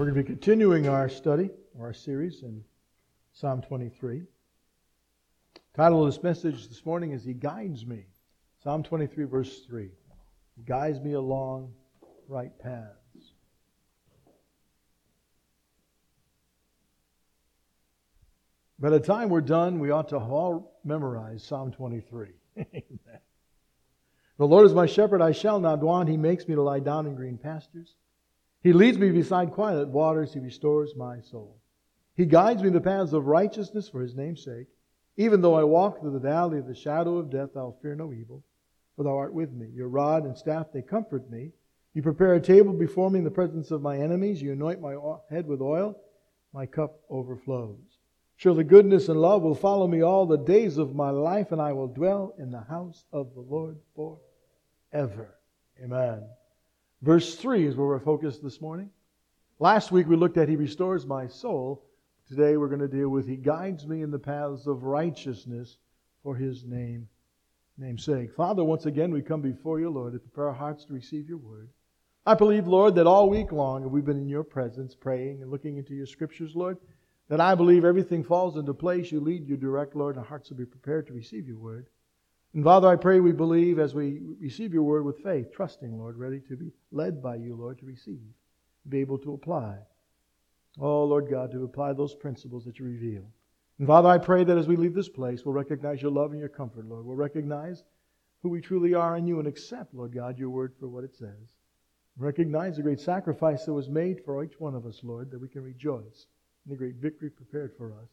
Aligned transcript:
We're 0.00 0.06
going 0.06 0.16
to 0.16 0.22
be 0.22 0.34
continuing 0.34 0.88
our 0.88 1.10
study 1.10 1.50
or 1.78 1.88
our 1.88 1.92
series 1.92 2.42
in 2.42 2.64
Psalm 3.34 3.60
23. 3.60 4.22
title 5.76 6.06
of 6.06 6.10
this 6.10 6.22
message 6.22 6.68
this 6.68 6.86
morning 6.86 7.12
is 7.12 7.22
He 7.22 7.34
Guides 7.34 7.84
Me. 7.84 8.06
Psalm 8.64 8.82
23, 8.82 9.26
verse 9.26 9.60
3. 9.66 9.90
He 10.56 10.62
guides 10.62 11.00
me 11.00 11.12
along 11.12 11.74
right 12.28 12.50
paths. 12.60 13.34
By 18.78 18.88
the 18.88 19.00
time 19.00 19.28
we're 19.28 19.42
done, 19.42 19.80
we 19.80 19.90
ought 19.90 20.08
to 20.08 20.16
all 20.16 20.80
memorize 20.82 21.44
Psalm 21.44 21.72
23. 21.72 22.28
Amen. 22.56 23.20
The 24.38 24.46
Lord 24.46 24.64
is 24.64 24.72
my 24.72 24.86
shepherd, 24.86 25.20
I 25.20 25.32
shall 25.32 25.60
not 25.60 25.80
want. 25.80 26.08
He 26.08 26.16
makes 26.16 26.48
me 26.48 26.54
to 26.54 26.62
lie 26.62 26.80
down 26.80 27.06
in 27.06 27.14
green 27.14 27.36
pastures. 27.36 27.96
He 28.62 28.72
leads 28.72 28.98
me 28.98 29.10
beside 29.10 29.52
quiet 29.52 29.88
waters. 29.88 30.34
He 30.34 30.40
restores 30.40 30.94
my 30.94 31.20
soul. 31.20 31.56
He 32.16 32.26
guides 32.26 32.62
me 32.62 32.68
in 32.68 32.74
the 32.74 32.80
paths 32.80 33.12
of 33.12 33.26
righteousness 33.26 33.88
for 33.88 34.00
his 34.02 34.14
name's 34.14 34.44
sake. 34.44 34.66
Even 35.16 35.40
though 35.40 35.54
I 35.54 35.64
walk 35.64 36.00
through 36.00 36.12
the 36.12 36.18
valley 36.18 36.58
of 36.58 36.66
the 36.66 36.74
shadow 36.74 37.16
of 37.16 37.30
death, 37.30 37.50
I'll 37.56 37.78
fear 37.80 37.94
no 37.94 38.12
evil, 38.12 38.42
for 38.96 39.04
thou 39.04 39.16
art 39.16 39.32
with 39.32 39.52
me. 39.52 39.68
Your 39.74 39.88
rod 39.88 40.24
and 40.24 40.36
staff, 40.36 40.66
they 40.72 40.82
comfort 40.82 41.30
me. 41.30 41.52
You 41.94 42.02
prepare 42.02 42.34
a 42.34 42.40
table 42.40 42.72
before 42.72 43.10
me 43.10 43.18
in 43.18 43.24
the 43.24 43.30
presence 43.30 43.70
of 43.70 43.82
my 43.82 43.98
enemies. 43.98 44.40
You 44.40 44.52
anoint 44.52 44.80
my 44.80 44.96
head 45.30 45.46
with 45.46 45.60
oil. 45.60 45.96
My 46.52 46.66
cup 46.66 47.00
overflows. 47.08 47.98
Surely 48.36 48.64
goodness 48.64 49.08
and 49.08 49.20
love 49.20 49.42
will 49.42 49.54
follow 49.54 49.86
me 49.86 50.02
all 50.02 50.26
the 50.26 50.38
days 50.38 50.78
of 50.78 50.94
my 50.94 51.10
life, 51.10 51.52
and 51.52 51.60
I 51.60 51.72
will 51.72 51.88
dwell 51.88 52.34
in 52.38 52.50
the 52.50 52.62
house 52.62 53.04
of 53.12 53.34
the 53.34 53.40
Lord 53.40 53.78
forever. 53.94 55.36
Amen. 55.82 56.24
Verse 57.02 57.34
3 57.36 57.66
is 57.66 57.76
where 57.76 57.86
we're 57.86 57.98
focused 57.98 58.42
this 58.42 58.60
morning. 58.60 58.90
Last 59.58 59.90
week 59.90 60.06
we 60.06 60.16
looked 60.16 60.36
at 60.36 60.50
He 60.50 60.56
restores 60.56 61.06
my 61.06 61.28
soul. 61.28 61.82
Today 62.28 62.58
we're 62.58 62.68
going 62.68 62.80
to 62.80 62.88
deal 62.88 63.08
with 63.08 63.26
He 63.26 63.36
guides 63.36 63.86
me 63.86 64.02
in 64.02 64.10
the 64.10 64.18
paths 64.18 64.66
of 64.66 64.84
righteousness 64.84 65.78
for 66.22 66.36
His 66.36 66.66
name, 66.66 67.08
name's 67.78 68.04
sake. 68.04 68.34
Father, 68.34 68.62
once 68.62 68.84
again 68.84 69.12
we 69.12 69.22
come 69.22 69.40
before 69.40 69.80
you, 69.80 69.88
Lord, 69.88 70.12
to 70.12 70.18
prepare 70.18 70.48
our 70.48 70.54
hearts 70.54 70.84
to 70.84 70.92
receive 70.92 71.26
your 71.26 71.38
word. 71.38 71.70
I 72.26 72.34
believe, 72.34 72.66
Lord, 72.66 72.94
that 72.96 73.06
all 73.06 73.30
week 73.30 73.50
long 73.50 73.90
we've 73.90 74.04
been 74.04 74.18
in 74.18 74.28
your 74.28 74.44
presence, 74.44 74.94
praying 74.94 75.40
and 75.40 75.50
looking 75.50 75.78
into 75.78 75.94
your 75.94 76.04
scriptures, 76.04 76.54
Lord, 76.54 76.76
that 77.30 77.40
I 77.40 77.54
believe 77.54 77.86
everything 77.86 78.22
falls 78.22 78.58
into 78.58 78.74
place. 78.74 79.10
You 79.10 79.20
lead, 79.20 79.48
you 79.48 79.56
direct, 79.56 79.96
Lord, 79.96 80.16
and 80.16 80.22
our 80.22 80.28
hearts 80.28 80.50
will 80.50 80.58
be 80.58 80.66
prepared 80.66 81.06
to 81.06 81.14
receive 81.14 81.48
your 81.48 81.56
word. 81.56 81.88
And 82.52 82.64
Father, 82.64 82.88
I 82.88 82.96
pray 82.96 83.20
we 83.20 83.32
believe 83.32 83.78
as 83.78 83.94
we 83.94 84.20
receive 84.40 84.74
your 84.74 84.82
word 84.82 85.04
with 85.04 85.22
faith, 85.22 85.52
trusting, 85.52 85.96
Lord, 85.96 86.16
ready 86.16 86.40
to 86.48 86.56
be 86.56 86.72
led 86.90 87.22
by 87.22 87.36
you, 87.36 87.54
Lord, 87.54 87.78
to 87.78 87.86
receive, 87.86 88.20
be 88.88 88.98
able 88.98 89.18
to 89.18 89.34
apply. 89.34 89.78
Oh, 90.80 91.04
Lord 91.04 91.30
God, 91.30 91.52
to 91.52 91.64
apply 91.64 91.92
those 91.92 92.14
principles 92.14 92.64
that 92.64 92.78
you 92.78 92.86
reveal. 92.86 93.30
And 93.78 93.86
Father, 93.86 94.08
I 94.08 94.18
pray 94.18 94.44
that 94.44 94.58
as 94.58 94.66
we 94.66 94.76
leave 94.76 94.94
this 94.94 95.08
place, 95.08 95.44
we'll 95.44 95.54
recognize 95.54 96.02
your 96.02 96.10
love 96.10 96.32
and 96.32 96.40
your 96.40 96.48
comfort, 96.48 96.86
Lord. 96.86 97.06
We'll 97.06 97.16
recognize 97.16 97.84
who 98.42 98.48
we 98.48 98.60
truly 98.60 98.94
are 98.94 99.16
in 99.16 99.26
you 99.26 99.38
and 99.38 99.46
accept, 99.46 99.94
Lord 99.94 100.12
God, 100.12 100.38
your 100.38 100.50
word 100.50 100.74
for 100.78 100.88
what 100.88 101.04
it 101.04 101.14
says. 101.14 101.54
Recognize 102.16 102.76
the 102.76 102.82
great 102.82 103.00
sacrifice 103.00 103.64
that 103.64 103.72
was 103.72 103.88
made 103.88 104.24
for 104.24 104.42
each 104.44 104.58
one 104.58 104.74
of 104.74 104.86
us, 104.86 105.00
Lord, 105.02 105.30
that 105.30 105.40
we 105.40 105.48
can 105.48 105.62
rejoice 105.62 106.26
in 106.66 106.70
the 106.70 106.76
great 106.76 106.96
victory 106.96 107.30
prepared 107.30 107.72
for 107.76 107.92
us. 107.92 108.08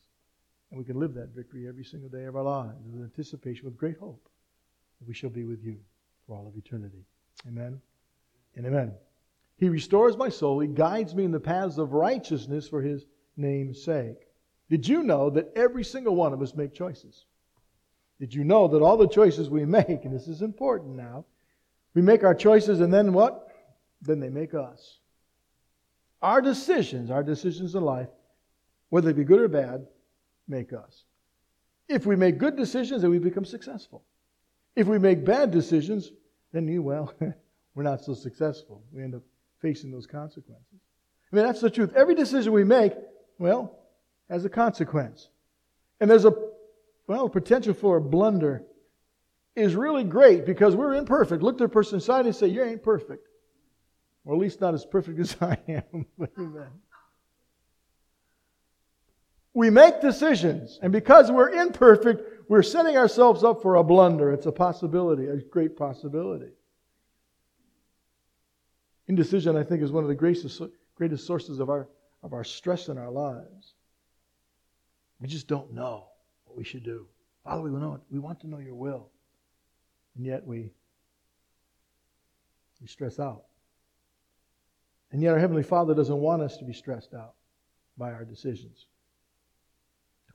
And 0.70 0.78
we 0.78 0.86
can 0.86 1.00
live 1.00 1.14
that 1.14 1.36
victory 1.36 1.68
every 1.68 1.86
single 1.86 2.10
day 2.10 2.26
of 2.26 2.36
our 2.36 2.44
lives 2.44 2.86
with 2.92 3.04
anticipation, 3.04 3.66
with 3.66 3.78
great 3.78 3.98
hope 3.98 4.30
that 5.00 5.08
we 5.08 5.14
shall 5.14 5.30
be 5.30 5.44
with 5.44 5.64
you 5.64 5.78
for 6.26 6.36
all 6.36 6.48
of 6.48 6.58
eternity. 6.58 7.06
Amen 7.48 7.80
and 8.56 8.66
amen. 8.66 8.92
He 9.58 9.70
restores 9.70 10.18
my 10.18 10.30
soul. 10.30 10.60
He 10.60 10.68
guides 10.68 11.16
me 11.16 11.24
in 11.24 11.32
the 11.32 11.40
paths 11.40 11.78
of 11.78 11.94
righteousness 11.94 12.68
for 12.68 12.82
his 12.82 13.06
name's 13.38 13.84
sake. 13.84 14.28
Did 14.70 14.88
you 14.88 15.04
know 15.04 15.30
that 15.30 15.52
every 15.56 15.84
single 15.84 16.16
one 16.16 16.34
of 16.34 16.42
us 16.42 16.54
make 16.54 16.74
choices? 16.74 17.26
Did 18.20 18.34
you 18.34 18.44
know 18.44 18.68
that 18.68 18.82
all 18.82 18.98
the 18.98 19.08
choices 19.08 19.50
we 19.50 19.66
make, 19.66 20.04
and 20.04 20.14
this 20.14 20.28
is 20.28 20.42
important 20.42 20.96
now, 20.96 21.26
we 21.94 22.02
make 22.02 22.24
our 22.24 22.36
choices 22.36 22.82
and 22.82 22.94
then 22.94 23.14
what? 23.14 23.48
Then 24.02 24.20
they 24.20 24.30
make 24.30 24.54
us. 24.54 25.00
Our 26.22 26.42
decisions, 26.42 27.10
our 27.10 27.24
decisions 27.24 27.76
in 27.76 27.84
life, 27.84 28.10
whether 28.90 29.08
they 29.08 29.18
be 29.18 29.24
good 29.24 29.42
or 29.42 29.48
bad, 29.48 29.86
make 30.48 30.74
us. 30.74 31.04
If 31.88 32.06
we 32.06 32.16
make 32.16 32.38
good 32.38 32.56
decisions, 32.56 33.02
then 33.02 33.12
we 33.12 33.20
become 33.20 33.46
successful. 33.46 34.04
If 34.76 34.88
we 34.88 35.00
make 35.00 35.26
bad 35.26 35.52
decisions, 35.52 36.12
then 36.52 36.68
you, 36.68 36.82
well, 36.82 37.14
we're 37.76 37.84
not 37.84 38.04
so 38.04 38.14
successful. 38.14 38.84
We 38.92 39.04
end 39.04 39.16
up 39.16 39.24
facing 39.62 39.92
those 39.92 40.06
consequences. 40.06 40.80
I 41.32 41.36
mean, 41.36 41.46
that's 41.46 41.62
the 41.62 41.70
truth. 41.70 41.94
Every 41.96 42.16
decision 42.16 42.54
we 42.54 42.64
make, 42.64 42.94
well, 43.40 43.80
has 44.30 44.46
a 44.46 44.50
consequence. 44.50 45.30
And 46.00 46.10
there's 46.10 46.26
a, 46.26 46.34
well, 47.08 47.30
potential 47.30 47.74
for 47.74 47.98
a 47.98 48.02
blunder 48.02 48.64
is 49.56 49.76
really 49.76 50.04
great 50.04 50.46
because 50.46 50.76
we're 50.76 50.94
imperfect. 50.94 51.42
Look 51.42 51.58
to 51.58 51.64
the 51.64 51.70
person 51.70 51.96
inside 51.96 52.26
and 52.26 52.36
say, 52.36 52.48
You 52.48 52.64
ain't 52.64 52.84
perfect. 52.84 53.28
Or 54.24 54.36
at 54.36 54.40
least 54.40 54.62
not 54.62 54.74
as 54.74 54.86
perfect 54.86 55.20
as 55.22 55.36
I 55.42 55.58
am. 55.68 56.06
Amen. 56.38 56.68
We 59.58 59.72
make 59.72 60.02
decisions, 60.02 60.78
and 60.84 60.94
because 60.94 61.32
we're 61.32 61.50
imperfect, 61.50 62.48
we're 62.48 62.62
setting 62.62 62.96
ourselves 62.96 63.44
up 63.44 63.64
for 63.64 63.78
a 63.78 63.84
blunder. 63.84 64.32
It's 64.32 64.46
a 64.46 64.52
possibility, 64.52 65.26
a 65.26 65.38
great 65.38 65.76
possibility. 65.76 66.52
Indecision, 69.08 69.58
I 69.58 69.64
think, 69.64 69.82
is 69.82 69.92
one 69.92 70.04
of 70.04 70.10
the 70.10 70.16
greatest, 70.16 70.62
greatest 70.94 71.26
sources 71.26 71.58
of 71.60 71.72
our, 71.72 71.90
of 72.22 72.34
our 72.34 72.44
stress 72.44 72.88
in 72.88 73.00
our 73.00 73.10
lives. 73.10 73.74
We 75.20 75.28
just 75.28 75.48
don't 75.48 75.74
know 75.74 76.06
what 76.46 76.56
we 76.56 76.64
should 76.64 76.84
do. 76.84 77.08
Father, 77.44 77.64
we 77.64 77.72
know 77.72 77.96
it. 77.96 78.02
We 78.12 78.20
want 78.20 78.40
to 78.42 78.48
know 78.48 78.60
your 78.60 78.76
will. 78.76 79.10
And 80.16 80.24
yet 80.24 80.46
we, 80.46 80.70
we 82.80 82.86
stress 82.86 83.18
out. 83.18 83.46
And 85.12 85.20
yet 85.20 85.34
our 85.34 85.40
Heavenly 85.40 85.64
Father 85.64 85.96
doesn't 85.96 86.16
want 86.16 86.44
us 86.44 86.58
to 86.58 86.64
be 86.64 86.74
stressed 86.74 87.16
out 87.16 87.34
by 87.98 88.12
our 88.12 88.24
decisions 88.24 88.86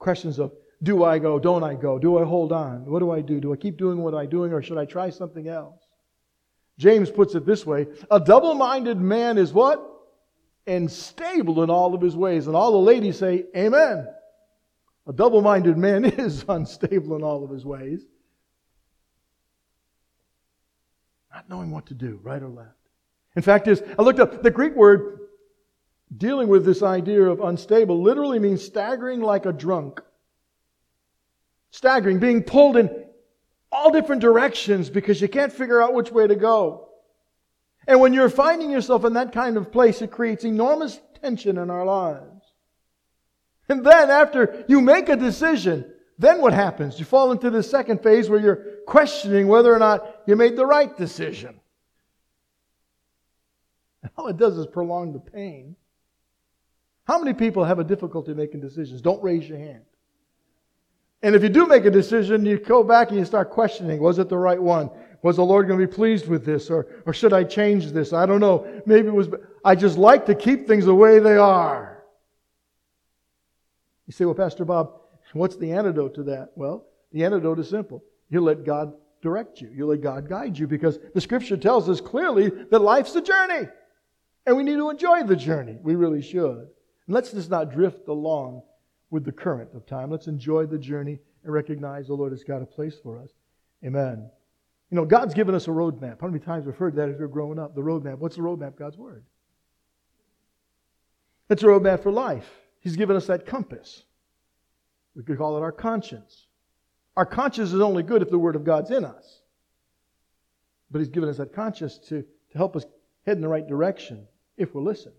questions 0.02 0.38
of 0.38 0.52
do 0.82 1.04
I 1.04 1.18
go, 1.18 1.38
don't 1.38 1.62
I 1.62 1.74
go, 1.74 1.98
do 1.98 2.18
I 2.18 2.24
hold 2.24 2.52
on, 2.52 2.84
what 2.84 2.98
do 2.98 3.12
I 3.12 3.20
do, 3.20 3.40
do 3.40 3.52
I 3.52 3.56
keep 3.56 3.78
doing 3.78 3.98
what 4.02 4.14
I'm 4.14 4.28
doing, 4.28 4.52
or 4.52 4.60
should 4.60 4.78
I 4.78 4.84
try 4.84 5.10
something 5.10 5.48
else? 5.48 5.80
James 6.78 7.10
puts 7.10 7.34
it 7.34 7.46
this 7.46 7.64
way 7.64 7.86
A 8.10 8.18
double 8.18 8.54
minded 8.54 8.98
man 8.98 9.38
is 9.38 9.52
what? 9.52 9.88
Unstable 10.66 11.62
in 11.62 11.70
all 11.70 11.94
of 11.94 12.00
his 12.00 12.16
ways. 12.16 12.46
And 12.46 12.56
all 12.56 12.72
the 12.72 12.78
ladies 12.78 13.18
say, 13.18 13.44
Amen. 13.56 14.06
A 15.06 15.12
double 15.12 15.42
minded 15.42 15.76
man 15.76 16.04
is 16.26 16.44
unstable 16.48 17.16
in 17.16 17.22
all 17.22 17.44
of 17.44 17.50
his 17.50 17.64
ways. 17.64 18.02
Not 21.32 21.48
knowing 21.48 21.70
what 21.70 21.86
to 21.86 21.94
do, 21.94 22.20
right 22.22 22.42
or 22.42 22.48
left. 22.48 22.76
In 23.34 23.42
fact, 23.42 23.66
is 23.66 23.82
I 23.98 24.02
looked 24.02 24.20
up 24.20 24.42
the 24.42 24.50
Greek 24.50 24.74
word 24.74 25.21
dealing 26.16 26.48
with 26.48 26.64
this 26.64 26.82
idea 26.82 27.22
of 27.22 27.40
unstable 27.40 28.02
literally 28.02 28.38
means 28.38 28.64
staggering 28.64 29.20
like 29.20 29.46
a 29.46 29.52
drunk. 29.52 30.00
Staggering, 31.70 32.18
being 32.18 32.42
pulled 32.42 32.76
in 32.76 33.04
all 33.70 33.90
different 33.90 34.20
directions 34.20 34.90
because 34.90 35.20
you 35.20 35.28
can't 35.28 35.52
figure 35.52 35.80
out 35.80 35.94
which 35.94 36.12
way 36.12 36.26
to 36.26 36.36
go. 36.36 36.88
And 37.86 38.00
when 38.00 38.12
you're 38.12 38.28
finding 38.28 38.70
yourself 38.70 39.04
in 39.04 39.14
that 39.14 39.32
kind 39.32 39.56
of 39.56 39.72
place, 39.72 40.02
it 40.02 40.10
creates 40.10 40.44
enormous 40.44 41.00
tension 41.20 41.58
in 41.58 41.70
our 41.70 41.84
lives. 41.84 42.52
And 43.68 43.84
then 43.84 44.10
after 44.10 44.64
you 44.68 44.80
make 44.80 45.08
a 45.08 45.16
decision, 45.16 45.90
then 46.18 46.40
what 46.40 46.52
happens? 46.52 46.98
You 46.98 47.04
fall 47.04 47.32
into 47.32 47.48
the 47.50 47.62
second 47.62 48.02
phase 48.02 48.28
where 48.28 48.38
you're 48.38 48.64
questioning 48.86 49.48
whether 49.48 49.74
or 49.74 49.78
not 49.78 50.22
you 50.26 50.36
made 50.36 50.56
the 50.56 50.66
right 50.66 50.94
decision. 50.96 51.58
All 54.16 54.28
it 54.28 54.36
does 54.36 54.58
is 54.58 54.66
prolong 54.66 55.12
the 55.12 55.20
pain. 55.20 55.76
How 57.04 57.18
many 57.18 57.34
people 57.34 57.64
have 57.64 57.78
a 57.78 57.84
difficulty 57.84 58.32
making 58.34 58.60
decisions? 58.60 59.00
Don't 59.00 59.22
raise 59.22 59.48
your 59.48 59.58
hand. 59.58 59.82
And 61.22 61.34
if 61.34 61.42
you 61.42 61.48
do 61.48 61.66
make 61.66 61.84
a 61.84 61.90
decision, 61.90 62.44
you 62.44 62.58
go 62.58 62.82
back 62.82 63.10
and 63.10 63.18
you 63.18 63.24
start 63.24 63.50
questioning, 63.50 64.00
was 64.00 64.18
it 64.18 64.28
the 64.28 64.38
right 64.38 64.60
one? 64.60 64.90
Was 65.22 65.36
the 65.36 65.44
Lord 65.44 65.68
going 65.68 65.78
to 65.78 65.86
be 65.86 65.92
pleased 65.92 66.26
with 66.26 66.44
this? 66.44 66.68
Or, 66.68 66.86
or 67.06 67.12
should 67.12 67.32
I 67.32 67.44
change 67.44 67.92
this? 67.92 68.12
I 68.12 68.26
don't 68.26 68.40
know. 68.40 68.82
Maybe 68.86 69.08
it 69.08 69.14
was, 69.14 69.28
I 69.64 69.76
just 69.76 69.96
like 69.96 70.26
to 70.26 70.34
keep 70.34 70.66
things 70.66 70.84
the 70.84 70.94
way 70.94 71.20
they 71.20 71.36
are. 71.36 72.02
You 74.06 74.12
say, 74.12 74.24
well, 74.24 74.34
Pastor 74.34 74.64
Bob, 74.64 75.00
what's 75.32 75.56
the 75.56 75.72
antidote 75.72 76.14
to 76.16 76.24
that? 76.24 76.50
Well, 76.56 76.86
the 77.12 77.24
antidote 77.24 77.60
is 77.60 77.70
simple. 77.70 78.02
You 78.30 78.40
let 78.40 78.64
God 78.64 78.92
direct 79.22 79.60
you. 79.60 79.70
You 79.72 79.86
let 79.86 80.00
God 80.00 80.28
guide 80.28 80.58
you 80.58 80.66
because 80.66 80.98
the 81.14 81.20
scripture 81.20 81.56
tells 81.56 81.88
us 81.88 82.00
clearly 82.00 82.50
that 82.70 82.80
life's 82.80 83.14
a 83.14 83.22
journey. 83.22 83.68
And 84.44 84.56
we 84.56 84.64
need 84.64 84.74
to 84.76 84.90
enjoy 84.90 85.22
the 85.22 85.36
journey. 85.36 85.78
We 85.80 85.94
really 85.94 86.20
should. 86.20 86.66
And 87.06 87.14
let's 87.14 87.32
just 87.32 87.50
not 87.50 87.72
drift 87.72 88.08
along 88.08 88.62
with 89.10 89.24
the 89.24 89.32
current 89.32 89.70
of 89.74 89.86
time. 89.86 90.10
Let's 90.10 90.26
enjoy 90.26 90.66
the 90.66 90.78
journey 90.78 91.18
and 91.44 91.52
recognize 91.52 92.06
the 92.06 92.14
Lord 92.14 92.32
has 92.32 92.44
got 92.44 92.62
a 92.62 92.66
place 92.66 92.96
for 93.02 93.18
us. 93.18 93.30
Amen. 93.84 94.30
You 94.90 94.96
know, 94.96 95.04
God's 95.04 95.34
given 95.34 95.54
us 95.54 95.68
a 95.68 95.70
roadmap. 95.70 96.20
How 96.20 96.26
many 96.26 96.38
times 96.38 96.64
have 96.64 96.66
we've 96.66 96.76
heard 96.76 96.96
that 96.96 97.08
as 97.08 97.18
we're 97.18 97.26
growing 97.26 97.58
up? 97.58 97.74
The 97.74 97.80
roadmap. 97.80 98.18
What's 98.18 98.36
the 98.36 98.42
roadmap? 98.42 98.76
God's 98.76 98.96
Word. 98.96 99.24
That's 101.48 101.62
a 101.62 101.66
roadmap 101.66 102.02
for 102.02 102.12
life. 102.12 102.48
He's 102.80 102.96
given 102.96 103.16
us 103.16 103.26
that 103.26 103.46
compass. 103.46 104.02
We 105.14 105.22
could 105.22 105.38
call 105.38 105.56
it 105.56 105.60
our 105.60 105.72
conscience. 105.72 106.46
Our 107.16 107.26
conscience 107.26 107.72
is 107.72 107.80
only 107.80 108.02
good 108.02 108.22
if 108.22 108.30
the 108.30 108.38
Word 108.38 108.56
of 108.56 108.64
God's 108.64 108.90
in 108.90 109.04
us. 109.04 109.40
But 110.90 111.00
He's 111.00 111.08
given 111.08 111.28
us 111.28 111.38
that 111.38 111.54
conscience 111.54 111.98
to, 112.08 112.22
to 112.22 112.58
help 112.58 112.76
us 112.76 112.84
head 113.26 113.36
in 113.36 113.42
the 113.42 113.48
right 113.48 113.66
direction 113.66 114.26
if 114.56 114.74
we'll 114.74 114.84
listen. 114.84 115.12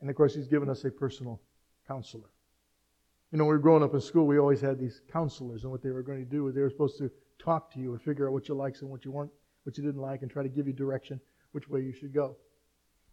And 0.00 0.10
of 0.10 0.16
course, 0.16 0.34
He's 0.34 0.48
given 0.48 0.68
us 0.68 0.84
a 0.84 0.90
personal 0.90 1.40
counselor. 1.86 2.30
You 3.32 3.38
know, 3.38 3.44
when 3.44 3.50
we 3.50 3.56
were 3.56 3.62
growing 3.62 3.82
up 3.82 3.94
in 3.94 4.00
school, 4.00 4.26
we 4.26 4.38
always 4.38 4.60
had 4.60 4.78
these 4.78 5.00
counselors, 5.12 5.62
and 5.62 5.72
what 5.72 5.82
they 5.82 5.90
were 5.90 6.02
going 6.02 6.24
to 6.24 6.30
do 6.30 6.44
was 6.44 6.54
they 6.54 6.60
were 6.60 6.70
supposed 6.70 6.98
to 6.98 7.10
talk 7.38 7.72
to 7.72 7.80
you 7.80 7.92
and 7.92 8.00
figure 8.00 8.28
out 8.28 8.32
what 8.32 8.48
you 8.48 8.54
liked 8.54 8.82
and 8.82 8.90
what 8.90 9.04
you 9.04 9.10
weren't, 9.10 9.32
what 9.64 9.76
you 9.76 9.84
didn't 9.84 10.00
like, 10.00 10.22
and 10.22 10.30
try 10.30 10.42
to 10.42 10.48
give 10.48 10.66
you 10.66 10.72
direction 10.72 11.20
which 11.52 11.68
way 11.68 11.80
you 11.80 11.92
should 11.92 12.14
go. 12.14 12.36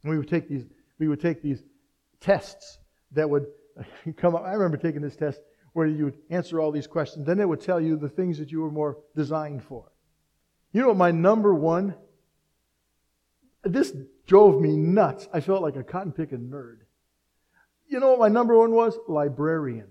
And 0.03 0.11
we 0.11 0.17
would 0.17 0.27
take 0.27 0.47
these, 0.47 0.65
we 0.99 1.07
would 1.07 1.21
take 1.21 1.41
these 1.41 1.63
tests 2.19 2.77
that 3.11 3.29
would 3.29 3.47
come 4.17 4.35
up. 4.35 4.43
I 4.43 4.53
remember 4.53 4.77
taking 4.77 5.01
this 5.01 5.15
test 5.15 5.41
where 5.73 5.87
you 5.87 6.05
would 6.05 6.17
answer 6.29 6.59
all 6.59 6.71
these 6.71 6.87
questions. 6.87 7.25
Then 7.25 7.39
it 7.39 7.47
would 7.47 7.61
tell 7.61 7.81
you 7.81 7.95
the 7.95 8.09
things 8.09 8.37
that 8.37 8.51
you 8.51 8.61
were 8.61 8.71
more 8.71 8.97
designed 9.15 9.63
for. 9.63 9.91
You 10.71 10.81
know 10.81 10.87
what 10.89 10.97
my 10.97 11.11
number 11.11 11.53
one? 11.53 11.95
This 13.63 13.95
drove 14.27 14.61
me 14.61 14.75
nuts. 14.75 15.27
I 15.33 15.39
felt 15.39 15.61
like 15.61 15.75
a 15.75 15.83
cotton 15.83 16.11
picking 16.11 16.49
nerd. 16.49 16.79
You 17.87 17.99
know 17.99 18.09
what 18.11 18.19
my 18.19 18.29
number 18.29 18.57
one 18.57 18.71
was? 18.71 18.97
Librarian. 19.07 19.87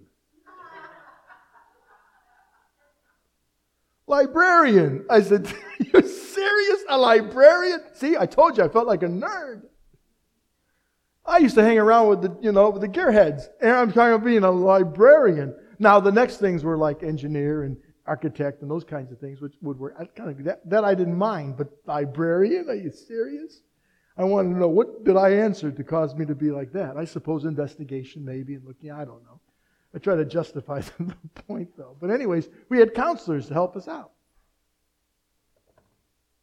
librarian. 4.06 5.06
I 5.08 5.22
said, 5.22 5.52
You 5.78 6.02
serious? 6.02 6.84
A 6.88 6.98
librarian? 6.98 7.80
See, 7.94 8.16
I 8.16 8.26
told 8.26 8.58
you 8.58 8.64
I 8.64 8.68
felt 8.68 8.86
like 8.86 9.02
a 9.02 9.06
nerd. 9.06 9.62
I 11.24 11.38
used 11.38 11.54
to 11.54 11.62
hang 11.62 11.78
around 11.78 12.08
with 12.08 12.22
the, 12.22 12.36
you 12.40 12.52
know, 12.52 12.70
with 12.70 12.82
the 12.82 12.88
gearheads, 12.88 13.44
and 13.60 13.70
I'm 13.70 13.92
talking 13.92 14.14
about 14.14 14.24
being 14.24 14.42
a 14.42 14.50
librarian. 14.50 15.54
Now, 15.78 16.00
the 16.00 16.10
next 16.10 16.38
things 16.38 16.64
were 16.64 16.76
like 16.76 17.02
engineer 17.02 17.62
and 17.62 17.76
architect 18.06 18.62
and 18.62 18.70
those 18.70 18.84
kinds 18.84 19.12
of 19.12 19.18
things, 19.20 19.40
which 19.40 19.54
would 19.62 19.78
work. 19.78 19.94
I 19.98 20.04
kind 20.04 20.30
of 20.30 20.44
that, 20.44 20.68
that 20.68 20.84
I 20.84 20.94
didn't 20.94 21.16
mind, 21.16 21.56
but 21.56 21.68
librarian? 21.86 22.68
Are 22.68 22.74
you 22.74 22.90
serious? 22.90 23.60
I 24.16 24.24
wanted 24.24 24.50
to 24.50 24.60
know 24.60 24.68
what 24.68 25.04
did 25.04 25.16
I 25.16 25.30
answer 25.30 25.70
to 25.70 25.84
cause 25.84 26.14
me 26.14 26.26
to 26.26 26.34
be 26.34 26.50
like 26.50 26.72
that. 26.72 26.96
I 26.96 27.04
suppose 27.04 27.44
investigation, 27.44 28.24
maybe, 28.24 28.54
and 28.54 28.64
looking. 28.64 28.90
I 28.90 29.04
don't 29.04 29.22
know. 29.24 29.40
I 29.94 29.98
try 29.98 30.16
to 30.16 30.24
justify 30.24 30.80
the 30.98 31.14
point, 31.46 31.70
though. 31.76 31.96
But 32.00 32.10
anyways, 32.10 32.48
we 32.68 32.78
had 32.78 32.94
counselors 32.94 33.48
to 33.48 33.54
help 33.54 33.76
us 33.76 33.88
out. 33.88 34.12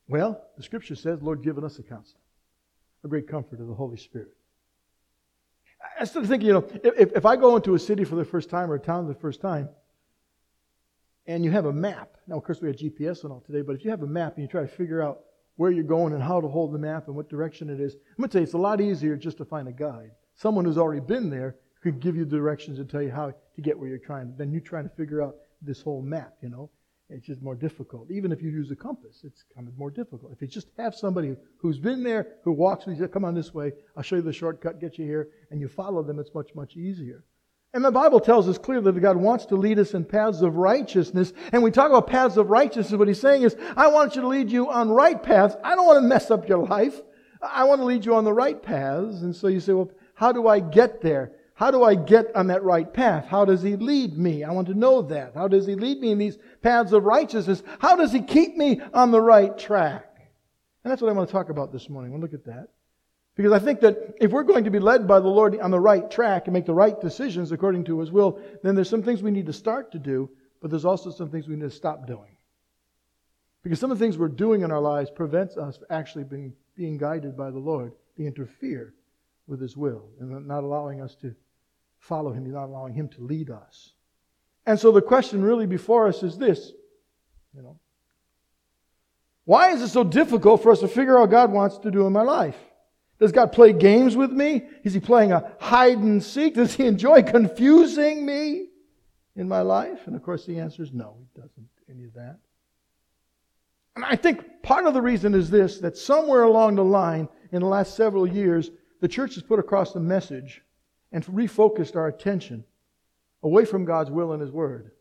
Well, 0.07 0.42
the 0.57 0.63
Scripture 0.63 0.95
says, 0.95 1.21
Lord, 1.21 1.44
given 1.44 1.63
us 1.63 1.77
a 1.77 1.83
counselor, 1.83 2.21
a 3.04 3.07
great 3.07 3.27
comfort 3.27 3.60
of 3.60 3.68
the 3.68 3.75
Holy 3.75 3.98
Spirit. 3.98 4.36
I 6.00 6.06
started 6.06 6.27
thinking, 6.27 6.48
you 6.48 6.54
know, 6.54 6.68
if, 6.83 7.12
if 7.16 7.25
I 7.25 7.36
go 7.36 7.56
into 7.56 7.75
a 7.75 7.80
city 7.80 8.04
for 8.04 8.16
the 8.16 8.25
first 8.25 8.50
time 8.50 8.71
or 8.71 8.75
a 8.75 8.80
town 8.80 9.06
for 9.06 9.13
the 9.13 9.19
first 9.19 9.39
time, 9.39 9.69
and 11.27 11.45
you 11.45 11.51
have 11.51 11.66
a 11.66 11.74
map. 11.74 12.18
Now, 12.27 12.38
of 12.38 12.44
course, 12.44 12.60
we 12.60 12.68
have 12.69 12.77
GPS 12.77 13.24
and 13.24 13.31
all 13.31 13.42
today, 13.42 13.62
but 13.62 13.75
if 13.75 13.86
you 13.86 13.92
have 13.92 14.01
a 14.01 14.07
map 14.07 14.33
and 14.36 14.44
you 14.44 14.48
try 14.48 14.62
to 14.62 14.68
figure 14.68 15.01
out 15.01 15.21
where 15.59 15.71
you're 15.71 15.83
going 15.83 16.13
and 16.13 16.23
how 16.23 16.39
to 16.39 16.47
hold 16.47 16.71
the 16.71 16.77
map 16.77 17.07
and 17.07 17.15
what 17.17 17.27
direction 17.27 17.69
it 17.69 17.81
is, 17.81 17.94
I'm 17.94 18.21
going 18.21 18.29
to 18.29 18.31
tell 18.31 18.39
you, 18.39 18.45
it's 18.45 18.53
a 18.53 18.57
lot 18.57 18.79
easier 18.79 19.17
just 19.17 19.38
to 19.39 19.45
find 19.45 19.67
a 19.67 19.73
guide. 19.73 20.11
Someone 20.35 20.63
who's 20.63 20.77
already 20.77 21.01
been 21.01 21.29
there 21.29 21.57
could 21.83 22.00
give 22.00 22.15
you 22.15 22.23
directions 22.23 22.79
and 22.79 22.89
tell 22.89 23.01
you 23.01 23.11
how 23.11 23.33
to 23.56 23.61
get 23.61 23.77
where 23.77 23.89
you're 23.89 23.97
trying. 23.97 24.33
Then 24.38 24.53
you 24.53 24.61
trying 24.61 24.88
to 24.88 24.95
figure 24.95 25.21
out 25.21 25.35
this 25.61 25.81
whole 25.81 26.01
map, 26.01 26.35
you 26.41 26.47
know. 26.47 26.69
It's 27.09 27.27
just 27.27 27.41
more 27.41 27.56
difficult. 27.56 28.09
Even 28.09 28.31
if 28.31 28.41
you 28.41 28.50
use 28.50 28.71
a 28.71 28.75
compass, 28.75 29.25
it's 29.25 29.44
kind 29.53 29.67
of 29.67 29.77
more 29.77 29.91
difficult. 29.91 30.31
If 30.31 30.41
you 30.41 30.47
just 30.47 30.69
have 30.77 30.95
somebody 30.95 31.35
who's 31.57 31.77
been 31.77 32.03
there, 32.03 32.38
who 32.45 32.53
walks 32.53 32.85
with 32.85 32.97
you, 32.97 33.09
come 33.09 33.25
on 33.25 33.35
this 33.35 33.53
way, 33.53 33.73
I'll 33.97 34.03
show 34.03 34.15
you 34.15 34.21
the 34.21 34.31
shortcut, 34.31 34.79
get 34.79 34.97
you 34.97 35.03
here, 35.03 35.27
and 35.51 35.59
you 35.59 35.67
follow 35.67 36.03
them, 36.03 36.19
it's 36.19 36.33
much, 36.33 36.56
much 36.56 36.77
easier. 36.77 37.25
And 37.74 37.86
the 37.86 37.92
Bible 37.92 38.19
tells 38.19 38.50
us 38.50 38.57
clearly 38.57 38.92
that 38.92 39.00
God 39.00 39.18
wants 39.18 39.45
to 39.48 39.56
lead 39.56 39.77
us 39.77 39.94
in 39.94 40.04
paths 40.04 40.42
of 40.42 40.56
righteousness. 40.56 41.33
And 41.51 41.62
we 41.62 41.69
talk 41.69 41.89
about 41.89 42.07
paths 42.07 42.38
of 42.38 42.50
righteousness. 42.50 42.98
What 42.98 43.07
he's 43.07 43.21
saying 43.21 43.44
is, 43.44 43.56
I 43.77 43.88
want 43.88 44.16
you 44.16 44.21
to 44.21 44.27
lead 44.27 44.51
you 44.51 44.69
on 44.69 44.89
right 44.89 45.21
paths. 45.21 45.56
I 45.63 45.75
don't 45.75 45.86
want 45.86 45.98
to 45.98 46.07
mess 46.07 46.31
up 46.31 46.50
your 46.50 46.66
life. 46.66 47.00
I 47.42 47.66
want 47.66 47.80
to 47.81 47.86
lead 47.86 48.06
you 48.06 48.16
on 48.16 48.24
the 48.24 48.33
right 48.33 48.62
paths. 48.62 49.21
And 49.21 49.36
so 49.36 49.48
you 49.48 49.60
say, 49.60 49.74
well, 49.74 49.92
how 50.16 50.31
do 50.31 50.48
I 50.48 50.60
get 50.60 51.01
there? 51.01 51.33
How 51.54 51.69
do 51.71 51.83
I 51.83 51.94
get 51.94 52.36
on 52.36 52.48
that 52.48 52.63
right 52.63 52.92
path? 52.92 53.27
How 53.27 53.45
does 53.45 53.62
He 53.62 53.75
lead 53.75 54.18
me? 54.18 54.44
I 54.44 54.51
want 54.51 54.68
to 54.69 54.74
know 54.74 55.04
that. 55.04 55.33
How 55.36 55.48
does 55.48 55.68
He 55.68 55.75
lead 55.75 56.00
me 56.00 56.12
in 56.12 56.18
these 56.18 56.38
paths 56.63 56.92
of 56.92 57.04
righteousness? 57.04 57.62
How 57.80 57.95
does 57.95 58.12
He 58.12 58.21
keep 58.21 58.56
me 58.56 58.81
on 58.94 59.12
the 59.12 59.21
right 59.21 59.56
track? 59.57 60.06
And 60.83 60.89
that's 60.89 61.01
what 61.01 61.10
I 61.10 61.13
want 61.13 61.30
to 61.30 61.33
talk 61.33 61.50
about 61.50 61.71
this 61.71 61.89
morning. 61.89 62.12
We'll 62.12 62.21
look 62.21 62.33
at 62.33 62.45
that. 62.45 62.69
Because 63.39 63.53
I 63.53 63.59
think 63.59 63.80
that 63.80 64.15
if 64.19 64.31
we're 64.31 64.44
going 64.44 64.65
to 64.65 64.69
be 64.69 64.80
led 64.80 65.07
by 65.07 65.21
the 65.21 65.30
Lord 65.30 65.57
on 65.62 65.71
the 65.71 65.80
right 65.80 66.12
track 66.12 66.47
and 66.47 66.53
make 66.53 66.65
the 66.65 66.74
right 66.74 67.00
decisions 67.00 67.53
according 67.53 67.86
to 67.86 68.01
His 68.01 68.12
will, 68.12 68.38
then 68.63 68.75
there's 68.75 68.89
some 68.89 69.01
things 69.01 69.24
we 69.24 69.31
need 69.31 69.45
to 69.45 69.53
start 69.53 69.94
to 69.94 69.97
do, 69.97 70.30
but 70.62 70.69
there's 70.69 70.83
also 70.83 71.09
some 71.09 71.30
things 71.30 71.47
we 71.47 71.56
need 71.56 71.62
to 71.62 71.69
stop 71.69 72.06
doing. 72.06 72.36
Because 73.63 73.80
some 73.80 73.91
of 73.91 73.97
the 73.97 74.03
things 74.03 74.18
we're 74.18 74.27
doing 74.27 74.63
in 74.63 74.74
our 74.74 74.81
lives 74.81 75.09
prevents 75.09 75.56
us 75.56 75.77
from 75.77 75.88
actually 75.89 76.25
being, 76.25 76.51
being 76.75 76.97
guided 76.97 77.38
by 77.38 77.50
the 77.50 77.59
Lord. 77.59 77.94
They 78.18 78.25
interfere 78.25 78.94
with 79.47 79.62
His 79.62 79.77
will 79.77 80.03
and 80.19 80.45
not 80.45 80.65
allowing 80.65 81.00
us 81.00 81.15
to 81.21 81.33
follow 82.00 82.33
him. 82.33 82.44
He's 82.44 82.53
not 82.53 82.65
allowing 82.65 82.94
him 82.94 83.07
to 83.07 83.21
lead 83.21 83.51
us. 83.51 83.94
And 84.65 84.77
so 84.77 84.92
the 84.92 85.01
question 85.01 85.42
really 85.42 85.65
before 85.65 86.09
us 86.09 86.24
is 86.24 86.38
this, 86.38 86.74
you 87.56 87.62
know. 87.62 87.80
Why 89.45 89.71
is 89.71 89.81
it 89.81 89.88
so 89.88 90.03
difficult 90.03 90.62
for 90.62 90.74
us 90.74 90.81
to 90.81 90.89
figure 90.89 91.18
out 91.18 91.21
what 91.21 91.31
God 91.31 91.53
wants 91.53 91.77
to 91.77 91.89
do 91.89 92.06
in 92.06 92.12
my 92.12 92.24
life? 92.24 92.57
Does 93.19 93.31
God 93.33 93.51
play 93.51 93.74
games 93.74 94.16
with 94.16 94.31
me? 94.31 94.63
Is 94.83 94.94
he 94.94 95.00
playing 95.00 95.33
a 95.33 95.51
hide 95.60 95.98
and 95.98 96.24
seek? 96.24 96.56
Does 96.56 96.74
he 96.74 96.86
enjoy 96.86 97.21
confusing 97.21 98.25
me 98.25 98.68
in 99.36 99.48
my 99.48 99.62
life? 99.62 100.07
And 100.07 100.16
of 100.16 100.24
course 100.24 100.45
the 100.45 100.60
answer 100.60 100.83
is 100.83 100.94
no, 100.94 101.18
he 101.19 101.42
doesn't 101.42 101.69
any 101.89 102.06
of 102.06 102.13
that. 102.13 102.38
And 103.95 104.06
I 104.06 104.16
think 104.16 104.62
part 104.63 104.86
of 104.86 104.94
the 104.94 105.01
reason 105.01 105.33
is 105.33 105.50
this 105.50 105.80
that 105.80 105.98
somewhere 105.98 106.44
along 106.44 106.75
the 106.75 106.86
line 106.86 107.27
in 107.51 107.60
the 107.60 107.68
last 107.68 107.95
several 107.95 108.25
years, 108.25 108.71
the 109.01 109.07
church 109.07 109.36
has 109.36 109.44
put 109.44 109.60
across 109.60 109.92
the 109.92 110.00
message 110.00 110.62
and 111.12 111.25
refocused 111.25 111.95
our 111.95 112.07
attention 112.07 112.63
away 113.44 113.66
from 113.66 113.86
God's 113.86 114.12
will 114.12 114.31
and 114.31 114.42
His 114.42 114.51
Word. 114.51 114.92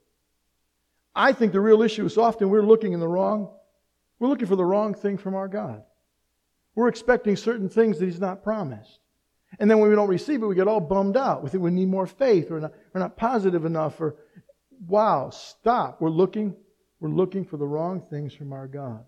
I 1.15 1.33
think 1.33 1.53
the 1.53 1.61
real 1.61 1.83
issue 1.83 2.05
is 2.07 2.17
often 2.17 2.49
we're 2.49 2.63
looking 2.63 2.93
in 2.93 3.01
the 3.01 3.09
wrong, 3.09 3.51
we're 4.19 4.29
looking 4.29 4.47
for 4.47 4.57
the 4.57 4.65
wrong 4.65 4.95
thing 4.95 5.19
from 5.19 5.35
our 5.35 5.49
God. 5.49 5.83
We're 6.79 6.87
expecting 6.87 7.35
certain 7.35 7.69
things 7.69 7.99
that 7.99 8.05
He's 8.05 8.21
not 8.21 8.45
promised. 8.45 9.01
And 9.59 9.69
then 9.69 9.81
when 9.81 9.91
we 9.91 9.97
don't 9.97 10.07
receive 10.07 10.45
it, 10.45 10.47
we 10.47 10.55
get 10.55 10.69
all 10.69 10.79
bummed 10.79 11.17
out. 11.17 11.43
We 11.43 11.51
think 11.51 11.65
we 11.65 11.73
need 11.73 11.89
more 11.89 12.07
faith 12.07 12.53
or 12.53 12.61
not, 12.61 12.73
we're 12.95 13.01
not 13.01 13.17
positive 13.17 13.65
enough 13.65 14.01
or 14.01 14.15
wow, 14.87 15.31
stop. 15.31 16.01
We're 16.01 16.11
looking, 16.11 16.55
we're 17.01 17.09
looking 17.09 17.45
for 17.45 17.57
the 17.57 17.67
wrong 17.67 18.07
things 18.09 18.33
from 18.33 18.53
our 18.53 18.69
God. 18.69 19.05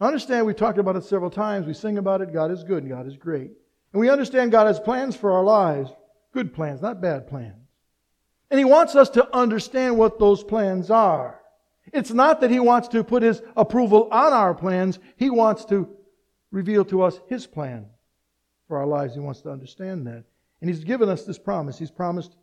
I 0.00 0.08
understand 0.08 0.44
we've 0.44 0.56
talked 0.56 0.78
about 0.78 0.96
it 0.96 1.04
several 1.04 1.30
times. 1.30 1.68
We 1.68 1.74
sing 1.74 1.98
about 1.98 2.20
it. 2.20 2.32
God 2.32 2.50
is 2.50 2.64
good 2.64 2.82
and 2.82 2.90
God 2.90 3.06
is 3.06 3.16
great. 3.16 3.52
And 3.92 4.00
we 4.00 4.10
understand 4.10 4.50
God 4.50 4.66
has 4.66 4.80
plans 4.80 5.14
for 5.14 5.30
our 5.30 5.44
lives. 5.44 5.92
Good 6.32 6.52
plans, 6.52 6.82
not 6.82 7.00
bad 7.00 7.28
plans. 7.28 7.62
And 8.50 8.58
he 8.58 8.64
wants 8.64 8.96
us 8.96 9.08
to 9.10 9.32
understand 9.32 9.96
what 9.96 10.18
those 10.18 10.42
plans 10.42 10.90
are. 10.90 11.40
It's 11.92 12.10
not 12.10 12.40
that 12.40 12.50
he 12.50 12.58
wants 12.58 12.88
to 12.88 13.04
put 13.04 13.22
his 13.22 13.40
approval 13.56 14.08
on 14.10 14.32
our 14.32 14.52
plans. 14.52 14.98
He 15.16 15.30
wants 15.30 15.64
to 15.66 15.96
reveal 16.54 16.84
to 16.84 17.02
us 17.02 17.20
his 17.26 17.46
plan 17.46 17.86
for 18.68 18.78
our 18.78 18.86
lives. 18.86 19.14
He 19.14 19.20
wants 19.20 19.40
to 19.42 19.50
understand 19.50 20.06
that. 20.06 20.24
And 20.60 20.70
he's 20.70 20.84
given 20.84 21.08
us 21.08 21.24
this 21.24 21.38
promise. 21.38 21.78
He's 21.78 21.90
promised 21.90 22.36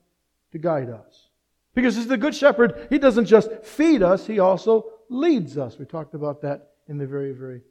to 0.52 0.60
guide 0.60 0.90
us. 0.90 1.30
Because 1.74 1.96
he's 1.96 2.08
the 2.08 2.18
good 2.18 2.36
shepherd, 2.36 2.88
he 2.90 3.00
doesn't 3.00 3.26
just 3.26 3.64
feed 3.64 4.04
us, 4.04 4.28
he 4.28 4.40
also 4.40 4.92
leads 5.08 5.58
us. 5.58 5.80
We 5.80 5.86
talked 5.86 6.14
about 6.14 6.42
that 6.42 6.72
in 6.90 6.98
the 6.98 7.08
very, 7.08 7.32
very 7.32 7.62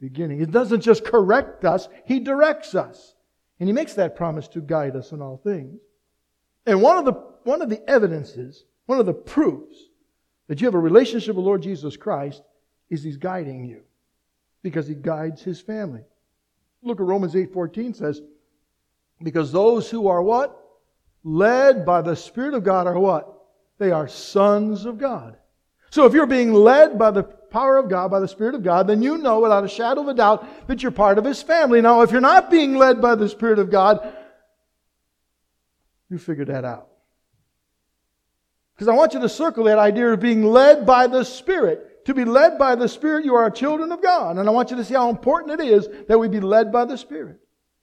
beginning. 0.00 0.40
He 0.40 0.46
doesn't 0.46 0.80
just 0.80 1.04
correct 1.04 1.66
us, 1.66 1.86
he 2.06 2.18
directs 2.18 2.74
us. 2.74 3.14
And 3.60 3.68
he 3.68 3.74
makes 3.74 3.92
that 3.94 4.16
promise 4.16 4.48
to 4.48 4.62
guide 4.62 4.96
us 4.96 5.12
in 5.12 5.20
all 5.20 5.36
things. 5.36 5.78
And 6.64 6.80
one 6.80 6.96
of 6.96 7.04
the, 7.04 7.12
one 7.44 7.60
of 7.60 7.68
the 7.68 7.86
evidences, 7.88 8.64
one 8.86 8.98
of 8.98 9.04
the 9.04 9.12
proofs 9.12 9.76
that 10.48 10.62
you 10.62 10.66
have 10.66 10.74
a 10.74 10.80
relationship 10.80 11.36
with 11.36 11.44
Lord 11.44 11.62
Jesus 11.62 11.98
Christ 11.98 12.42
is 12.88 13.02
he's 13.02 13.18
guiding 13.18 13.66
you 13.66 13.82
because 14.62 14.86
he 14.86 14.94
guides 14.94 15.42
his 15.42 15.60
family. 15.60 16.02
Look 16.82 17.00
at 17.00 17.06
Romans 17.06 17.34
8:14 17.34 17.94
says, 17.94 18.22
because 19.22 19.52
those 19.52 19.90
who 19.90 20.08
are 20.08 20.22
what? 20.22 20.56
Led 21.22 21.84
by 21.84 22.00
the 22.00 22.16
Spirit 22.16 22.54
of 22.54 22.64
God 22.64 22.86
are 22.86 22.98
what? 22.98 23.36
They 23.78 23.90
are 23.90 24.08
sons 24.08 24.84
of 24.86 24.98
God. 24.98 25.36
So 25.90 26.06
if 26.06 26.14
you're 26.14 26.26
being 26.26 26.52
led 26.52 26.98
by 26.98 27.10
the 27.10 27.24
power 27.24 27.76
of 27.76 27.90
God, 27.90 28.10
by 28.10 28.20
the 28.20 28.28
Spirit 28.28 28.54
of 28.54 28.62
God, 28.62 28.86
then 28.86 29.02
you 29.02 29.18
know 29.18 29.40
without 29.40 29.64
a 29.64 29.68
shadow 29.68 30.02
of 30.02 30.08
a 30.08 30.14
doubt 30.14 30.68
that 30.68 30.82
you're 30.82 30.92
part 30.92 31.18
of 31.18 31.24
His 31.24 31.42
family. 31.42 31.80
Now, 31.80 32.02
if 32.02 32.12
you're 32.12 32.20
not 32.20 32.50
being 32.50 32.76
led 32.76 33.02
by 33.02 33.14
the 33.14 33.28
Spirit 33.28 33.58
of 33.58 33.70
God, 33.70 34.16
you 36.08 36.18
figure 36.18 36.44
that 36.46 36.64
out. 36.64 36.88
Because 38.74 38.88
I 38.88 38.94
want 38.94 39.12
you 39.12 39.20
to 39.20 39.28
circle 39.28 39.64
that 39.64 39.78
idea 39.78 40.12
of 40.12 40.20
being 40.20 40.44
led 40.44 40.86
by 40.86 41.06
the 41.06 41.24
Spirit. 41.24 41.89
To 42.06 42.14
be 42.14 42.24
led 42.24 42.58
by 42.58 42.74
the 42.74 42.88
Spirit, 42.88 43.24
you 43.24 43.34
are 43.34 43.50
children 43.50 43.92
of 43.92 44.02
God. 44.02 44.38
And 44.38 44.48
I 44.48 44.52
want 44.52 44.70
you 44.70 44.76
to 44.76 44.84
see 44.84 44.94
how 44.94 45.10
important 45.10 45.60
it 45.60 45.66
is 45.66 45.88
that 46.08 46.18
we 46.18 46.28
be 46.28 46.40
led 46.40 46.72
by 46.72 46.84
the 46.84 46.96
Spirit. 46.96 47.38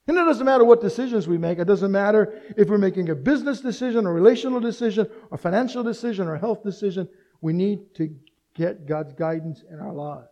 And 0.07 0.17
it 0.17 0.23
doesn't 0.23 0.45
matter 0.45 0.63
what 0.63 0.81
decisions 0.81 1.27
we 1.27 1.37
make. 1.37 1.59
It 1.59 1.67
doesn't 1.67 1.91
matter 1.91 2.41
if 2.55 2.69
we're 2.69 2.77
making 2.77 3.09
a 3.09 3.15
business 3.15 3.59
decision, 3.59 4.05
a 4.05 4.11
relational 4.11 4.59
decision, 4.59 5.07
a 5.31 5.37
financial 5.37 5.83
decision, 5.83 6.27
or 6.27 6.35
a 6.35 6.39
health 6.39 6.63
decision. 6.63 7.09
We 7.41 7.53
need 7.53 7.93
to 7.95 8.15
get 8.55 8.87
God's 8.87 9.13
guidance 9.13 9.63
in 9.69 9.79
our 9.79 9.93
lives. 9.93 10.27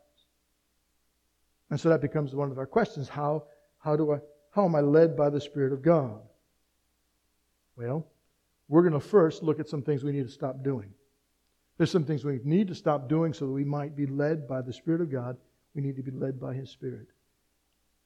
And 1.69 1.79
so 1.79 1.89
that 1.89 2.01
becomes 2.01 2.33
one 2.33 2.51
of 2.51 2.57
our 2.57 2.65
questions. 2.65 3.09
How, 3.09 3.43
how 3.79 3.95
do 3.95 4.13
I, 4.13 4.19
how 4.51 4.65
am 4.65 4.75
I 4.75 4.81
led 4.81 5.17
by 5.17 5.29
the 5.29 5.41
Spirit 5.41 5.73
of 5.73 5.81
God? 5.81 6.21
Well, 7.75 8.07
we're 8.67 8.81
going 8.81 8.93
to 8.93 8.99
first 8.99 9.43
look 9.43 9.59
at 9.59 9.69
some 9.69 9.81
things 9.81 10.03
we 10.03 10.11
need 10.11 10.25
to 10.25 10.31
stop 10.31 10.63
doing. 10.63 10.93
There's 11.77 11.91
some 11.91 12.05
things 12.05 12.23
we 12.23 12.39
need 12.43 12.69
to 12.69 12.75
stop 12.75 13.09
doing 13.09 13.33
so 13.33 13.45
that 13.45 13.51
we 13.51 13.65
might 13.65 13.95
be 13.95 14.05
led 14.05 14.47
by 14.47 14.61
the 14.61 14.71
Spirit 14.71 15.01
of 15.01 15.11
God. 15.11 15.37
We 15.73 15.81
need 15.81 15.97
to 15.97 16.03
be 16.03 16.11
led 16.11 16.39
by 16.39 16.53
His 16.53 16.69
Spirit. 16.69 17.07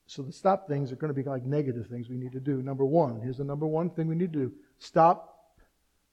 So 0.07 0.23
the 0.23 0.31
stop 0.31 0.67
things 0.67 0.91
are 0.91 0.95
going 0.95 1.13
to 1.13 1.21
be 1.21 1.27
like 1.27 1.45
negative 1.45 1.85
things 1.85 2.09
we 2.09 2.17
need 2.17 2.31
to 2.31 2.39
do. 2.39 2.63
Number 2.63 2.83
one, 2.83 3.21
here's 3.21 3.38
the 3.38 3.43
number 3.43 3.67
one 3.67 3.91
thing 3.91 4.07
we 4.07 4.15
need 4.15 4.33
to 4.33 4.39
do 4.39 4.51
stop. 4.79 5.35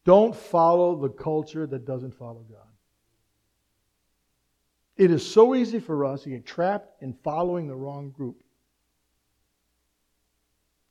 Don't 0.04 0.36
follow 0.36 1.00
the 1.00 1.08
culture 1.08 1.66
that 1.66 1.86
doesn't 1.86 2.12
follow 2.14 2.44
God. 2.48 2.68
It 4.96 5.10
is 5.10 5.26
so 5.26 5.54
easy 5.54 5.80
for 5.80 6.04
us 6.04 6.22
to 6.22 6.30
get 6.30 6.46
trapped 6.46 7.02
in 7.02 7.14
following 7.24 7.66
the 7.68 7.74
wrong 7.74 8.10
group. 8.10 8.42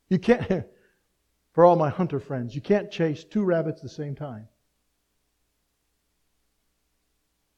You 0.10 0.20
can't, 0.20 0.66
for 1.54 1.64
all 1.64 1.76
my 1.76 1.90
hunter 1.90 2.20
friends, 2.20 2.56
you 2.56 2.62
can't 2.62 2.92
chase 2.92 3.24
two 3.24 3.44
rabbits 3.44 3.80
at 3.80 3.84
the 3.84 3.90
same 3.90 4.16
time. 4.16 4.48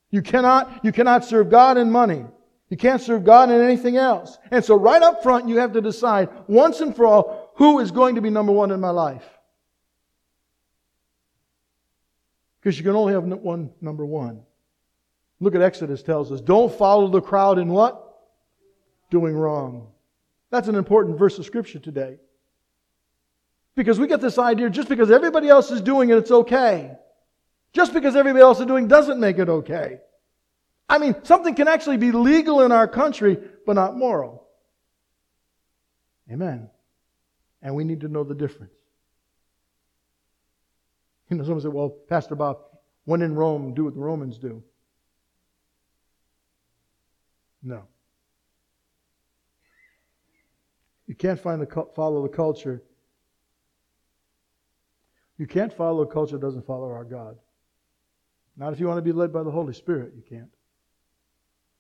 You 0.09 0.21
cannot, 0.21 0.83
you 0.83 0.91
cannot 0.91 1.25
serve 1.25 1.49
God 1.49 1.77
and 1.77 1.91
money. 1.91 2.25
You 2.69 2.77
can't 2.77 3.01
serve 3.01 3.23
God 3.23 3.49
and 3.49 3.61
anything 3.61 3.97
else. 3.97 4.37
And 4.51 4.63
so 4.63 4.75
right 4.75 5.01
up 5.01 5.23
front, 5.23 5.47
you 5.47 5.57
have 5.57 5.73
to 5.73 5.81
decide 5.81 6.29
once 6.47 6.81
and 6.81 6.95
for 6.95 7.05
all 7.05 7.51
who 7.55 7.79
is 7.79 7.91
going 7.91 8.15
to 8.15 8.21
be 8.21 8.29
number 8.29 8.51
one 8.51 8.71
in 8.71 8.79
my 8.79 8.89
life. 8.89 9.23
Because 12.59 12.77
you 12.77 12.83
can 12.83 12.95
only 12.95 13.13
have 13.13 13.23
one 13.23 13.71
number 13.79 14.05
one. 14.05 14.43
Look 15.39 15.55
at 15.55 15.61
Exodus 15.61 16.03
tells 16.03 16.31
us, 16.31 16.41
don't 16.41 16.73
follow 16.73 17.07
the 17.07 17.21
crowd 17.21 17.59
in 17.59 17.69
what? 17.69 18.03
Doing 19.09 19.35
wrong. 19.35 19.87
That's 20.49 20.67
an 20.67 20.75
important 20.75 21.17
verse 21.17 21.37
of 21.37 21.45
scripture 21.45 21.79
today. 21.79 22.17
Because 23.75 23.99
we 23.99 24.07
get 24.07 24.21
this 24.21 24.39
idea 24.39 24.69
just 24.69 24.89
because 24.89 25.11
everybody 25.11 25.47
else 25.47 25.69
is 25.69 25.81
doing 25.81 26.09
it, 26.09 26.17
it's 26.17 26.31
okay. 26.31 26.97
Just 27.74 27.93
because 27.93 28.15
everybody 28.15 28.41
else 28.41 28.59
is 28.59 28.65
doing 28.65 28.88
doesn't 28.88 29.19
make 29.19 29.38
it 29.38 29.50
okay. 29.50 30.00
I 30.89 30.97
mean, 30.97 31.15
something 31.24 31.53
can 31.53 31.67
actually 31.67 31.97
be 31.97 32.12
legal 32.12 32.62
in 32.62 32.71
our 32.71 32.88
country, 32.88 33.38
but 33.65 33.74
not 33.74 33.97
moral. 33.97 34.47
Amen. 36.31 36.69
And 37.62 37.75
we 37.75 37.83
need 37.83 38.01
to 38.01 38.07
know 38.07 38.24
the 38.24 38.36
difference. 38.36 38.74
You 41.29 41.38
know, 41.38 41.43
someone 41.43 41.62
said, 41.62 41.74
well, 41.74 41.89
Pastor 41.89 42.36
Bob, 42.36 42.59
when 43.03 43.21
in 43.21 43.36
Rome, 43.36 43.74
do 43.74 43.83
what 43.83 43.93
the 43.93 44.00
Romans 44.00 44.38
do. 44.38 44.63
No. 47.62 47.83
You 51.05 51.15
can't 51.15 51.39
find 51.39 51.62
the, 51.62 51.88
follow 51.95 52.21
the 52.24 52.29
culture 52.29 52.81
you 55.38 55.45
can't 55.45 55.71
follow 55.71 56.01
a 56.01 56.07
culture 56.07 56.38
that 56.38 56.41
doesn't 56.41 56.65
follow 56.65 56.89
our 56.89 57.03
God. 57.03 57.38
Not 58.57 58.73
if 58.73 58.79
you 58.79 58.87
want 58.87 58.97
to 58.97 59.03
be 59.03 59.11
led 59.11 59.31
by 59.31 59.43
the 59.43 59.51
Holy 59.51 59.73
Spirit, 59.73 60.13
you 60.15 60.23
can't. 60.27 60.49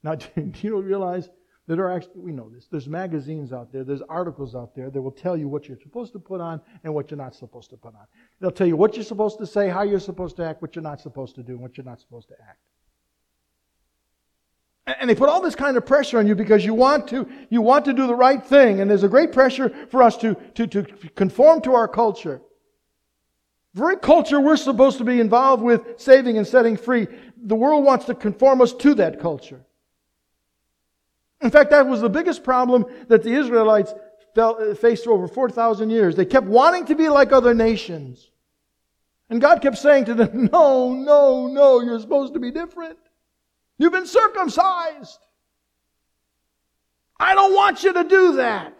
Now, 0.03 0.15
do 0.35 0.51
you 0.61 0.79
realize 0.79 1.29
that 1.67 1.79
are 1.79 1.91
actually, 1.91 2.21
we 2.21 2.31
know 2.31 2.49
this, 2.49 2.67
there's 2.71 2.87
magazines 2.87 3.51
out 3.51 3.73
there, 3.73 3.83
there's 3.83 4.01
articles 4.03 4.55
out 4.55 4.73
there 4.73 4.89
that 4.89 5.01
will 5.01 5.11
tell 5.11 5.35
you 5.35 5.49
what 5.49 5.67
you're 5.67 5.79
supposed 5.81 6.13
to 6.13 6.19
put 6.19 6.39
on 6.39 6.61
and 6.83 6.93
what 6.93 7.11
you're 7.11 7.17
not 7.17 7.35
supposed 7.35 7.69
to 7.71 7.77
put 7.77 7.93
on. 7.93 8.05
They'll 8.39 8.51
tell 8.51 8.67
you 8.67 8.77
what 8.77 8.95
you're 8.95 9.03
supposed 9.03 9.37
to 9.39 9.47
say, 9.47 9.67
how 9.67 9.81
you're 9.81 9.99
supposed 9.99 10.37
to 10.37 10.45
act, 10.45 10.61
what 10.61 10.75
you're 10.75 10.83
not 10.83 11.01
supposed 11.01 11.35
to 11.35 11.43
do, 11.43 11.53
and 11.53 11.61
what 11.61 11.75
you're 11.75 11.85
not 11.85 11.99
supposed 11.99 12.29
to 12.29 12.35
act. 12.35 12.59
And 15.01 15.09
they 15.09 15.15
put 15.15 15.27
all 15.27 15.41
this 15.41 15.55
kind 15.55 15.75
of 15.75 15.85
pressure 15.85 16.19
on 16.19 16.27
you 16.27 16.35
because 16.35 16.63
you 16.63 16.73
want 16.73 17.09
to, 17.09 17.27
you 17.49 17.61
want 17.61 17.83
to 17.85 17.93
do 17.93 18.07
the 18.07 18.15
right 18.15 18.43
thing. 18.45 18.79
And 18.79 18.89
there's 18.89 19.03
a 19.03 19.09
great 19.09 19.33
pressure 19.33 19.69
for 19.89 20.01
us 20.01 20.15
to, 20.17 20.35
to, 20.55 20.65
to 20.67 20.83
conform 21.15 21.59
to 21.63 21.75
our 21.75 21.89
culture 21.89 22.39
very 23.77 23.97
culture 23.97 24.39
we're 24.39 24.57
supposed 24.57 24.97
to 24.97 25.03
be 25.03 25.19
involved 25.19 25.63
with 25.63 25.99
saving 25.99 26.37
and 26.37 26.47
setting 26.47 26.75
free, 26.77 27.07
the 27.41 27.55
world 27.55 27.83
wants 27.83 28.05
to 28.05 28.15
conform 28.15 28.61
us 28.61 28.73
to 28.73 28.95
that 28.95 29.19
culture. 29.19 29.61
In 31.41 31.51
fact, 31.51 31.69
that 31.69 31.87
was 31.87 32.01
the 32.01 32.09
biggest 32.09 32.43
problem 32.43 32.85
that 33.07 33.23
the 33.23 33.33
Israelites 33.33 33.93
uh, 34.35 34.73
faced 34.75 35.03
for 35.03 35.11
over 35.11 35.27
4,000 35.27 35.89
years. 35.89 36.15
They 36.15 36.25
kept 36.25 36.47
wanting 36.47 36.85
to 36.85 36.95
be 36.95 37.09
like 37.09 37.31
other 37.31 37.53
nations. 37.53 38.31
And 39.29 39.41
God 39.41 39.61
kept 39.61 39.77
saying 39.77 40.05
to 40.05 40.13
them, 40.13 40.45
No, 40.51 40.93
no, 40.93 41.47
no, 41.47 41.81
you're 41.81 41.99
supposed 41.99 42.33
to 42.33 42.39
be 42.39 42.51
different. 42.51 42.97
You've 43.77 43.93
been 43.93 44.07
circumcised. 44.07 45.19
I 47.19 47.35
don't 47.35 47.53
want 47.53 47.83
you 47.83 47.93
to 47.93 48.03
do 48.03 48.35
that. 48.37 48.79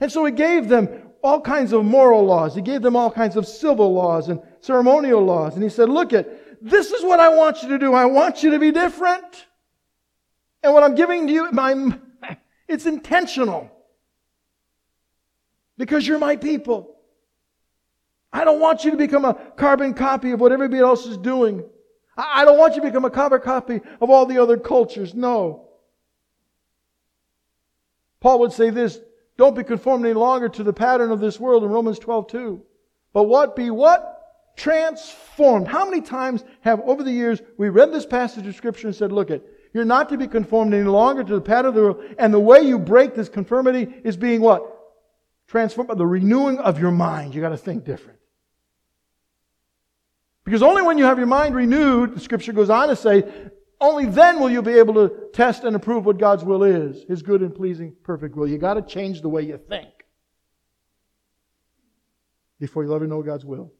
And 0.00 0.10
so 0.10 0.24
He 0.24 0.32
gave 0.32 0.68
them 0.68 1.09
all 1.22 1.40
kinds 1.40 1.72
of 1.72 1.84
moral 1.84 2.24
laws. 2.24 2.54
He 2.54 2.62
gave 2.62 2.82
them 2.82 2.96
all 2.96 3.10
kinds 3.10 3.36
of 3.36 3.46
civil 3.46 3.92
laws 3.92 4.28
and 4.28 4.40
ceremonial 4.60 5.22
laws. 5.22 5.54
And 5.54 5.62
he 5.62 5.68
said, 5.68 5.88
look 5.88 6.12
at, 6.12 6.28
this 6.62 6.90
is 6.90 7.04
what 7.04 7.20
I 7.20 7.28
want 7.30 7.62
you 7.62 7.68
to 7.70 7.78
do. 7.78 7.94
I 7.94 8.04
want 8.04 8.42
you 8.42 8.50
to 8.50 8.58
be 8.58 8.70
different. 8.70 9.46
And 10.62 10.74
what 10.74 10.82
I'm 10.82 10.94
giving 10.94 11.26
to 11.26 11.32
you, 11.32 11.50
my, 11.52 11.98
it's 12.68 12.86
intentional. 12.86 13.70
Because 15.78 16.06
you're 16.06 16.18
my 16.18 16.36
people. 16.36 16.96
I 18.32 18.44
don't 18.44 18.60
want 18.60 18.84
you 18.84 18.90
to 18.90 18.96
become 18.96 19.24
a 19.24 19.34
carbon 19.34 19.94
copy 19.94 20.32
of 20.32 20.40
what 20.40 20.52
everybody 20.52 20.80
else 20.80 21.06
is 21.06 21.16
doing. 21.16 21.64
I 22.16 22.44
don't 22.44 22.58
want 22.58 22.74
you 22.74 22.82
to 22.82 22.86
become 22.86 23.04
a 23.04 23.10
carbon 23.10 23.40
copy 23.40 23.80
of 24.00 24.10
all 24.10 24.26
the 24.26 24.38
other 24.38 24.56
cultures. 24.56 25.14
No. 25.14 25.68
Paul 28.20 28.40
would 28.40 28.52
say 28.52 28.70
this 28.70 29.00
don't 29.40 29.56
be 29.56 29.64
conformed 29.64 30.04
any 30.04 30.12
longer 30.12 30.50
to 30.50 30.62
the 30.62 30.72
pattern 30.72 31.10
of 31.10 31.18
this 31.18 31.40
world 31.40 31.64
in 31.64 31.70
Romans 31.70 31.98
12, 31.98 32.28
2. 32.28 32.62
But 33.14 33.22
what? 33.22 33.56
Be 33.56 33.70
what? 33.70 34.52
Transformed. 34.54 35.66
How 35.66 35.86
many 35.86 36.02
times 36.02 36.44
have 36.60 36.82
over 36.82 37.02
the 37.02 37.10
years 37.10 37.40
we 37.56 37.70
read 37.70 37.90
this 37.90 38.04
passage 38.04 38.46
of 38.46 38.54
Scripture 38.54 38.88
and 38.88 38.94
said, 38.94 39.12
look 39.12 39.30
at, 39.30 39.40
you're 39.72 39.86
not 39.86 40.10
to 40.10 40.18
be 40.18 40.26
conformed 40.26 40.74
any 40.74 40.84
longer 40.84 41.24
to 41.24 41.34
the 41.34 41.40
pattern 41.40 41.70
of 41.70 41.74
the 41.74 41.80
world. 41.80 42.04
And 42.18 42.34
the 42.34 42.38
way 42.38 42.60
you 42.60 42.78
break 42.78 43.14
this 43.14 43.30
conformity 43.30 43.90
is 44.04 44.14
being 44.14 44.42
what? 44.42 44.62
Transformed 45.46 45.88
by 45.88 45.94
the 45.94 46.06
renewing 46.06 46.58
of 46.58 46.78
your 46.78 46.90
mind. 46.90 47.34
You 47.34 47.40
got 47.40 47.48
to 47.48 47.56
think 47.56 47.86
different. 47.86 48.18
Because 50.44 50.62
only 50.62 50.82
when 50.82 50.98
you 50.98 51.04
have 51.04 51.16
your 51.16 51.26
mind 51.26 51.54
renewed, 51.54 52.14
the 52.14 52.20
scripture 52.20 52.52
goes 52.52 52.68
on 52.68 52.88
to 52.88 52.96
say, 52.96 53.22
only 53.80 54.06
then 54.06 54.40
will 54.40 54.50
you 54.50 54.62
be 54.62 54.78
able 54.78 54.94
to 54.94 55.30
test 55.32 55.64
and 55.64 55.74
approve 55.74 56.04
what 56.04 56.18
God's 56.18 56.44
will 56.44 56.62
is, 56.62 57.04
His 57.04 57.22
good 57.22 57.40
and 57.40 57.54
pleasing, 57.54 57.94
perfect 58.02 58.36
will. 58.36 58.46
You 58.46 58.58
got 58.58 58.74
to 58.74 58.82
change 58.82 59.22
the 59.22 59.28
way 59.28 59.42
you 59.42 59.56
think 59.56 59.88
before 62.58 62.84
you'll 62.84 62.94
ever 62.94 63.06
know 63.06 63.22
God's 63.22 63.44
will. 63.44 63.72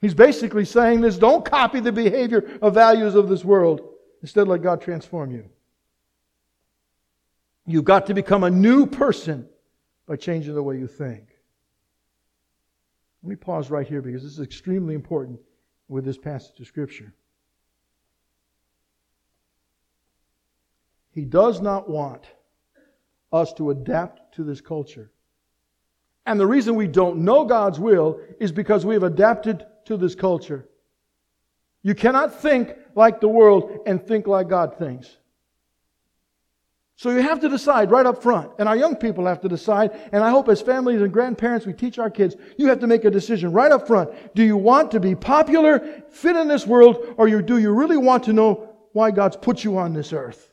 He's 0.00 0.14
basically 0.14 0.64
saying 0.64 1.00
this 1.00 1.16
don't 1.16 1.44
copy 1.44 1.80
the 1.80 1.92
behavior 1.92 2.58
of 2.60 2.74
values 2.74 3.14
of 3.14 3.28
this 3.28 3.44
world. 3.44 3.80
Instead, 4.20 4.46
let 4.46 4.62
God 4.62 4.80
transform 4.80 5.30
you. 5.30 5.48
You've 7.66 7.84
got 7.84 8.06
to 8.06 8.14
become 8.14 8.44
a 8.44 8.50
new 8.50 8.86
person 8.86 9.48
by 10.06 10.16
changing 10.16 10.54
the 10.54 10.62
way 10.62 10.78
you 10.78 10.86
think. 10.86 11.28
Let 13.22 13.30
me 13.30 13.36
pause 13.36 13.70
right 13.70 13.86
here 13.86 14.02
because 14.02 14.22
this 14.22 14.32
is 14.32 14.40
extremely 14.40 14.94
important 14.94 15.38
with 15.88 16.04
this 16.04 16.18
passage 16.18 16.58
of 16.58 16.66
Scripture. 16.66 17.14
He 21.12 21.24
does 21.24 21.60
not 21.60 21.88
want 21.88 22.24
us 23.32 23.52
to 23.54 23.70
adapt 23.70 24.34
to 24.34 24.44
this 24.44 24.60
culture. 24.60 25.10
And 26.26 26.38
the 26.38 26.46
reason 26.46 26.74
we 26.74 26.86
don't 26.86 27.18
know 27.18 27.44
God's 27.44 27.78
will 27.78 28.20
is 28.40 28.52
because 28.52 28.84
we 28.86 28.94
have 28.94 29.02
adapted 29.02 29.66
to 29.86 29.96
this 29.96 30.14
culture. 30.14 30.68
You 31.82 31.94
cannot 31.94 32.40
think 32.40 32.74
like 32.94 33.20
the 33.20 33.28
world 33.28 33.80
and 33.86 34.04
think 34.06 34.26
like 34.26 34.48
God 34.48 34.78
thinks. 34.78 35.16
So 36.94 37.10
you 37.10 37.20
have 37.20 37.40
to 37.40 37.48
decide 37.48 37.90
right 37.90 38.06
up 38.06 38.22
front. 38.22 38.52
And 38.60 38.68
our 38.68 38.76
young 38.76 38.94
people 38.94 39.26
have 39.26 39.40
to 39.40 39.48
decide. 39.48 39.90
And 40.12 40.22
I 40.22 40.30
hope 40.30 40.48
as 40.48 40.62
families 40.62 41.02
and 41.02 41.12
grandparents, 41.12 41.66
we 41.66 41.72
teach 41.72 41.98
our 41.98 42.10
kids, 42.10 42.36
you 42.56 42.68
have 42.68 42.78
to 42.80 42.86
make 42.86 43.04
a 43.04 43.10
decision 43.10 43.52
right 43.52 43.72
up 43.72 43.88
front. 43.88 44.10
Do 44.36 44.44
you 44.44 44.56
want 44.56 44.92
to 44.92 45.00
be 45.00 45.16
popular, 45.16 46.04
fit 46.10 46.36
in 46.36 46.46
this 46.46 46.66
world, 46.66 47.14
or 47.16 47.28
do 47.42 47.58
you 47.58 47.72
really 47.72 47.96
want 47.96 48.22
to 48.24 48.32
know 48.32 48.68
why 48.92 49.10
God's 49.10 49.36
put 49.36 49.64
you 49.64 49.78
on 49.78 49.92
this 49.92 50.12
earth? 50.12 50.51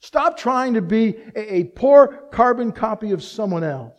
Stop 0.00 0.38
trying 0.38 0.74
to 0.74 0.82
be 0.82 1.16
a, 1.36 1.64
poor 1.64 2.28
carbon 2.32 2.72
copy 2.72 3.12
of 3.12 3.22
someone 3.22 3.62
else. 3.62 3.98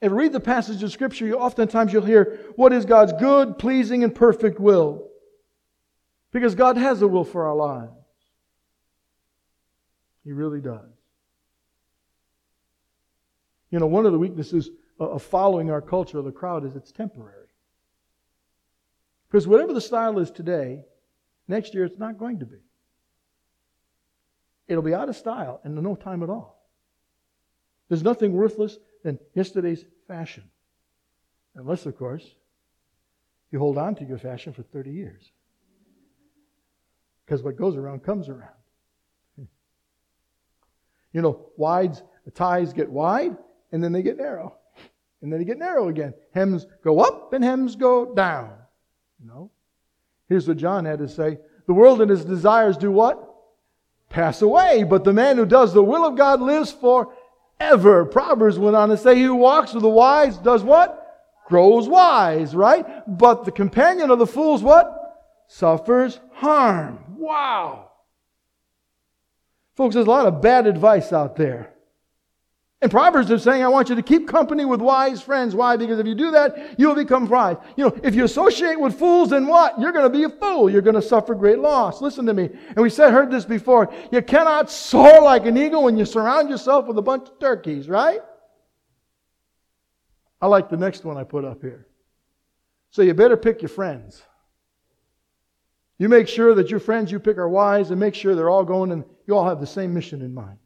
And 0.00 0.16
read 0.16 0.32
the 0.32 0.40
passage 0.40 0.82
of 0.82 0.90
Scripture, 0.90 1.26
you, 1.26 1.38
oftentimes 1.38 1.92
you'll 1.92 2.04
hear, 2.04 2.40
What 2.56 2.72
is 2.72 2.86
God's 2.86 3.12
good, 3.14 3.58
pleasing, 3.58 4.02
and 4.02 4.14
perfect 4.14 4.58
will? 4.58 5.08
Because 6.32 6.54
God 6.54 6.76
has 6.78 7.02
a 7.02 7.08
will 7.08 7.24
for 7.24 7.46
our 7.46 7.54
lives. 7.54 7.92
He 10.24 10.32
really 10.32 10.60
does. 10.60 10.90
You 13.70 13.78
know, 13.78 13.86
one 13.86 14.06
of 14.06 14.12
the 14.12 14.18
weaknesses 14.18 14.70
of 14.98 15.22
following 15.22 15.70
our 15.70 15.82
culture, 15.82 16.20
the 16.22 16.32
crowd, 16.32 16.64
is 16.64 16.76
it's 16.76 16.92
temporary. 16.92 17.48
Because 19.28 19.46
whatever 19.46 19.74
the 19.74 19.80
style 19.80 20.18
is 20.18 20.30
today, 20.30 20.82
next 21.46 21.74
year 21.74 21.84
it's 21.84 21.98
not 21.98 22.18
going 22.18 22.38
to 22.38 22.46
be. 22.46 22.56
It'll 24.68 24.82
be 24.82 24.94
out 24.94 25.08
of 25.08 25.16
style 25.16 25.60
in 25.64 25.74
no 25.74 25.94
time 25.94 26.22
at 26.22 26.30
all. 26.30 26.66
There's 27.88 28.02
nothing 28.02 28.32
worthless 28.32 28.78
than 29.04 29.18
yesterday's 29.34 29.84
fashion. 30.08 30.44
Unless, 31.54 31.86
of 31.86 31.96
course, 31.96 32.24
you 33.50 33.58
hold 33.58 33.78
on 33.78 33.94
to 33.96 34.04
your 34.04 34.18
fashion 34.18 34.52
for 34.52 34.62
30 34.62 34.90
years. 34.90 35.30
Because 37.24 37.42
what 37.42 37.56
goes 37.56 37.76
around 37.76 38.02
comes 38.02 38.28
around. 38.28 38.50
You 41.12 41.22
know, 41.22 41.46
wides, 41.56 42.02
ties 42.34 42.74
get 42.74 42.90
wide, 42.90 43.38
and 43.72 43.82
then 43.82 43.92
they 43.92 44.02
get 44.02 44.18
narrow. 44.18 44.54
And 45.22 45.32
then 45.32 45.40
they 45.40 45.46
get 45.46 45.58
narrow 45.58 45.88
again. 45.88 46.12
Hems 46.34 46.66
go 46.84 47.00
up 47.00 47.32
and 47.32 47.42
hems 47.42 47.74
go 47.74 48.14
down. 48.14 48.52
You 49.18 49.26
know? 49.26 49.50
Here's 50.28 50.46
what 50.46 50.58
John 50.58 50.84
had 50.84 50.98
to 50.98 51.08
say. 51.08 51.38
The 51.66 51.72
world 51.72 52.02
and 52.02 52.10
its 52.10 52.24
desires 52.24 52.76
do 52.76 52.90
what? 52.90 53.25
Pass 54.08 54.42
away. 54.42 54.84
But 54.84 55.04
the 55.04 55.12
man 55.12 55.36
who 55.36 55.46
does 55.46 55.74
the 55.74 55.82
will 55.82 56.04
of 56.04 56.16
God 56.16 56.40
lives 56.40 56.72
forever. 56.72 58.04
Proverbs 58.04 58.58
went 58.58 58.76
on 58.76 58.88
to 58.88 58.96
say, 58.96 59.16
He 59.16 59.22
who 59.22 59.34
walks 59.34 59.72
with 59.72 59.82
the 59.82 59.88
wise 59.88 60.38
does 60.38 60.62
what? 60.62 61.02
Grows 61.46 61.88
wise, 61.88 62.54
right? 62.54 62.84
But 63.06 63.44
the 63.44 63.52
companion 63.52 64.10
of 64.10 64.18
the 64.18 64.26
fools 64.26 64.62
what? 64.62 64.92
Suffers 65.48 66.18
harm. 66.32 66.98
Wow. 67.16 67.90
Folks, 69.74 69.94
there's 69.94 70.06
a 70.06 70.10
lot 70.10 70.26
of 70.26 70.42
bad 70.42 70.66
advice 70.66 71.12
out 71.12 71.36
there. 71.36 71.75
And 72.86 72.90
Proverbs 72.92 73.32
is 73.32 73.42
saying, 73.42 73.64
I 73.64 73.68
want 73.68 73.88
you 73.88 73.96
to 73.96 74.02
keep 74.02 74.28
company 74.28 74.64
with 74.64 74.80
wise 74.80 75.20
friends. 75.20 75.56
Why? 75.56 75.76
Because 75.76 75.98
if 75.98 76.06
you 76.06 76.14
do 76.14 76.30
that, 76.30 76.78
you'll 76.78 76.94
become 76.94 77.26
wise. 77.26 77.56
You 77.76 77.86
know, 77.86 78.00
if 78.04 78.14
you 78.14 78.22
associate 78.22 78.78
with 78.78 78.96
fools, 78.96 79.30
then 79.30 79.48
what? 79.48 79.76
You're 79.80 79.90
going 79.90 80.04
to 80.04 80.18
be 80.18 80.22
a 80.22 80.28
fool. 80.28 80.70
You're 80.70 80.82
going 80.82 80.94
to 80.94 81.02
suffer 81.02 81.34
great 81.34 81.58
loss. 81.58 82.00
Listen 82.00 82.24
to 82.26 82.32
me. 82.32 82.44
And 82.44 82.76
we 82.76 82.88
said, 82.88 83.10
heard 83.10 83.28
this 83.28 83.44
before. 83.44 83.92
You 84.12 84.22
cannot 84.22 84.70
soar 84.70 85.20
like 85.20 85.46
an 85.46 85.56
eagle 85.58 85.82
when 85.82 85.96
you 85.96 86.04
surround 86.04 86.48
yourself 86.48 86.86
with 86.86 86.96
a 86.96 87.02
bunch 87.02 87.28
of 87.28 87.40
turkeys, 87.40 87.88
right? 87.88 88.20
I 90.40 90.46
like 90.46 90.68
the 90.68 90.76
next 90.76 91.04
one 91.04 91.16
I 91.16 91.24
put 91.24 91.44
up 91.44 91.62
here. 91.62 91.88
So 92.90 93.02
you 93.02 93.14
better 93.14 93.36
pick 93.36 93.62
your 93.62 93.68
friends. 93.68 94.22
You 95.98 96.08
make 96.08 96.28
sure 96.28 96.54
that 96.54 96.70
your 96.70 96.78
friends 96.78 97.10
you 97.10 97.18
pick 97.18 97.36
are 97.36 97.48
wise 97.48 97.90
and 97.90 97.98
make 97.98 98.14
sure 98.14 98.36
they're 98.36 98.48
all 98.48 98.64
going 98.64 98.92
and 98.92 99.02
you 99.26 99.36
all 99.36 99.48
have 99.48 99.58
the 99.58 99.66
same 99.66 99.92
mission 99.92 100.22
in 100.22 100.32
mind. 100.32 100.58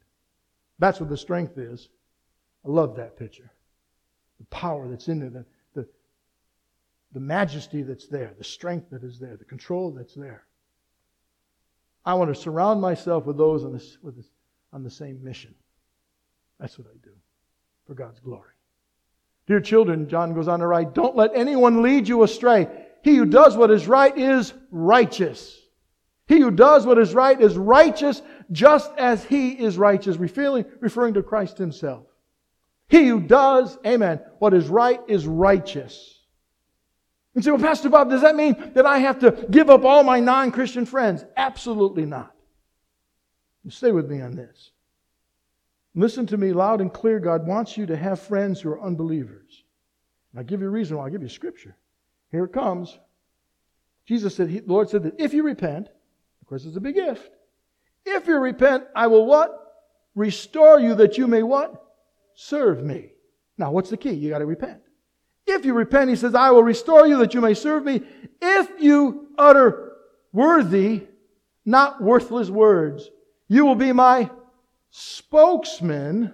That's 0.78 1.00
what 1.00 1.08
the 1.08 1.16
strength 1.16 1.56
is. 1.56 1.88
I 2.64 2.68
love 2.68 2.96
that 2.96 3.16
picture. 3.16 3.50
The 4.38 4.46
power 4.46 4.88
that's 4.88 5.08
in 5.08 5.20
there, 5.20 5.30
the, 5.30 5.44
the, 5.74 5.88
the 7.12 7.20
majesty 7.20 7.82
that's 7.82 8.06
there, 8.06 8.32
the 8.36 8.44
strength 8.44 8.90
that 8.90 9.02
is 9.02 9.18
there, 9.18 9.36
the 9.36 9.44
control 9.44 9.90
that's 9.90 10.14
there. 10.14 10.44
I 12.04 12.14
want 12.14 12.34
to 12.34 12.40
surround 12.40 12.80
myself 12.80 13.26
with 13.26 13.36
those 13.36 13.64
on, 13.64 13.72
this, 13.72 13.98
with 14.02 14.16
this, 14.16 14.28
on 14.72 14.82
the 14.82 14.90
same 14.90 15.22
mission. 15.22 15.54
That's 16.58 16.78
what 16.78 16.88
I 16.88 16.96
do 17.02 17.12
for 17.86 17.94
God's 17.94 18.20
glory. 18.20 18.50
Dear 19.46 19.60
children, 19.60 20.08
John 20.08 20.32
goes 20.32 20.48
on 20.48 20.60
to 20.60 20.66
write, 20.66 20.94
don't 20.94 21.16
let 21.16 21.32
anyone 21.34 21.82
lead 21.82 22.06
you 22.06 22.22
astray. 22.22 22.68
He 23.02 23.16
who 23.16 23.26
does 23.26 23.56
what 23.56 23.70
is 23.70 23.88
right 23.88 24.16
is 24.16 24.52
righteous. 24.70 25.58
He 26.28 26.38
who 26.38 26.50
does 26.50 26.86
what 26.86 26.98
is 26.98 27.14
right 27.14 27.40
is 27.40 27.56
righteous 27.58 28.22
just 28.52 28.92
as 28.96 29.24
he 29.24 29.50
is 29.50 29.76
righteous, 29.76 30.16
referring, 30.16 30.64
referring 30.78 31.14
to 31.14 31.22
Christ 31.22 31.58
himself. 31.58 32.06
He 32.90 33.06
who 33.06 33.20
does, 33.20 33.78
amen, 33.86 34.20
what 34.40 34.52
is 34.52 34.66
right 34.66 35.00
is 35.06 35.24
righteous. 35.24 36.18
And 37.34 37.44
say, 37.44 37.52
well, 37.52 37.60
Pastor 37.60 37.88
Bob, 37.88 38.10
does 38.10 38.22
that 38.22 38.34
mean 38.34 38.72
that 38.74 38.84
I 38.84 38.98
have 38.98 39.20
to 39.20 39.46
give 39.48 39.70
up 39.70 39.84
all 39.84 40.02
my 40.02 40.18
non 40.18 40.50
Christian 40.50 40.84
friends? 40.84 41.24
Absolutely 41.36 42.04
not. 42.04 42.34
Stay 43.68 43.92
with 43.92 44.10
me 44.10 44.20
on 44.20 44.34
this. 44.34 44.72
Listen 45.94 46.26
to 46.26 46.36
me 46.36 46.52
loud 46.52 46.80
and 46.80 46.92
clear. 46.92 47.20
God 47.20 47.46
wants 47.46 47.76
you 47.76 47.86
to 47.86 47.96
have 47.96 48.20
friends 48.20 48.60
who 48.60 48.70
are 48.70 48.82
unbelievers. 48.82 49.62
I'll 50.36 50.42
give 50.42 50.60
you 50.60 50.66
a 50.66 50.70
reason 50.70 50.96
why. 50.96 51.04
I'll 51.04 51.10
give 51.10 51.22
you 51.22 51.28
scripture. 51.28 51.76
Here 52.32 52.44
it 52.44 52.52
comes. 52.52 52.98
Jesus 54.04 54.34
said, 54.34 54.48
the 54.48 54.62
Lord 54.66 54.90
said 54.90 55.04
that 55.04 55.20
if 55.20 55.32
you 55.32 55.44
repent, 55.44 55.86
of 56.40 56.48
course 56.48 56.64
it's 56.64 56.76
a 56.76 56.80
big 56.80 56.96
if. 56.96 57.28
If 58.04 58.26
you 58.26 58.38
repent, 58.38 58.84
I 58.96 59.06
will 59.06 59.26
what? 59.26 59.56
Restore 60.16 60.80
you 60.80 60.96
that 60.96 61.18
you 61.18 61.28
may 61.28 61.44
what? 61.44 61.89
Serve 62.40 62.82
me. 62.82 63.12
Now, 63.58 63.70
what's 63.70 63.90
the 63.90 63.96
key? 63.96 64.12
You 64.12 64.30
got 64.30 64.38
to 64.38 64.46
repent. 64.46 64.80
If 65.46 65.64
you 65.64 65.74
repent, 65.74 66.08
he 66.08 66.16
says, 66.16 66.34
I 66.34 66.50
will 66.50 66.62
restore 66.62 67.06
you 67.06 67.18
that 67.18 67.34
you 67.34 67.40
may 67.40 67.54
serve 67.54 67.84
me. 67.84 68.00
If 68.40 68.70
you 68.80 69.28
utter 69.36 69.92
worthy, 70.32 71.06
not 71.66 72.02
worthless 72.02 72.48
words, 72.48 73.10
you 73.48 73.66
will 73.66 73.74
be 73.74 73.92
my 73.92 74.30
spokesman. 74.90 76.32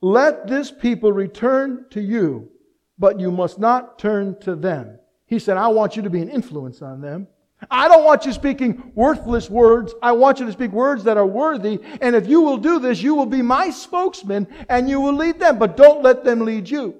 Let 0.00 0.48
this 0.48 0.72
people 0.72 1.12
return 1.12 1.86
to 1.90 2.00
you, 2.00 2.50
but 2.98 3.20
you 3.20 3.30
must 3.30 3.58
not 3.58 3.98
turn 3.98 4.38
to 4.40 4.56
them. 4.56 4.98
He 5.26 5.38
said, 5.38 5.56
I 5.56 5.68
want 5.68 5.96
you 5.96 6.02
to 6.02 6.10
be 6.10 6.20
an 6.20 6.28
influence 6.28 6.82
on 6.82 7.00
them. 7.00 7.28
I 7.70 7.88
don't 7.88 8.04
want 8.04 8.26
you 8.26 8.32
speaking 8.32 8.92
worthless 8.94 9.50
words. 9.50 9.94
I 10.02 10.12
want 10.12 10.40
you 10.40 10.46
to 10.46 10.52
speak 10.52 10.72
words 10.72 11.04
that 11.04 11.16
are 11.16 11.26
worthy. 11.26 11.80
And 12.00 12.14
if 12.14 12.26
you 12.26 12.40
will 12.40 12.58
do 12.58 12.78
this, 12.78 13.02
you 13.02 13.14
will 13.14 13.26
be 13.26 13.42
my 13.42 13.70
spokesman 13.70 14.46
and 14.68 14.88
you 14.88 15.00
will 15.00 15.14
lead 15.14 15.38
them. 15.38 15.58
But 15.58 15.76
don't 15.76 16.02
let 16.02 16.24
them 16.24 16.40
lead 16.40 16.68
you. 16.68 16.94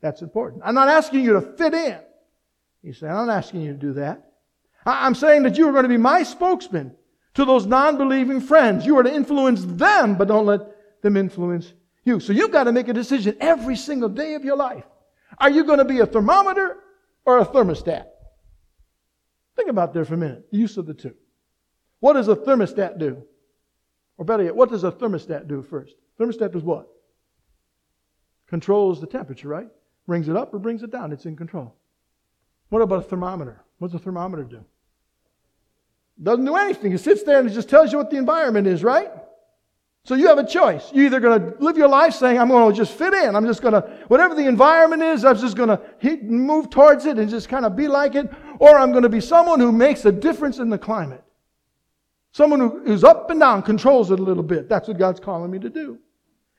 That's 0.00 0.22
important. 0.22 0.62
I'm 0.64 0.74
not 0.74 0.88
asking 0.88 1.24
you 1.24 1.34
to 1.34 1.40
fit 1.40 1.74
in. 1.74 1.98
He 2.82 2.92
said, 2.92 3.10
I'm 3.10 3.26
not 3.26 3.36
asking 3.36 3.62
you 3.62 3.72
to 3.72 3.78
do 3.78 3.92
that. 3.94 4.30
I'm 4.86 5.14
saying 5.14 5.42
that 5.42 5.58
you 5.58 5.68
are 5.68 5.72
going 5.72 5.82
to 5.82 5.88
be 5.88 5.98
my 5.98 6.22
spokesman 6.22 6.94
to 7.34 7.44
those 7.44 7.66
non 7.66 7.98
believing 7.98 8.40
friends. 8.40 8.86
You 8.86 8.98
are 8.98 9.02
to 9.02 9.14
influence 9.14 9.64
them, 9.64 10.16
but 10.16 10.28
don't 10.28 10.46
let 10.46 11.02
them 11.02 11.16
influence 11.16 11.74
you. 12.04 12.18
So 12.20 12.32
you've 12.32 12.50
got 12.50 12.64
to 12.64 12.72
make 12.72 12.88
a 12.88 12.94
decision 12.94 13.36
every 13.40 13.76
single 13.76 14.08
day 14.08 14.34
of 14.34 14.44
your 14.44 14.56
life. 14.56 14.84
Are 15.38 15.50
you 15.50 15.64
going 15.64 15.78
to 15.78 15.84
be 15.84 16.00
a 16.00 16.06
thermometer 16.06 16.78
or 17.24 17.38
a 17.38 17.44
thermostat? 17.44 18.06
Think 19.56 19.68
about 19.68 19.92
there 19.92 20.04
for 20.04 20.14
a 20.14 20.18
minute. 20.18 20.50
The 20.50 20.58
use 20.58 20.76
of 20.76 20.86
the 20.86 20.94
two. 20.94 21.14
What 22.00 22.14
does 22.14 22.28
a 22.28 22.36
thermostat 22.36 22.98
do? 22.98 23.22
Or 24.16 24.24
better 24.24 24.44
yet, 24.44 24.56
what 24.56 24.70
does 24.70 24.84
a 24.84 24.92
thermostat 24.92 25.48
do 25.48 25.62
first? 25.62 25.96
Thermostat 26.18 26.52
does 26.52 26.62
what? 26.62 26.88
Controls 28.48 29.00
the 29.00 29.06
temperature, 29.06 29.48
right? 29.48 29.68
Brings 30.06 30.28
it 30.28 30.36
up 30.36 30.52
or 30.52 30.58
brings 30.58 30.82
it 30.82 30.90
down. 30.90 31.12
It's 31.12 31.26
in 31.26 31.36
control. 31.36 31.74
What 32.68 32.82
about 32.82 33.00
a 33.00 33.08
thermometer? 33.08 33.62
What 33.78 33.90
does 33.90 34.00
a 34.00 34.04
thermometer 34.04 34.44
do? 34.44 34.64
Doesn't 36.22 36.44
do 36.44 36.56
anything. 36.56 36.92
It 36.92 36.98
sits 36.98 37.22
there 37.22 37.38
and 37.38 37.48
it 37.48 37.52
just 37.52 37.68
tells 37.68 37.92
you 37.92 37.98
what 37.98 38.10
the 38.10 38.16
environment 38.16 38.66
is, 38.66 38.84
right? 38.84 39.10
So 40.10 40.16
you 40.16 40.26
have 40.26 40.38
a 40.38 40.44
choice. 40.44 40.90
You're 40.92 41.04
either 41.04 41.20
going 41.20 41.40
to 41.40 41.56
live 41.62 41.76
your 41.76 41.86
life 41.86 42.14
saying, 42.14 42.36
I'm 42.36 42.48
going 42.48 42.68
to 42.68 42.76
just 42.76 42.98
fit 42.98 43.14
in. 43.14 43.36
I'm 43.36 43.46
just 43.46 43.62
going 43.62 43.74
to, 43.74 43.82
whatever 44.08 44.34
the 44.34 44.44
environment 44.44 45.04
is, 45.04 45.24
I'm 45.24 45.38
just 45.38 45.56
going 45.56 45.68
to 45.68 46.18
move 46.24 46.68
towards 46.68 47.06
it 47.06 47.16
and 47.16 47.30
just 47.30 47.48
kind 47.48 47.64
of 47.64 47.76
be 47.76 47.86
like 47.86 48.16
it. 48.16 48.28
Or 48.58 48.76
I'm 48.76 48.90
going 48.90 49.04
to 49.04 49.08
be 49.08 49.20
someone 49.20 49.60
who 49.60 49.70
makes 49.70 50.04
a 50.06 50.10
difference 50.10 50.58
in 50.58 50.68
the 50.68 50.78
climate. 50.78 51.22
Someone 52.32 52.82
who's 52.84 53.04
up 53.04 53.30
and 53.30 53.38
down, 53.38 53.62
controls 53.62 54.10
it 54.10 54.18
a 54.18 54.22
little 54.24 54.42
bit. 54.42 54.68
That's 54.68 54.88
what 54.88 54.98
God's 54.98 55.20
calling 55.20 55.48
me 55.48 55.60
to 55.60 55.70
do. 55.70 55.96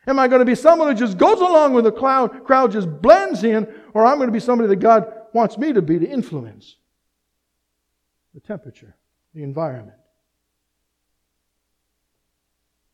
Am 0.08 0.18
I 0.18 0.30
going 0.30 0.40
to 0.40 0.46
be 0.46 0.56
someone 0.56 0.88
who 0.88 0.94
just 0.94 1.18
goes 1.18 1.42
along 1.42 1.74
with 1.74 1.84
the 1.84 1.92
crowd, 1.92 2.46
crowd 2.46 2.72
just 2.72 2.88
blends 3.02 3.44
in, 3.44 3.68
or 3.94 4.06
I'm 4.06 4.16
going 4.16 4.30
to 4.30 4.34
be 4.34 4.40
somebody 4.40 4.70
that 4.70 4.78
God 4.78 5.12
wants 5.34 5.58
me 5.58 5.74
to 5.74 5.82
be 5.82 6.00
to 6.00 6.08
influence 6.08 6.78
the 8.34 8.40
temperature, 8.40 8.96
the 9.34 9.44
environment? 9.44 9.98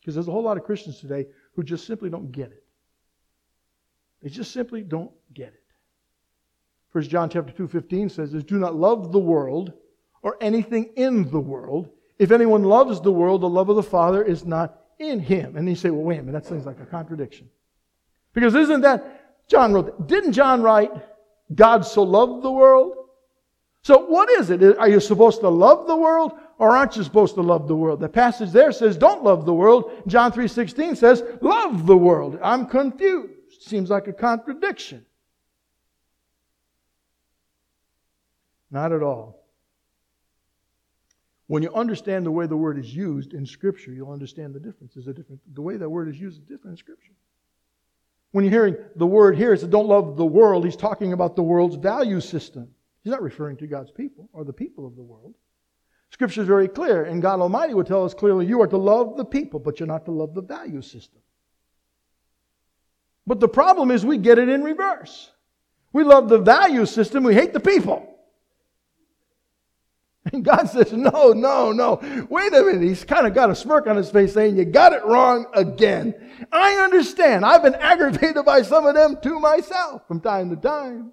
Because 0.08 0.16
there's 0.16 0.30
a 0.30 0.32
whole 0.32 0.44
lot 0.44 0.56
of 0.56 0.64
Christians 0.64 1.02
today 1.02 1.26
who 1.54 1.64
just 1.64 1.86
simply 1.86 2.10
don't 2.10 2.32
get 2.32 2.50
it. 2.50 2.64
They 4.24 4.30
just 4.30 4.54
simply 4.54 4.82
don't 4.82 5.12
get 5.34 5.50
it. 5.50 5.64
First 6.94 7.10
John 7.10 7.30
chapter 7.30 7.52
2, 7.52 7.68
15 7.68 8.08
says 8.08 8.32
this, 8.32 8.46
do 8.46 8.58
not 8.58 8.74
love 8.74 9.12
the 9.12 9.20
world 9.20 9.74
or 10.22 10.38
anything 10.40 10.92
in 10.96 11.30
the 11.30 11.42
world. 11.42 11.90
If 12.20 12.32
anyone 12.32 12.64
loves 12.64 13.02
the 13.02 13.12
world, 13.12 13.42
the 13.42 13.50
love 13.50 13.68
of 13.68 13.76
the 13.76 13.84
Father 13.84 14.24
is 14.24 14.46
not 14.46 14.80
in 14.98 15.20
him. 15.20 15.58
And 15.58 15.68
you 15.68 15.76
say, 15.76 15.90
well, 15.90 16.04
wait 16.04 16.20
a 16.20 16.24
minute, 16.24 16.42
that 16.42 16.48
seems 16.48 16.66
like 16.66 16.80
a 16.80 16.86
contradiction. 16.86 17.50
Because 18.32 18.56
isn't 18.56 18.80
that, 18.80 19.50
John 19.50 19.74
wrote 19.74 19.88
that. 19.88 20.08
Didn't 20.08 20.32
John 20.32 20.62
write, 20.62 20.92
God 21.54 21.86
so 21.86 22.04
loved 22.04 22.46
the 22.46 22.52
world? 22.52 22.94
So 23.82 24.06
what 24.06 24.30
is 24.30 24.52
it? 24.52 24.64
Are 24.78 24.88
you 24.88 25.02
supposed 25.02 25.42
to 25.42 25.50
love 25.50 25.86
the 25.86 25.98
world 25.98 26.32
or 26.60 26.76
aren't 26.76 26.96
you 26.96 27.04
supposed 27.04 27.36
to 27.36 27.42
love 27.42 27.68
the 27.68 27.76
world? 27.76 28.00
The 28.00 28.10
passage 28.10 28.52
there 28.52 28.72
says, 28.72 28.98
don't 28.98 29.24
love 29.24 29.46
the 29.46 29.54
world. 29.54 29.92
John 30.08 30.32
3.16 30.32 30.98
says, 30.98 31.24
love 31.42 31.86
the 31.86 31.98
world. 31.98 32.40
I'm 32.42 32.66
confused. 32.66 33.62
Seems 33.62 33.90
like 33.90 34.08
a 34.08 34.14
contradiction. 34.14 35.06
Not 38.72 38.92
at 38.92 39.04
all. 39.04 39.38
When 41.48 41.64
you 41.64 41.74
understand 41.74 42.26
the 42.26 42.32
way 42.32 42.46
the 42.46 42.58
word 42.58 42.78
is 42.78 42.94
used 42.94 43.34
in 43.34 43.46
Scripture, 43.46 43.92
you'll 43.92 44.12
understand 44.12 44.54
the 44.54 44.60
difference. 44.60 44.98
Is 44.98 45.08
a 45.08 45.14
different. 45.14 45.40
The 45.54 45.62
way 45.62 45.78
that 45.78 45.90
word 45.90 46.10
is 46.10 46.20
used 46.20 46.40
is 46.40 46.44
different 46.44 46.74
in 46.74 46.78
Scripture. 46.78 47.14
When 48.32 48.44
you're 48.44 48.52
hearing 48.52 48.76
the 48.98 49.08
word 49.08 49.38
here, 49.38 49.54
it 49.54 49.62
says 49.62 49.70
don't 49.70 49.88
love 49.88 50.18
the 50.18 50.26
world. 50.26 50.66
He's 50.66 50.76
talking 50.76 51.14
about 51.14 51.38
the 51.38 51.44
world's 51.44 51.78
value 51.78 52.20
system. 52.20 52.68
He's 53.04 53.12
not 53.12 53.22
referring 53.22 53.56
to 53.58 53.68
God's 53.68 53.92
people 53.92 54.30
or 54.34 54.44
the 54.44 54.52
people 54.52 54.86
of 54.86 54.98
the 54.98 55.02
world. 55.02 55.34
Scripture 56.10 56.42
is 56.42 56.48
very 56.48 56.68
clear, 56.68 57.04
and 57.04 57.22
God 57.22 57.42
Almighty 57.42 57.74
would 57.74 57.88
tell 57.88 58.06
us 58.06 58.14
clearly 58.14 58.46
you 58.46 58.62
are 58.62 58.68
to 58.68 58.78
love 58.78 59.18
the 59.18 59.26
people, 59.26 59.60
but 59.60 59.80
you're 59.80 59.88
not 59.88 60.06
to 60.06 60.12
love 60.12 60.34
the 60.34 60.42
value 60.42 60.82
system. 60.82 61.22
But 63.26 63.40
the 63.40 63.50
problem 63.50 63.92
is 63.92 64.06
we 64.06 64.18
get 64.18 64.40
it 64.40 64.48
in 64.48 64.64
reverse. 64.64 65.32
We 65.92 66.04
love 66.04 66.30
the 66.30 66.40
value 66.40 66.86
system, 66.86 67.24
we 67.24 67.34
hate 67.34 67.54
the 67.54 67.60
people. 67.60 68.18
And 70.34 70.44
God 70.44 70.66
says, 70.66 70.92
No, 70.94 71.32
no, 71.32 71.72
no. 71.72 72.28
Wait 72.30 72.54
a 72.54 72.62
minute. 72.64 72.82
He's 72.82 73.04
kind 73.04 73.26
of 73.28 73.34
got 73.34 73.50
a 73.50 73.56
smirk 73.56 73.88
on 73.88 73.96
his 73.96 74.10
face 74.10 74.34
saying, 74.34 74.58
You 74.58 74.66
got 74.66 74.94
it 74.94 75.06
wrong 75.06 75.46
again. 75.54 76.14
I 76.52 76.76
understand. 76.76 77.46
I've 77.46 77.64
been 77.64 77.76
aggravated 77.76 78.44
by 78.46 78.62
some 78.62 78.86
of 78.86 78.96
them 78.96 79.18
to 79.24 79.40
myself 79.40 80.08
from 80.08 80.20
time 80.20 80.50
to 80.50 80.56
time. 80.56 81.12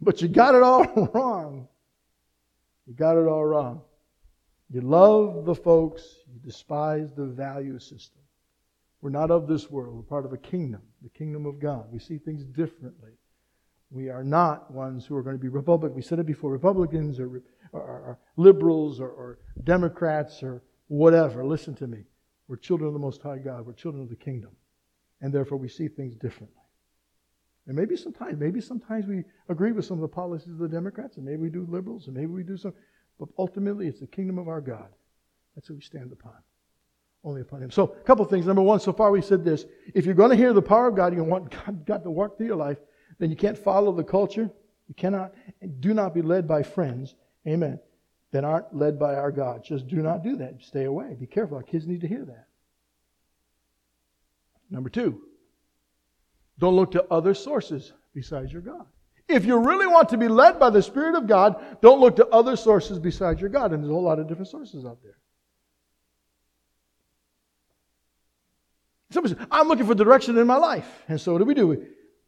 But 0.00 0.22
you 0.22 0.28
got 0.28 0.54
it 0.54 0.62
all 0.62 0.84
wrong. 1.14 1.68
You 2.86 2.94
got 2.94 3.16
it 3.16 3.26
all 3.26 3.44
wrong. 3.44 3.82
You 4.70 4.80
love 4.80 5.44
the 5.44 5.54
folks, 5.54 6.02
you 6.32 6.40
despise 6.40 7.12
the 7.12 7.26
value 7.26 7.78
system. 7.78 8.22
We're 9.00 9.10
not 9.10 9.30
of 9.30 9.46
this 9.46 9.70
world. 9.70 9.94
We're 9.94 10.02
part 10.02 10.24
of 10.24 10.32
a 10.32 10.38
kingdom, 10.38 10.82
the 11.02 11.10
kingdom 11.10 11.46
of 11.46 11.60
God. 11.60 11.86
We 11.92 11.98
see 11.98 12.18
things 12.18 12.44
differently. 12.44 13.12
We 13.90 14.08
are 14.08 14.24
not 14.24 14.70
ones 14.72 15.06
who 15.06 15.14
are 15.16 15.22
going 15.22 15.36
to 15.36 15.42
be 15.42 15.48
Republican. 15.48 15.94
We 15.94 16.02
said 16.02 16.18
it 16.18 16.26
before 16.26 16.50
Republicans 16.50 17.20
or, 17.20 17.42
or, 17.72 17.80
or 17.80 18.18
liberals 18.36 19.00
or, 19.00 19.08
or 19.08 19.38
Democrats 19.62 20.42
or 20.42 20.62
whatever. 20.88 21.44
Listen 21.44 21.74
to 21.76 21.86
me. 21.86 22.04
We're 22.48 22.56
children 22.56 22.88
of 22.88 22.94
the 22.94 23.00
Most 23.00 23.22
High 23.22 23.38
God. 23.38 23.66
We're 23.66 23.74
children 23.74 24.02
of 24.02 24.10
the 24.10 24.16
kingdom. 24.16 24.50
And 25.20 25.32
therefore, 25.32 25.58
we 25.58 25.68
see 25.68 25.88
things 25.88 26.16
differently. 26.16 26.62
And 27.66 27.74
maybe 27.74 27.96
sometimes, 27.96 28.38
maybe 28.38 28.60
sometimes 28.60 29.06
we 29.06 29.24
agree 29.48 29.72
with 29.72 29.84
some 29.84 29.96
of 29.96 30.02
the 30.02 30.08
policies 30.08 30.50
of 30.50 30.58
the 30.58 30.68
Democrats, 30.68 31.16
and 31.16 31.26
maybe 31.26 31.38
we 31.38 31.50
do 31.50 31.66
liberals, 31.68 32.06
and 32.06 32.14
maybe 32.14 32.26
we 32.26 32.42
do 32.42 32.56
some. 32.56 32.72
But 33.18 33.28
ultimately, 33.38 33.88
it's 33.88 34.00
the 34.00 34.06
kingdom 34.06 34.38
of 34.38 34.46
our 34.48 34.60
God. 34.60 34.88
That's 35.54 35.66
who 35.66 35.74
we 35.74 35.80
stand 35.80 36.12
upon. 36.12 36.34
Only 37.24 37.40
upon 37.40 37.62
Him. 37.62 37.70
So, 37.72 37.84
a 37.84 38.04
couple 38.04 38.24
things. 38.26 38.46
Number 38.46 38.62
one, 38.62 38.78
so 38.78 38.92
far 38.92 39.10
we 39.10 39.20
said 39.20 39.44
this. 39.44 39.64
If 39.94 40.04
you're 40.04 40.14
going 40.14 40.30
to 40.30 40.36
hear 40.36 40.52
the 40.52 40.62
power 40.62 40.88
of 40.88 40.94
God, 40.94 41.12
you 41.12 41.24
want 41.24 41.50
God, 41.50 41.84
God 41.86 42.04
to 42.04 42.10
work 42.10 42.36
through 42.36 42.46
your 42.46 42.56
life, 42.56 42.78
then 43.18 43.30
you 43.30 43.36
can't 43.36 43.58
follow 43.58 43.90
the 43.92 44.04
culture. 44.04 44.50
You 44.88 44.94
cannot, 44.94 45.34
do 45.80 45.92
not 45.92 46.14
be 46.14 46.22
led 46.22 46.46
by 46.46 46.62
friends. 46.62 47.16
Amen. 47.48 47.80
That 48.30 48.44
aren't 48.44 48.74
led 48.76 48.98
by 48.98 49.14
our 49.14 49.32
God. 49.32 49.64
Just 49.64 49.88
do 49.88 49.96
not 49.96 50.22
do 50.22 50.36
that. 50.36 50.62
Stay 50.62 50.84
away. 50.84 51.16
Be 51.18 51.26
careful. 51.26 51.56
Our 51.56 51.62
kids 51.62 51.86
need 51.86 52.02
to 52.02 52.08
hear 52.08 52.24
that. 52.24 52.46
Number 54.70 54.90
two, 54.90 55.22
don't 56.58 56.76
look 56.76 56.92
to 56.92 57.04
other 57.10 57.34
sources 57.34 57.92
besides 58.14 58.52
your 58.52 58.62
God. 58.62 58.86
If 59.28 59.44
you 59.44 59.58
really 59.58 59.86
want 59.86 60.08
to 60.10 60.16
be 60.16 60.28
led 60.28 60.58
by 60.58 60.70
the 60.70 60.82
Spirit 60.82 61.16
of 61.16 61.26
God, 61.26 61.80
don't 61.82 62.00
look 62.00 62.16
to 62.16 62.26
other 62.28 62.56
sources 62.56 62.98
besides 62.98 63.40
your 63.40 63.50
God. 63.50 63.72
And 63.72 63.82
there's 63.82 63.90
a 63.90 63.92
whole 63.92 64.02
lot 64.02 64.20
of 64.20 64.28
different 64.28 64.48
sources 64.48 64.84
out 64.84 64.98
there. 65.02 65.18
Somebody 69.10 69.34
says, 69.34 69.46
I'm 69.50 69.68
looking 69.68 69.86
for 69.86 69.94
direction 69.94 70.36
in 70.38 70.46
my 70.46 70.56
life. 70.56 71.02
And 71.08 71.20
so 71.20 71.32
what 71.32 71.38
do 71.38 71.44
we 71.44 71.54
do? 71.54 71.66
We, 71.66 71.78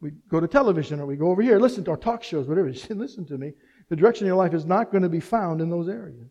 we 0.01 0.11
go 0.29 0.39
to 0.39 0.47
television 0.47 0.99
or 0.99 1.05
we 1.05 1.15
go 1.15 1.29
over 1.29 1.41
here, 1.41 1.59
listen 1.59 1.83
to 1.85 1.91
our 1.91 1.97
talk 1.97 2.23
shows, 2.23 2.47
whatever. 2.47 2.69
listen 2.89 3.25
to 3.27 3.37
me. 3.37 3.53
The 3.89 3.95
direction 3.95 4.25
in 4.25 4.29
your 4.29 4.37
life 4.37 4.53
is 4.53 4.65
not 4.65 4.91
going 4.91 5.03
to 5.03 5.09
be 5.09 5.19
found 5.19 5.61
in 5.61 5.69
those 5.69 5.89
areas. 5.89 6.29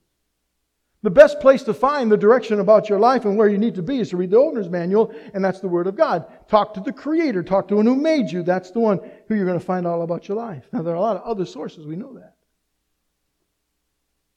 The 1.09 1.15
best 1.15 1.41
place 1.41 1.63
to 1.63 1.73
find 1.73 2.13
the 2.13 2.19
direction 2.19 2.61
about 2.61 2.91
your 2.91 2.99
life 2.99 3.25
and 3.25 3.39
where 3.39 3.49
you 3.49 3.57
need 3.57 3.75
to 3.77 3.83
be 3.83 3.99
is 3.99 4.11
to 4.11 4.19
read 4.19 4.31
the 4.31 4.37
owner's 4.37 4.69
manual, 4.69 5.11
and 5.33 5.43
that's 5.43 5.59
the 5.59 5.67
Word 5.67 5.87
of 5.87 5.97
God. 5.97 6.27
Talk 6.49 6.75
to 6.75 6.81
the 6.81 6.93
Creator. 6.93 7.45
Talk 7.45 7.67
to 7.69 7.77
one 7.77 7.87
who 7.87 7.97
made 7.97 8.31
you. 8.31 8.43
That's 8.43 8.73
the 8.73 8.81
one 8.81 9.01
who 9.27 9.35
you're 9.35 9.47
going 9.47 9.59
to 9.59 9.65
find 9.65 9.87
all 9.87 10.03
about 10.03 10.29
your 10.29 10.37
life. 10.37 10.67
Now, 10.71 10.83
there 10.83 10.93
are 10.93 10.99
a 10.99 11.01
lot 11.01 11.17
of 11.17 11.23
other 11.23 11.47
sources. 11.47 11.87
We 11.87 11.97
know 11.97 12.13
that. 12.13 12.35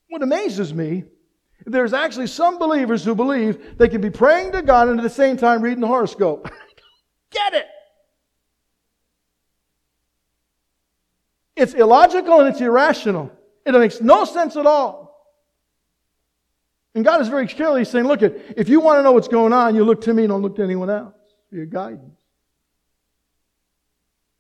What 0.08 0.24
amazes 0.24 0.74
me, 0.74 1.04
there's 1.66 1.92
actually 1.92 2.28
some 2.28 2.58
believers 2.58 3.04
who 3.04 3.16
believe 3.16 3.78
they 3.78 3.90
can 3.90 4.00
be 4.00 4.10
praying 4.10 4.54
to 4.54 4.62
God 4.62 4.88
and 4.88 4.98
at 4.98 5.04
the 5.04 5.10
same 5.10 5.36
time 5.36 5.62
reading 5.62 5.82
the 5.82 5.88
horoscope. 5.88 6.50
Get 7.32 7.54
it! 7.54 7.66
It's 11.58 11.74
illogical 11.74 12.40
and 12.40 12.48
it's 12.48 12.62
irrational. 12.62 13.30
It 13.66 13.74
makes 13.74 14.00
no 14.00 14.24
sense 14.24 14.56
at 14.56 14.66
all. 14.66 15.11
And 16.94 17.06
God 17.06 17.22
is 17.22 17.30
very 17.30 17.48
clearly 17.48 17.86
saying, 17.86 18.06
look, 18.06 18.22
if 18.22 18.68
you 18.68 18.82
want 18.82 19.00
to 19.00 19.04
know 19.04 19.14
what's 19.14 19.30
going 19.30 19.54
on, 19.54 19.76
you 19.76 19.84
look 19.84 20.02
to 20.02 20.14
me, 20.14 20.28
don't 20.28 20.42
look 20.42 20.58
to 20.58 20.64
anyone 20.64 20.90
else 20.90 21.16
for 21.50 21.56
your 21.56 21.66
guidance. 21.66 22.20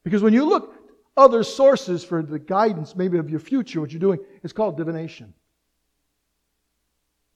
Because 0.04 0.22
when 0.22 0.34
you 0.34 0.44
look 0.46 0.76
other 1.16 1.44
sources 1.44 2.04
for 2.04 2.22
the 2.22 2.40
guidance, 2.40 2.96
maybe 2.96 3.18
of 3.18 3.30
your 3.30 3.40
future, 3.40 3.80
what 3.80 3.92
you're 3.92 4.00
doing, 4.00 4.20
it's 4.44 4.54
called 4.54 4.78
divination. 4.78 5.34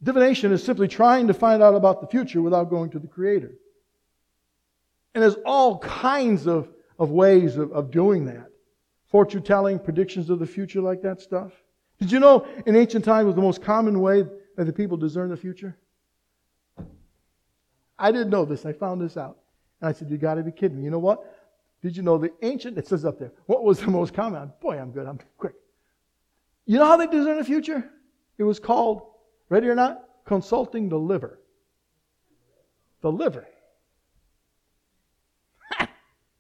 Divination 0.03 0.51
is 0.51 0.63
simply 0.63 0.87
trying 0.87 1.27
to 1.27 1.33
find 1.33 1.63
out 1.63 1.75
about 1.75 2.01
the 2.01 2.07
future 2.07 2.41
without 2.41 2.69
going 2.69 2.89
to 2.91 2.99
the 2.99 3.07
Creator. 3.07 3.53
And 5.13 5.23
there's 5.23 5.37
all 5.45 5.79
kinds 5.79 6.45
of, 6.45 6.69
of 6.99 7.11
ways 7.11 7.55
of, 7.55 7.71
of 7.71 7.91
doing 7.91 8.25
that. 8.25 8.49
Fortune 9.07 9.43
telling, 9.43 9.79
predictions 9.79 10.29
of 10.29 10.39
the 10.39 10.45
future, 10.45 10.81
like 10.81 11.01
that 11.03 11.21
stuff. 11.21 11.53
Did 11.99 12.11
you 12.11 12.19
know 12.19 12.45
in 12.65 12.75
ancient 12.75 13.05
times 13.05 13.27
was 13.27 13.35
the 13.35 13.41
most 13.41 13.61
common 13.61 14.01
way 14.01 14.25
that 14.55 14.65
the 14.65 14.73
people 14.73 14.97
discern 14.97 15.29
the 15.29 15.37
future? 15.37 15.77
I 17.97 18.11
didn't 18.11 18.29
know 18.29 18.45
this. 18.45 18.65
I 18.65 18.73
found 18.73 19.01
this 19.01 19.17
out. 19.17 19.37
And 19.81 19.89
I 19.89 19.91
said, 19.93 20.09
You 20.09 20.17
got 20.17 20.35
to 20.35 20.43
be 20.43 20.51
kidding 20.51 20.77
me. 20.77 20.83
You 20.83 20.91
know 20.91 20.99
what? 20.99 21.23
Did 21.81 21.95
you 21.95 22.03
know 22.03 22.17
the 22.17 22.31
ancient, 22.41 22.77
it 22.77 22.87
says 22.87 23.05
up 23.05 23.19
there, 23.19 23.31
what 23.45 23.63
was 23.63 23.79
the 23.79 23.91
most 23.91 24.13
common? 24.13 24.51
Boy, 24.59 24.79
I'm 24.79 24.91
good. 24.91 25.05
I'm 25.05 25.19
quick. 25.37 25.53
You 26.65 26.79
know 26.79 26.85
how 26.85 26.97
they 26.97 27.05
discern 27.05 27.37
the 27.37 27.43
future? 27.43 27.87
It 28.37 28.43
was 28.43 28.59
called, 28.59 29.03
ready 29.49 29.67
or 29.67 29.75
not, 29.75 30.03
consulting 30.25 30.89
the 30.89 30.97
liver. 30.97 31.39
The 33.01 33.11
liver. 33.11 33.45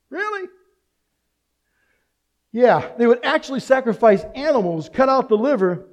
really? 0.09 0.49
Yeah, 2.51 2.89
they 2.97 3.05
would 3.05 3.23
actually 3.23 3.59
sacrifice 3.59 4.23
animals, 4.33 4.89
cut 4.91 5.09
out 5.09 5.29
the 5.29 5.37
liver, 5.37 5.85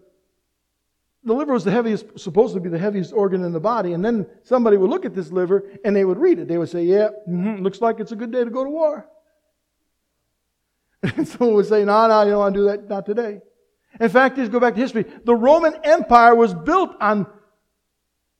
the 1.24 1.32
liver 1.32 1.52
was 1.52 1.64
the 1.64 1.70
heaviest, 1.70 2.18
supposed 2.18 2.54
to 2.54 2.60
be 2.60 2.68
the 2.68 2.78
heaviest 2.78 3.12
organ 3.12 3.44
in 3.44 3.52
the 3.52 3.60
body. 3.60 3.92
And 3.92 4.04
then 4.04 4.26
somebody 4.42 4.76
would 4.76 4.90
look 4.90 5.04
at 5.04 5.14
this 5.14 5.30
liver 5.30 5.64
and 5.84 5.94
they 5.94 6.04
would 6.04 6.18
read 6.18 6.38
it. 6.38 6.48
They 6.48 6.58
would 6.58 6.68
say, 6.68 6.84
Yeah, 6.84 7.08
mm-hmm, 7.28 7.62
looks 7.62 7.80
like 7.80 8.00
it's 8.00 8.12
a 8.12 8.16
good 8.16 8.32
day 8.32 8.44
to 8.44 8.50
go 8.50 8.64
to 8.64 8.70
war. 8.70 9.06
And 11.16 11.26
someone 11.26 11.56
would 11.56 11.66
say, 11.66 11.84
No, 11.84 12.08
no, 12.08 12.22
you 12.22 12.30
don't 12.30 12.38
want 12.38 12.54
to 12.54 12.60
do 12.60 12.66
that, 12.66 12.88
not 12.88 13.06
today. 13.06 13.40
In 14.00 14.08
fact, 14.08 14.36
just 14.36 14.50
go 14.50 14.58
back 14.58 14.74
to 14.74 14.80
history. 14.80 15.04
The 15.24 15.34
Roman 15.34 15.74
Empire 15.84 16.34
was 16.34 16.54
built 16.54 16.96
on 17.00 17.26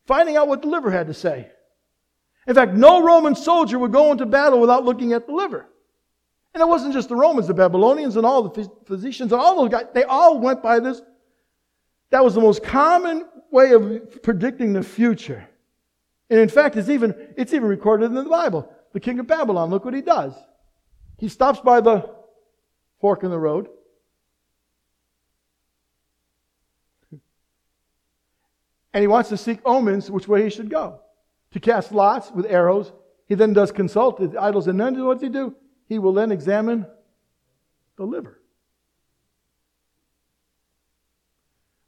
finding 0.06 0.36
out 0.36 0.48
what 0.48 0.62
the 0.62 0.68
liver 0.68 0.90
had 0.90 1.06
to 1.06 1.14
say. 1.14 1.50
In 2.46 2.54
fact, 2.54 2.72
no 2.72 3.02
Roman 3.02 3.36
soldier 3.36 3.78
would 3.78 3.92
go 3.92 4.10
into 4.10 4.26
battle 4.26 4.60
without 4.60 4.84
looking 4.84 5.12
at 5.12 5.26
the 5.26 5.32
liver. 5.32 5.68
And 6.54 6.60
it 6.60 6.68
wasn't 6.68 6.94
just 6.94 7.08
the 7.08 7.16
Romans, 7.16 7.46
the 7.46 7.54
Babylonians 7.54 8.16
and 8.16 8.26
all 8.26 8.42
the 8.42 8.68
physicians 8.86 9.32
and 9.32 9.40
all 9.40 9.56
those 9.56 9.70
guys, 9.70 9.86
they 9.94 10.04
all 10.04 10.40
went 10.40 10.62
by 10.62 10.80
this 10.80 11.00
that 12.12 12.22
was 12.22 12.34
the 12.34 12.42
most 12.42 12.62
common 12.62 13.26
way 13.50 13.72
of 13.72 14.22
predicting 14.22 14.74
the 14.74 14.82
future. 14.82 15.48
And 16.28 16.38
in 16.38 16.50
fact, 16.50 16.76
it's 16.76 16.90
even, 16.90 17.14
it's 17.38 17.54
even 17.54 17.66
recorded 17.66 18.04
in 18.04 18.14
the 18.14 18.24
Bible. 18.24 18.70
The 18.92 19.00
king 19.00 19.18
of 19.18 19.26
Babylon, 19.26 19.70
look 19.70 19.86
what 19.86 19.94
he 19.94 20.02
does. 20.02 20.34
He 21.16 21.28
stops 21.28 21.60
by 21.60 21.80
the 21.80 22.14
fork 23.00 23.22
in 23.22 23.30
the 23.30 23.38
road. 23.38 23.68
And 28.92 29.00
he 29.00 29.06
wants 29.06 29.30
to 29.30 29.38
seek 29.38 29.60
omens 29.64 30.10
which 30.10 30.28
way 30.28 30.44
he 30.44 30.50
should 30.50 30.68
go. 30.68 31.00
To 31.52 31.60
cast 31.60 31.92
lots 31.92 32.30
with 32.30 32.44
arrows. 32.44 32.92
He 33.26 33.36
then 33.36 33.54
does 33.54 33.72
consult 33.72 34.18
the 34.18 34.38
idols. 34.38 34.66
And 34.66 34.78
then 34.78 35.02
what 35.02 35.14
does 35.14 35.22
he 35.22 35.30
do? 35.30 35.56
He 35.88 35.98
will 35.98 36.12
then 36.12 36.30
examine 36.30 36.86
the 37.96 38.04
liver. 38.04 38.41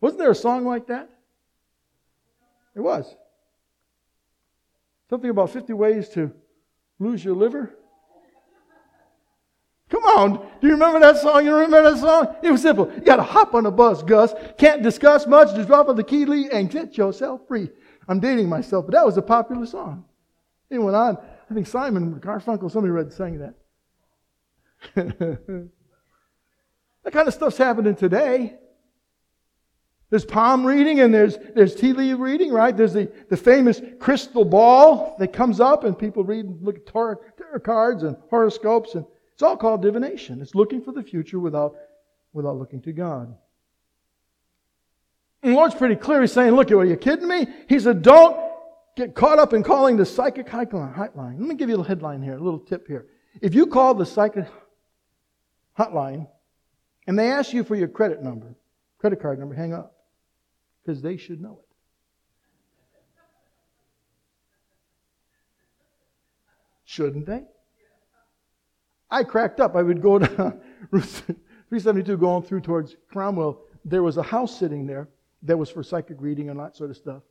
Wasn't 0.05 0.21
there 0.21 0.33
a 0.33 0.35
song 0.35 0.67
like 0.67 0.89
that? 0.89 1.09
It 2.77 2.81
was. 2.81 3.17
Something 5.09 5.31
about 5.31 5.49
50 5.49 5.73
ways 5.73 6.11
to 6.11 6.31
lose 6.99 7.25
your 7.25 7.35
liver. 7.35 7.75
Come 9.89 10.05
on. 10.05 10.33
Do 10.61 10.67
you 10.67 10.75
remember 10.75 11.01
that 11.01 11.17
song? 11.17 11.43
You 11.47 11.55
remember 11.55 11.91
that 11.91 11.99
song? 12.01 12.37
It 12.43 12.51
was 12.51 12.61
simple. 12.61 12.93
You 12.95 13.01
got 13.01 13.17
to 13.17 13.23
hop 13.23 13.55
on 13.55 13.65
the 13.65 13.71
bus, 13.71 14.03
Gus. 14.03 14.35
Can't 14.59 14.83
discuss 14.83 15.27
much. 15.27 15.55
Just 15.55 15.69
drop 15.69 15.89
on 15.89 15.97
the 15.97 16.05
key 16.05 16.51
and 16.53 16.71
get 16.71 16.99
yourself 16.99 17.41
free. 17.49 17.71
I'm 18.07 18.21
dating 18.21 18.51
myself, 18.51 18.85
but 18.85 18.93
that 18.93 19.07
was 19.07 19.17
a 19.17 19.23
popular 19.23 19.65
song. 19.65 20.05
It 20.69 20.81
went 20.81 20.97
on. 20.97 21.17
I 21.51 21.55
think 21.55 21.67
Simon 21.67 22.21
Garfunkel, 22.21 22.71
somebody 22.71 22.91
read 22.91 23.11
sang 23.11 23.39
that. 23.39 23.55
that 27.05 27.11
kind 27.11 27.27
of 27.27 27.33
stuff's 27.33 27.57
happening 27.57 27.97
today. 27.97 28.59
There's 30.11 30.25
palm 30.25 30.67
reading 30.67 31.01
and 31.01 31.13
there's, 31.13 31.39
there's 31.55 31.75
tea 31.75 31.93
leaf 31.93 32.19
reading, 32.19 32.53
right? 32.53 32.77
There's 32.77 32.93
the, 32.93 33.11
the 33.31 33.37
famous 33.37 33.81
crystal 33.99 34.45
ball 34.45 35.17
that 35.19 35.33
comes 35.33 35.61
up 35.61 35.85
and 35.85 35.99
people 35.99 36.23
read, 36.25 36.45
and 36.45 36.63
look 36.63 36.77
at 36.77 36.87
tarot, 36.87 37.17
tarot 37.37 37.61
cards 37.61 38.03
and 38.03 38.17
horoscopes, 38.31 38.95
and 38.95 39.05
it's 39.33 39.43
all 39.43 39.57
called 39.57 39.83
divination. 39.83 40.41
It's 40.41 40.55
looking 40.55 40.83
for 40.83 40.93
the 40.93 41.03
future 41.03 41.41
without, 41.41 41.75
without 42.33 42.57
looking 42.57 42.81
to 42.83 42.93
God. 42.93 43.35
And 45.43 45.53
the 45.53 45.57
Lord's 45.57 45.75
pretty 45.75 45.97
clear. 45.97 46.21
He's 46.21 46.33
saying, 46.33 46.53
Look, 46.53 46.71
are 46.71 46.85
you 46.85 46.97
kidding 46.97 47.27
me? 47.27 47.49
He 47.69 47.81
said, 47.81 48.03
Don't 48.03 48.39
get 48.97 49.15
caught 49.15 49.39
up 49.39 49.53
in 49.53 49.63
calling 49.63 49.97
the 49.97 50.07
psychic 50.07 50.47
hotline. 50.47 51.17
Let 51.17 51.49
me 51.49 51.55
give 51.57 51.69
you 51.69 51.75
a 51.75 51.79
little 51.79 51.85
headline 51.89 52.23
here, 52.23 52.37
a 52.37 52.41
little 52.41 52.61
tip 52.61 52.87
here. 52.87 53.07
If 53.43 53.55
you 53.55 53.67
call 53.67 53.95
the 53.95 54.07
psychic 54.07 54.47
hotline 55.77 56.29
and 57.07 57.19
they 57.19 57.33
ask 57.33 57.53
you 57.53 57.65
for 57.65 57.75
your 57.75 57.89
credit 57.89 58.23
number, 58.23 58.55
credit 58.99 59.21
card 59.21 59.41
number, 59.41 59.55
hang 59.55 59.75
up 59.75 59.94
because 60.85 61.01
they 61.01 61.17
should 61.17 61.41
know 61.41 61.61
it. 61.61 61.75
Shouldn't 66.85 67.27
they? 67.27 67.43
I 69.11 69.25
cracked 69.25 69.61
up. 69.61 69.75
I 69.75 69.83
would 69.83 70.03
go 70.03 70.19
down 70.19 70.61
Route 70.91 71.05
372 71.05 72.17
going 72.17 72.43
through 72.43 72.61
towards 72.61 72.97
Cromwell. 73.11 73.63
There 73.85 74.03
was 74.03 74.17
a 74.17 74.23
house 74.23 74.59
sitting 74.59 74.87
there 74.87 75.09
that 75.43 75.57
was 75.57 75.71
for 75.71 75.83
psychic 75.83 76.17
reading 76.21 76.51
and 76.51 76.61
that 76.61 76.77
sort 76.77 76.91
of 76.91 76.97
stuff. 76.97 77.23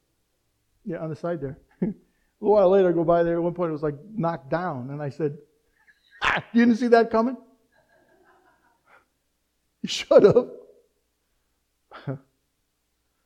Yeah, 0.86 0.98
on 0.98 1.10
the 1.10 1.16
side 1.16 1.40
there. 1.40 1.58
a 1.82 1.86
little 1.86 2.56
while 2.56 2.70
later, 2.70 2.90
I 2.90 2.92
go 2.92 3.04
by 3.04 3.24
there. 3.24 3.36
At 3.36 3.44
one 3.44 3.54
point, 3.54 3.70
it 3.70 3.74
was 3.74 3.84
like 3.84 3.96
knocked 4.16 4.50
down. 4.50 4.90
And 4.90 5.02
I 5.02 5.10
said, 5.10 5.38
ah, 6.22 6.44
You 6.52 6.66
didn't 6.66 6.80
see 6.80 6.88
that 6.88 7.10
coming? 7.10 7.38
You 9.82 9.90
should 9.90 10.24
have. 10.24 12.20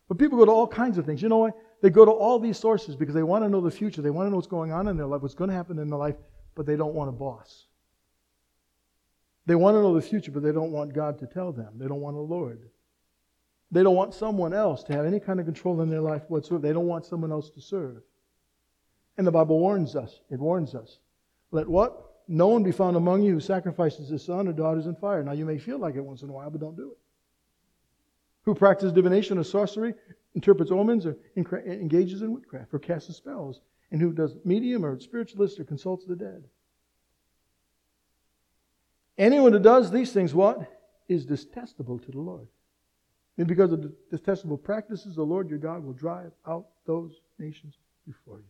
But 0.07 0.17
people 0.17 0.37
go 0.37 0.45
to 0.45 0.51
all 0.51 0.67
kinds 0.67 0.97
of 0.97 1.05
things. 1.05 1.21
You 1.21 1.29
know 1.29 1.37
what? 1.37 1.57
They 1.81 1.89
go 1.89 2.05
to 2.05 2.11
all 2.11 2.39
these 2.39 2.57
sources 2.57 2.95
because 2.95 3.13
they 3.13 3.23
want 3.23 3.43
to 3.43 3.49
know 3.49 3.61
the 3.61 3.71
future. 3.71 4.01
They 4.01 4.09
want 4.09 4.27
to 4.27 4.29
know 4.31 4.37
what's 4.37 4.47
going 4.47 4.71
on 4.71 4.87
in 4.87 4.97
their 4.97 5.05
life, 5.05 5.21
what's 5.21 5.35
going 5.35 5.49
to 5.49 5.55
happen 5.55 5.77
in 5.79 5.89
their 5.89 5.99
life, 5.99 6.15
but 6.55 6.65
they 6.65 6.75
don't 6.75 6.93
want 6.93 7.09
a 7.09 7.13
boss. 7.13 7.67
They 9.45 9.55
want 9.55 9.75
to 9.75 9.81
know 9.81 9.93
the 9.93 10.01
future, 10.01 10.31
but 10.31 10.43
they 10.43 10.51
don't 10.51 10.71
want 10.71 10.93
God 10.93 11.19
to 11.19 11.27
tell 11.27 11.51
them. 11.51 11.73
They 11.77 11.87
don't 11.87 12.01
want 12.01 12.17
a 12.17 12.21
Lord. 12.21 12.69
They 13.71 13.83
don't 13.83 13.95
want 13.95 14.13
someone 14.13 14.53
else 14.53 14.83
to 14.85 14.93
have 14.93 15.05
any 15.05 15.19
kind 15.19 15.39
of 15.39 15.45
control 15.45 15.81
in 15.81 15.89
their 15.89 16.01
life 16.01 16.23
whatsoever. 16.29 16.61
They 16.61 16.73
don't 16.73 16.87
want 16.87 17.05
someone 17.05 17.31
else 17.31 17.49
to 17.51 17.61
serve. 17.61 18.01
And 19.17 19.25
the 19.25 19.31
Bible 19.31 19.59
warns 19.59 19.95
us. 19.95 20.21
It 20.29 20.39
warns 20.39 20.75
us. 20.75 20.99
Let 21.51 21.67
what? 21.67 22.03
No 22.27 22.47
one 22.47 22.63
be 22.63 22.71
found 22.71 22.97
among 22.97 23.23
you 23.23 23.33
who 23.33 23.39
sacrifices 23.39 24.09
his 24.09 24.23
son 24.23 24.47
or 24.47 24.53
daughters 24.53 24.85
in 24.85 24.95
fire. 24.95 25.23
Now, 25.23 25.31
you 25.31 25.45
may 25.45 25.57
feel 25.57 25.79
like 25.79 25.95
it 25.95 26.03
once 26.03 26.21
in 26.23 26.29
a 26.29 26.33
while, 26.33 26.49
but 26.49 26.59
don't 26.59 26.75
do 26.75 26.91
it. 26.91 26.97
Who 28.47 28.55
practices 28.55 28.93
divination 28.93 29.37
or 29.37 29.43
sorcery, 29.43 29.93
interprets 30.33 30.71
omens, 30.71 31.05
or 31.05 31.17
engages 31.35 32.21
in 32.21 32.31
witchcraft, 32.31 32.73
or 32.73 32.79
casts 32.79 33.13
spells, 33.13 33.59
and 33.91 33.99
who 33.99 34.13
does 34.13 34.37
medium 34.45 34.85
or 34.85 34.97
spiritualist 35.01 35.59
or 35.59 35.65
consults 35.65 36.05
the 36.05 36.15
dead. 36.15 36.45
Anyone 39.17 39.51
who 39.51 39.59
does 39.59 39.91
these 39.91 40.13
things, 40.13 40.33
what? 40.33 40.61
Is 41.09 41.25
detestable 41.25 41.99
to 41.99 42.09
the 42.09 42.21
Lord. 42.21 42.47
And 43.37 43.47
because 43.47 43.73
of 43.73 43.81
the 43.81 43.91
detestable 44.11 44.57
practices, 44.57 45.17
the 45.17 45.23
Lord 45.23 45.49
your 45.49 45.59
God 45.59 45.83
will 45.83 45.91
drive 45.91 46.31
out 46.47 46.67
those 46.85 47.19
nations 47.37 47.75
before 48.07 48.37
you. 48.37 48.45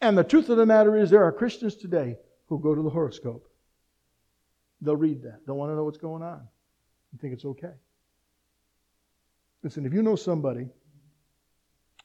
And 0.00 0.16
the 0.16 0.22
truth 0.22 0.48
of 0.48 0.58
the 0.58 0.64
matter 0.64 0.96
is, 0.96 1.10
there 1.10 1.24
are 1.24 1.32
Christians 1.32 1.74
today 1.74 2.18
who 2.46 2.60
go 2.60 2.72
to 2.72 2.82
the 2.82 2.90
horoscope. 2.90 3.48
They'll 4.80 4.94
read 4.94 5.24
that. 5.24 5.44
Don't 5.44 5.56
want 5.56 5.72
to 5.72 5.74
know 5.74 5.82
what's 5.82 5.98
going 5.98 6.22
on. 6.22 6.46
You 7.14 7.18
think 7.20 7.32
it's 7.32 7.44
okay. 7.44 7.72
Listen, 9.62 9.86
if 9.86 9.94
you 9.94 10.02
know 10.02 10.16
somebody 10.16 10.68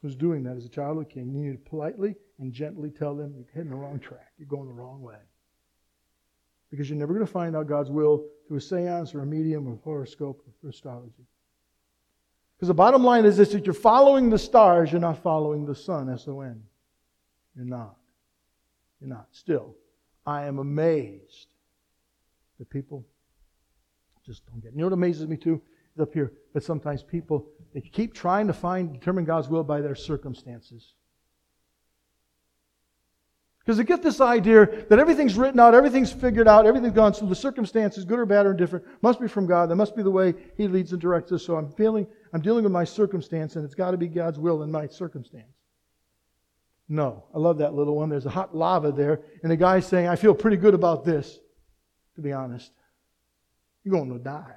who's 0.04 0.16
doing 0.16 0.44
that 0.44 0.56
as 0.56 0.66
a 0.66 0.70
child 0.70 1.00
of 1.00 1.08
the 1.08 1.14
king, 1.14 1.34
you 1.34 1.42
need 1.42 1.52
to 1.52 1.70
politely 1.70 2.16
and 2.38 2.54
gently 2.54 2.92
tell 2.92 3.16
them 3.16 3.34
you're 3.36 3.46
heading 3.54 3.72
the 3.72 3.76
wrong 3.76 4.00
track. 4.00 4.32
You're 4.38 4.48
going 4.48 4.68
the 4.68 4.74
wrong 4.74 5.02
way. 5.02 5.18
Because 6.70 6.90
you're 6.90 7.00
never 7.00 7.14
going 7.14 7.26
to 7.26 7.32
find 7.32 7.56
out 7.56 7.68
God's 7.68 7.90
will 7.90 8.28
through 8.48 8.58
a 8.58 8.62
seance 8.62 9.16
or 9.16 9.22
a 9.22 9.26
medium 9.26 9.68
or 9.68 9.74
a 9.74 9.78
horoscope 9.78 10.46
or 10.64 10.70
astrology. 10.70 11.26
Because 12.56 12.68
the 12.68 12.76
bottom 12.76 13.04
line 13.04 13.26
is 13.26 13.36
this 13.36 13.52
that 13.54 13.66
you're 13.66 13.74
following 13.74 14.30
the 14.30 14.38
stars, 14.38 14.92
you're 14.92 15.02
not 15.02 15.24
following 15.24 15.66
the 15.66 15.74
Son, 15.74 16.08
S 16.10 16.28
O 16.28 16.42
N. 16.42 16.62
You're 17.56 17.66
not. 17.66 17.98
You're 19.02 19.10
not. 19.10 19.28
Still, 19.32 19.76
I 20.26 20.46
am 20.46 20.60
amazed 20.60 21.48
that 22.60 22.70
people 22.70 23.06
just 24.30 24.46
don't 24.46 24.62
get 24.62 24.70
it. 24.70 24.74
You 24.74 24.82
know 24.82 24.86
what 24.86 24.94
amazes 24.94 25.28
me 25.28 25.38
too? 25.38 25.60
Is 25.96 26.02
up 26.02 26.14
here 26.14 26.32
that 26.54 26.64
sometimes 26.64 27.02
people 27.02 27.48
they 27.74 27.82
keep 27.82 28.14
trying 28.14 28.48
to 28.48 28.54
find 28.54 28.94
determine 28.94 29.26
God's 29.26 29.50
will 29.50 29.64
by 29.64 29.82
their 29.82 29.96
circumstances. 29.96 30.94
Because 33.60 33.78
they 33.78 33.84
get 33.84 34.02
this 34.02 34.22
idea 34.22 34.66
that 34.90 35.00
everything's 35.00 35.36
written 35.36 35.60
out, 35.60 35.76
everything's 35.76 36.12
figured 36.12 36.48
out, 36.48 36.66
everything's 36.66 36.94
gone, 36.94 37.14
so 37.14 37.26
the 37.26 37.36
circumstances, 37.36 38.06
good 38.06 38.18
or 38.18 38.26
bad 38.26 38.46
or 38.46 38.52
indifferent, 38.52 38.86
must 39.02 39.20
be 39.20 39.28
from 39.28 39.46
God. 39.46 39.70
That 39.70 39.76
must 39.76 39.96
be 39.96 40.02
the 40.02 40.10
way 40.10 40.34
He 40.58 40.68
leads 40.68 40.92
and 40.92 41.02
directs 41.02 41.32
us. 41.32 41.44
So 41.44 41.56
I'm 41.56 41.70
feeling, 41.74 42.08
I'm 42.34 42.42
dealing 42.42 42.64
with 42.64 42.72
my 42.72 42.84
circumstance, 42.84 43.56
and 43.56 43.66
it's 43.66 43.76
got 43.76 43.92
to 43.92 43.98
be 43.98 44.08
God's 44.08 44.40
will 44.40 44.64
in 44.64 44.72
my 44.72 44.88
circumstance. 44.88 45.54
No. 46.88 47.26
I 47.36 47.38
love 47.38 47.60
that 47.60 47.76
little 47.76 47.96
one. 47.96 48.10
There's 48.10 48.26
a 48.26 48.32
hot 48.32 48.56
lava 48.56 48.92
there, 48.92 49.22
and 49.44 49.52
the 49.52 49.58
guy's 49.58 49.86
saying, 49.86 50.08
I 50.08 50.16
feel 50.16 50.34
pretty 50.34 50.58
good 50.58 50.74
about 50.74 51.06
this, 51.06 51.38
to 52.16 52.22
be 52.22 52.32
honest. 52.32 52.72
You're 53.84 53.96
going 53.96 54.12
to 54.12 54.20
die. 54.20 54.56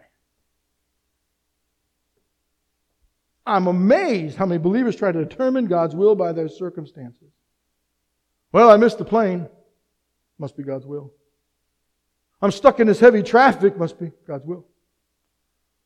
I'm 3.45 3.67
amazed 3.67 4.37
how 4.37 4.47
many 4.47 4.59
believers 4.59 4.95
try 4.95 5.11
to 5.11 5.25
determine 5.25 5.67
God's 5.67 5.97
will 5.97 6.15
by 6.15 6.33
their 6.33 6.49
circumstances. 6.49 7.33
Well, 8.53 8.71
I 8.71 8.77
missed 8.77 8.99
the 8.99 9.05
plane. 9.05 9.49
Must 10.39 10.57
be 10.57 10.63
God's 10.63 10.87
will. 10.87 11.13
I'm 12.41 12.51
stuck 12.51 12.81
in 12.81 12.87
this 12.87 13.01
heavy 13.01 13.23
traffic. 13.23 13.77
Must 13.77 13.99
be 13.99 14.11
God's 14.27 14.45
will. 14.45 14.67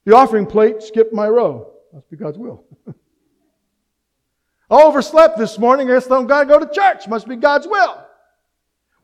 The 0.04 0.14
offering 0.14 0.46
plate 0.46 0.82
skipped 0.82 1.12
my 1.12 1.28
row. 1.28 1.72
Must 1.92 2.10
be 2.10 2.16
God's 2.16 2.38
will. 2.38 2.64
I 4.70 4.82
overslept 4.82 5.38
this 5.38 5.58
morning. 5.58 5.90
I 5.90 5.94
guess 5.94 6.10
I'm 6.10 6.26
going 6.26 6.48
to 6.48 6.52
go 6.52 6.64
to 6.64 6.72
church. 6.72 7.06
Must 7.08 7.28
be 7.28 7.36
God's 7.36 7.66
will. 7.66 8.05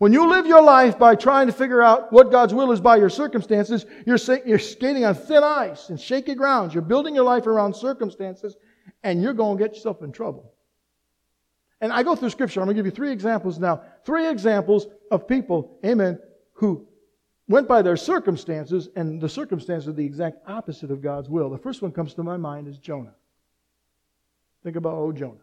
When 0.02 0.12
you 0.12 0.28
live 0.28 0.46
your 0.46 0.64
life 0.64 0.98
by 0.98 1.14
trying 1.14 1.46
to 1.46 1.52
figure 1.52 1.80
out 1.80 2.12
what 2.12 2.32
God's 2.32 2.52
will 2.52 2.72
is 2.72 2.80
by 2.80 2.96
your 2.96 3.08
circumstances, 3.08 3.86
you're, 4.04 4.18
you're 4.44 4.58
skating 4.58 5.04
on 5.04 5.14
thin 5.14 5.44
ice 5.44 5.90
and 5.90 6.00
shaky 6.00 6.34
grounds. 6.34 6.74
You're 6.74 6.82
building 6.82 7.14
your 7.14 7.22
life 7.22 7.46
around 7.46 7.72
circumstances, 7.72 8.56
and 9.04 9.22
you're 9.22 9.32
going 9.32 9.56
to 9.56 9.62
get 9.62 9.76
yourself 9.76 10.02
in 10.02 10.10
trouble. 10.10 10.54
And 11.80 11.92
I 11.92 12.02
go 12.02 12.16
through 12.16 12.30
scripture. 12.30 12.60
I'm 12.60 12.66
going 12.66 12.76
to 12.76 12.80
give 12.80 12.86
you 12.86 12.90
three 12.90 13.12
examples 13.12 13.60
now. 13.60 13.82
Three 14.04 14.28
examples 14.28 14.88
of 15.12 15.28
people, 15.28 15.78
amen, 15.86 16.18
who 16.54 16.84
went 17.46 17.68
by 17.68 17.80
their 17.80 17.96
circumstances, 17.96 18.88
and 18.96 19.20
the 19.20 19.28
circumstances 19.28 19.86
are 19.88 19.92
the 19.92 20.04
exact 20.04 20.38
opposite 20.48 20.90
of 20.90 21.00
God's 21.00 21.28
will. 21.28 21.48
The 21.48 21.58
first 21.58 21.80
one 21.80 21.92
comes 21.92 22.12
to 22.14 22.24
my 22.24 22.36
mind 22.36 22.66
is 22.66 22.76
Jonah. 22.76 23.14
Think 24.64 24.74
about 24.74 24.94
old 24.94 25.16
Jonah. 25.16 25.38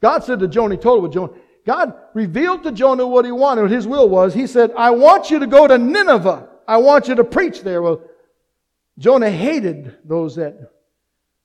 God 0.00 0.24
said 0.24 0.40
to 0.40 0.48
Jonah, 0.48 0.76
he 0.76 0.80
told 0.80 1.02
what 1.02 1.12
Jonah, 1.12 1.34
God 1.64 1.94
revealed 2.14 2.64
to 2.64 2.72
Jonah 2.72 3.06
what 3.06 3.24
he 3.24 3.32
wanted, 3.32 3.62
what 3.62 3.70
his 3.70 3.86
will 3.86 4.08
was. 4.08 4.34
He 4.34 4.46
said, 4.46 4.72
I 4.76 4.90
want 4.90 5.30
you 5.30 5.38
to 5.38 5.46
go 5.46 5.66
to 5.66 5.78
Nineveh. 5.78 6.48
I 6.66 6.76
want 6.78 7.08
you 7.08 7.14
to 7.14 7.24
preach 7.24 7.62
there. 7.62 7.82
Well, 7.82 8.02
Jonah 8.98 9.30
hated 9.30 9.96
those 10.04 10.36
that 10.36 10.72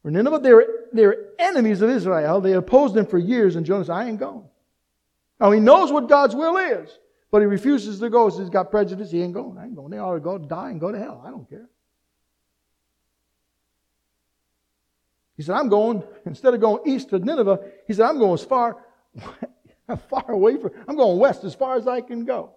were 0.04 0.12
Nineveh. 0.12 0.40
They 0.40 0.54
were 0.54 0.68
they're 0.92 1.18
enemies 1.38 1.82
of 1.82 1.90
Israel. 1.90 2.42
They 2.42 2.54
opposed 2.54 2.96
them 2.96 3.06
for 3.06 3.18
years, 3.18 3.56
and 3.56 3.66
Jonah 3.66 3.86
said, 3.86 3.94
I 3.94 4.08
ain't 4.08 4.20
going. 4.20 4.46
Now 5.40 5.52
he 5.52 5.60
knows 5.60 5.92
what 5.92 6.10
God's 6.10 6.36
will 6.36 6.58
is, 6.58 6.98
but 7.30 7.40
he 7.40 7.46
refuses 7.46 8.00
to 8.00 8.10
go. 8.10 8.30
So 8.30 8.40
he's 8.40 8.50
got 8.50 8.72
prejudice. 8.72 9.12
He 9.12 9.22
ain't 9.22 9.34
going. 9.34 9.58
I 9.58 9.66
ain't 9.66 9.76
going. 9.76 9.92
They 9.92 10.00
ought 10.00 10.16
to 10.16 10.20
go 10.20 10.38
die 10.38 10.72
and 10.72 10.80
go 10.80 10.92
to 10.92 10.98
hell. 10.98 11.22
I 11.26 11.30
don't 11.30 11.48
care. 11.50 11.70
He 15.36 15.44
said, 15.44 15.56
I'm 15.56 15.70
going, 15.70 16.02
instead 16.26 16.56
of 16.56 16.62
going 16.62 16.82
east 16.88 17.10
to 17.10 17.20
Nineveh, 17.20 17.60
he 17.86 17.94
said, 17.94 18.08
I'm 18.08 18.18
going 18.18 18.34
as 18.34 18.44
far, 18.44 18.78
far 19.96 20.30
away 20.30 20.58
from, 20.58 20.72
I'm 20.88 20.96
going 20.96 21.18
west 21.18 21.44
as 21.44 21.56
far 21.56 21.76
as 21.76 21.88
I 21.88 22.02
can 22.02 22.26
go. 22.26 22.52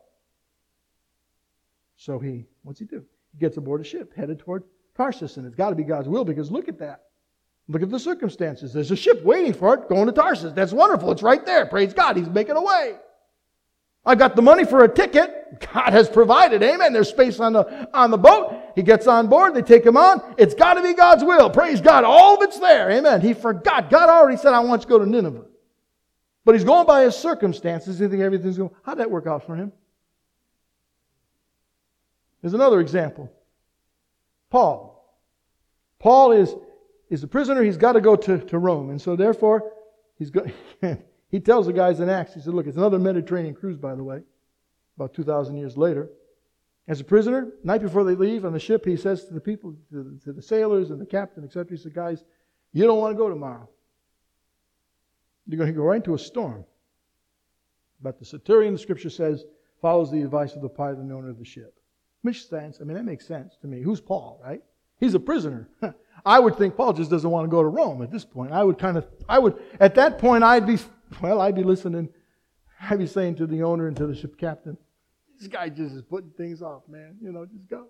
So 1.96 2.18
he, 2.18 2.46
what's 2.62 2.80
he 2.80 2.86
do? 2.86 3.04
He 3.32 3.38
gets 3.38 3.56
aboard 3.56 3.80
a 3.80 3.84
ship 3.84 4.12
headed 4.16 4.38
toward 4.40 4.64
Tarsus, 4.96 5.36
and 5.36 5.46
it's 5.46 5.54
got 5.54 5.70
to 5.70 5.76
be 5.76 5.84
God's 5.84 6.08
will 6.08 6.24
because 6.24 6.50
look 6.50 6.68
at 6.68 6.78
that. 6.78 7.02
Look 7.68 7.82
at 7.82 7.90
the 7.90 8.00
circumstances. 8.00 8.72
There's 8.72 8.90
a 8.90 8.96
ship 8.96 9.22
waiting 9.22 9.52
for 9.52 9.74
it 9.74 9.88
going 9.88 10.06
to 10.06 10.12
Tarsus. 10.12 10.52
That's 10.52 10.72
wonderful. 10.72 11.12
It's 11.12 11.22
right 11.22 11.44
there. 11.46 11.66
Praise 11.66 11.94
God. 11.94 12.16
He's 12.16 12.28
making 12.28 12.56
a 12.56 12.62
way. 12.62 12.96
I 14.04 14.14
got 14.14 14.34
the 14.34 14.42
money 14.42 14.64
for 14.64 14.82
a 14.82 14.88
ticket. 14.88 15.66
God 15.72 15.92
has 15.92 16.08
provided. 16.08 16.62
Amen. 16.62 16.92
There's 16.92 17.10
space 17.10 17.38
on 17.38 17.52
the, 17.52 17.88
on 17.94 18.10
the 18.10 18.18
boat. 18.18 18.72
He 18.74 18.82
gets 18.82 19.06
on 19.06 19.28
board. 19.28 19.54
They 19.54 19.62
take 19.62 19.84
him 19.84 19.96
on. 19.96 20.34
It's 20.38 20.54
got 20.54 20.74
to 20.74 20.82
be 20.82 20.94
God's 20.94 21.22
will. 21.22 21.50
Praise 21.50 21.80
God. 21.80 22.04
All 22.04 22.36
of 22.36 22.42
it's 22.42 22.58
there. 22.58 22.90
Amen. 22.90 23.20
He 23.20 23.34
forgot. 23.34 23.90
God 23.90 24.08
already 24.08 24.36
said, 24.36 24.54
I 24.54 24.60
want 24.60 24.82
you 24.82 24.86
to 24.86 24.88
go 24.88 24.98
to 24.98 25.06
Nineveh. 25.06 25.44
But 26.50 26.56
he's 26.56 26.64
going 26.64 26.84
by 26.84 27.02
his 27.02 27.14
circumstances. 27.14 28.00
He 28.00 28.08
thinks 28.08 28.24
everything's 28.24 28.58
going. 28.58 28.72
How'd 28.82 28.98
that 28.98 29.08
work 29.08 29.28
out 29.28 29.46
for 29.46 29.54
him? 29.54 29.70
There's 32.42 32.54
another 32.54 32.80
example. 32.80 33.30
Paul. 34.50 35.16
Paul 36.00 36.32
is 36.32 36.52
is 37.08 37.22
a 37.22 37.28
prisoner, 37.28 37.62
he's 37.62 37.76
got 37.76 37.92
to 37.92 38.00
go 38.00 38.16
to, 38.16 38.38
to 38.38 38.58
Rome. 38.58 38.90
And 38.90 39.00
so 39.00 39.14
therefore, 39.14 39.74
he's 40.18 40.30
go, 40.30 40.44
he 41.30 41.38
tells 41.38 41.66
the 41.66 41.72
guys 41.72 42.00
in 42.00 42.08
Acts, 42.08 42.34
he 42.34 42.40
said, 42.40 42.52
look, 42.52 42.66
it's 42.66 42.76
another 42.76 42.98
Mediterranean 42.98 43.54
cruise, 43.54 43.76
by 43.76 43.94
the 43.94 44.02
way. 44.02 44.20
about 44.96 45.14
2,000 45.14 45.56
years 45.56 45.76
later. 45.76 46.10
As 46.88 46.98
a 46.98 47.04
prisoner, 47.04 47.52
night 47.62 47.80
before 47.80 48.02
they 48.02 48.16
leave 48.16 48.44
on 48.44 48.52
the 48.52 48.58
ship, 48.58 48.84
he 48.84 48.96
says 48.96 49.24
to 49.26 49.34
the 49.34 49.40
people, 49.40 49.76
to 49.92 50.02
the, 50.02 50.20
to 50.24 50.32
the 50.32 50.42
sailors 50.42 50.90
and 50.90 51.00
the 51.00 51.06
captain, 51.06 51.44
etc., 51.44 51.76
he 51.76 51.80
said, 51.80 51.94
Guys, 51.94 52.24
you 52.72 52.82
don't 52.86 52.98
want 52.98 53.14
to 53.14 53.16
go 53.16 53.28
tomorrow. 53.28 53.68
You're 55.46 55.58
going 55.58 55.72
to 55.72 55.76
go 55.76 55.84
right 55.84 55.96
into 55.96 56.14
a 56.14 56.18
storm. 56.18 56.64
But 58.02 58.18
the 58.18 58.24
centurion, 58.24 58.72
the 58.72 58.78
scripture 58.78 59.10
says, 59.10 59.44
follows 59.80 60.10
the 60.10 60.22
advice 60.22 60.54
of 60.54 60.62
the 60.62 60.68
pilot 60.68 60.98
and 60.98 61.12
owner 61.12 61.30
of 61.30 61.38
the 61.38 61.44
ship. 61.44 61.74
Makes 62.22 62.48
sense. 62.48 62.78
I 62.80 62.84
mean, 62.84 62.96
that 62.96 63.04
makes 63.04 63.26
sense 63.26 63.56
to 63.62 63.66
me. 63.66 63.82
Who's 63.82 64.00
Paul, 64.00 64.40
right? 64.42 64.62
He's 64.98 65.14
a 65.14 65.20
prisoner. 65.20 65.68
I 66.26 66.38
would 66.38 66.56
think 66.56 66.76
Paul 66.76 66.92
just 66.92 67.10
doesn't 67.10 67.30
want 67.30 67.46
to 67.46 67.50
go 67.50 67.62
to 67.62 67.68
Rome 67.68 68.02
at 68.02 68.10
this 68.10 68.24
point. 68.24 68.52
I 68.52 68.62
would 68.62 68.78
kind 68.78 68.98
of, 68.98 69.06
I 69.28 69.38
would, 69.38 69.62
at 69.80 69.94
that 69.94 70.18
point, 70.18 70.44
I'd 70.44 70.66
be, 70.66 70.78
well, 71.22 71.40
I'd 71.40 71.54
be 71.54 71.62
listening. 71.62 72.10
I'd 72.80 72.98
be 72.98 73.06
saying 73.06 73.36
to 73.36 73.46
the 73.46 73.62
owner 73.62 73.88
and 73.88 73.96
to 73.96 74.06
the 74.06 74.14
ship 74.14 74.38
captain, 74.38 74.76
this 75.38 75.48
guy 75.48 75.70
just 75.70 75.94
is 75.94 76.02
putting 76.02 76.30
things 76.30 76.60
off, 76.60 76.82
man. 76.88 77.16
You 77.22 77.32
know, 77.32 77.46
just 77.46 77.66
go. 77.68 77.86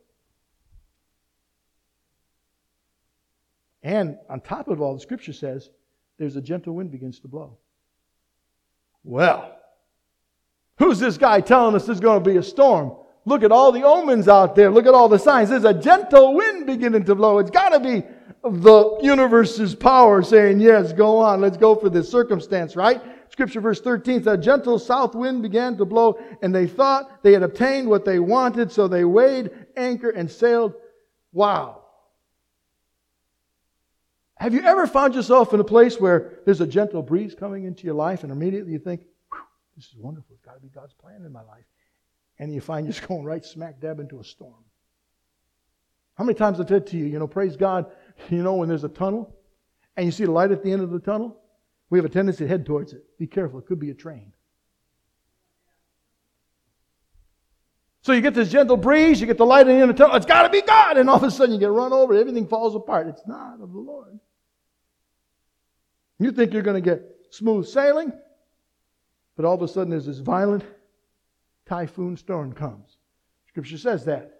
And 3.83 4.19
on 4.29 4.41
top 4.41 4.69
of 4.69 4.81
all, 4.81 4.95
the 4.95 5.01
scripture 5.01 5.33
says 5.33 5.71
there's 6.21 6.37
a 6.37 6.43
gentle 6.43 6.75
wind 6.75 6.91
begins 6.93 7.19
to 7.21 7.29
blow. 7.29 7.57
Well, 9.03 9.57
who's 10.77 10.99
this 10.99 11.17
guy 11.17 11.41
telling 11.41 11.75
us 11.75 11.87
there's 11.87 11.99
going 11.99 12.23
to 12.23 12.31
be 12.31 12.37
a 12.37 12.43
storm? 12.43 12.93
Look 13.25 13.43
at 13.43 13.51
all 13.51 13.73
the 13.73 13.85
omens 13.85 14.29
out 14.29 14.55
there. 14.55 14.71
Look 14.71 14.87
at 14.87 14.93
all 14.93 15.09
the 15.09 15.19
signs. 15.19 15.49
There's 15.49 15.65
a 15.65 15.73
gentle 15.73 16.35
wind 16.35 16.67
beginning 16.67 17.05
to 17.07 17.15
blow. 17.15 17.39
It's 17.39 17.51
got 17.51 17.71
to 17.71 17.81
be 17.81 18.05
the 18.45 18.99
universe's 19.01 19.75
power 19.75 20.23
saying, 20.23 20.61
yes, 20.61 20.93
go 20.93 21.19
on. 21.19 21.41
Let's 21.41 21.57
go 21.57 21.75
for 21.75 21.89
this 21.89 22.11
circumstance, 22.11 22.77
right? 22.77 23.01
Scripture 23.31 23.63
verse 23.63 23.81
13 23.81 24.25
says, 24.25 24.35
a 24.35 24.37
gentle 24.37 24.79
south 24.79 25.15
wind 25.15 25.41
began 25.41 25.79
to 25.79 25.87
blow 25.87 26.19
and 26.43 26.55
they 26.55 26.67
thought 26.67 27.23
they 27.23 27.33
had 27.33 27.43
obtained 27.43 27.89
what 27.89 28.05
they 28.05 28.19
wanted. 28.19 28.71
So 28.71 28.89
they 28.89 29.07
weighed 29.07 29.51
anchor 29.75 30.11
and 30.11 30.31
sailed. 30.31 30.75
Wow. 31.33 31.80
Have 34.41 34.55
you 34.55 34.63
ever 34.63 34.87
found 34.87 35.15
yourself 35.15 35.53
in 35.53 35.61
a 35.61 35.65
place 35.65 36.01
where 36.01 36.39
there's 36.47 36.63
a 36.63 36.67
gentle 36.67 37.03
breeze 37.03 37.35
coming 37.35 37.65
into 37.65 37.85
your 37.85 37.95
life 37.95 38.23
and 38.23 38.33
immediately 38.33 38.73
you 38.73 38.79
think, 38.79 39.03
this 39.77 39.85
is 39.85 39.95
wonderful. 39.99 40.35
It's 40.35 40.43
got 40.43 40.55
to 40.55 40.61
be 40.61 40.69
God's 40.69 40.95
plan 40.95 41.27
in 41.27 41.31
my 41.31 41.43
life. 41.43 41.67
And 42.39 42.51
you 42.51 42.63
find 42.63 42.87
you're 43.01 43.07
going 43.07 43.25
right 43.25 43.45
smack 43.45 43.83
dab 43.83 44.01
into 44.01 44.19
a 44.19 44.25
storm. 44.25 44.65
How 46.15 46.25
many 46.25 46.39
times 46.39 46.59
I've 46.59 46.69
said 46.69 46.87
to 46.87 46.97
you, 46.97 47.05
you 47.05 47.19
know, 47.19 47.27
praise 47.27 47.55
God, 47.55 47.93
you 48.31 48.43
know, 48.43 48.55
when 48.55 48.71
there's 48.71 48.83
a 48.83 48.89
tunnel 48.89 49.37
and 49.99 50.07
you 50.07 50.13
see 50.13 50.25
the 50.25 50.31
light 50.31 50.53
at 50.53 50.63
the 50.63 50.73
end 50.73 50.81
of 50.81 50.91
the 50.91 51.01
tunnel, 51.01 51.37
we 51.91 51.99
have 51.99 52.07
a 52.07 52.09
tendency 52.11 52.45
to 52.45 52.49
head 52.49 52.65
towards 52.65 52.95
it. 52.95 53.05
Be 53.19 53.27
careful, 53.27 53.59
it 53.59 53.67
could 53.67 53.79
be 53.79 53.91
a 53.91 53.95
train. 53.95 54.33
So 58.01 58.15
you 58.15 58.23
get 58.23 58.33
this 58.33 58.49
gentle 58.49 58.79
breeze, 58.79 59.21
you 59.21 59.27
get 59.27 59.37
the 59.37 59.45
light 59.45 59.69
of 59.69 59.89
the 59.89 59.93
tunnel, 59.93 60.17
it's 60.17 60.25
got 60.25 60.45
to 60.45 60.49
be 60.49 60.63
God, 60.63 60.97
and 60.97 61.11
all 61.11 61.17
of 61.17 61.25
a 61.25 61.31
sudden 61.31 61.53
you 61.53 61.61
get 61.61 61.71
run 61.71 61.93
over, 61.93 62.15
everything 62.15 62.47
falls 62.47 62.75
apart. 62.75 63.07
It's 63.07 63.27
not 63.27 63.61
of 63.61 63.71
the 63.73 63.79
Lord. 63.79 64.19
You 66.21 66.31
think 66.31 66.53
you're 66.53 66.63
going 66.63 66.81
to 66.81 66.89
get 66.91 67.03
smooth 67.31 67.67
sailing, 67.67 68.13
but 69.37 69.45
all 69.45 69.55
of 69.55 69.63
a 69.63 69.69
sudden 69.69 69.91
there's 69.91 70.07
this 70.07 70.19
violent 70.19 70.65
typhoon 71.67 72.17
storm 72.17 72.53
comes. 72.53 72.99
Scripture 73.49 73.79
says 73.79 74.05
that. 74.05 74.37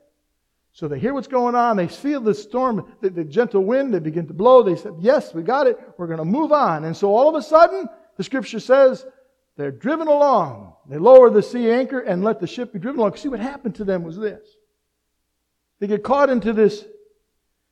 So 0.73 0.87
they 0.87 0.99
hear 0.99 1.15
what's 1.15 1.27
going 1.27 1.55
on. 1.55 1.77
They 1.77 1.89
feel 1.89 2.21
the 2.21 2.35
storm, 2.35 2.93
the, 3.01 3.11
the, 3.11 3.25
gentle 3.25 3.65
wind. 3.65 3.93
They 3.93 3.99
begin 3.99 4.27
to 4.29 4.35
blow. 4.35 4.63
They 4.63 4.77
said, 4.77 4.95
Yes, 5.01 5.35
we 5.35 5.43
got 5.43 5.67
it. 5.67 5.81
We're 5.99 6.07
going 6.07 6.19
to 6.19 6.25
move 6.25 6.53
on. 6.53 6.85
And 6.85 6.97
so 6.97 7.13
all 7.13 7.29
of 7.29 7.35
a 7.35 7.43
sudden, 7.43 7.89
the 8.17 8.23
scripture 8.23 8.61
says 8.61 9.05
they're 9.57 9.73
driven 9.73 10.07
along. 10.07 10.75
They 10.89 10.99
lower 10.99 11.29
the 11.31 11.43
sea 11.43 11.71
anchor 11.71 12.01
and 12.01 12.23
let 12.23 12.41
the 12.41 12.47
ship 12.47 12.73
be 12.73 12.79
driven 12.79 13.01
along. 13.01 13.17
See 13.17 13.29
what 13.29 13.41
happened 13.41 13.75
to 13.77 13.85
them 13.85 14.05
was 14.05 14.17
this. 14.17 14.47
They 15.81 15.87
get 15.87 16.05
caught 16.05 16.31
into 16.31 16.53
this, 16.53 16.85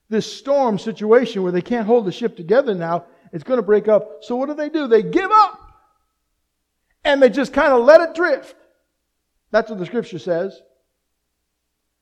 this 0.09 0.31
storm 0.31 0.79
situation 0.79 1.43
where 1.43 1.53
they 1.53 1.63
can't 1.63 1.87
hold 1.87 2.07
the 2.07 2.13
ship 2.13 2.37
together 2.37 2.75
now. 2.75 3.05
It's 3.33 3.45
going 3.45 3.59
to 3.59 3.63
break 3.63 3.89
up. 3.89 4.23
So 4.23 4.37
what 4.37 4.47
do 4.47 4.55
they 4.55 4.69
do? 4.69 4.87
They 4.87 5.03
give 5.03 5.31
up. 5.31 5.61
And 7.05 7.23
they 7.23 7.31
just 7.31 7.53
kind 7.53 7.73
of 7.73 7.85
let 7.85 8.01
it 8.01 8.15
drift. 8.15 8.55
That's 9.51 9.71
what 9.71 9.79
the 9.79 9.87
scripture 9.87 10.19
says. 10.19 10.61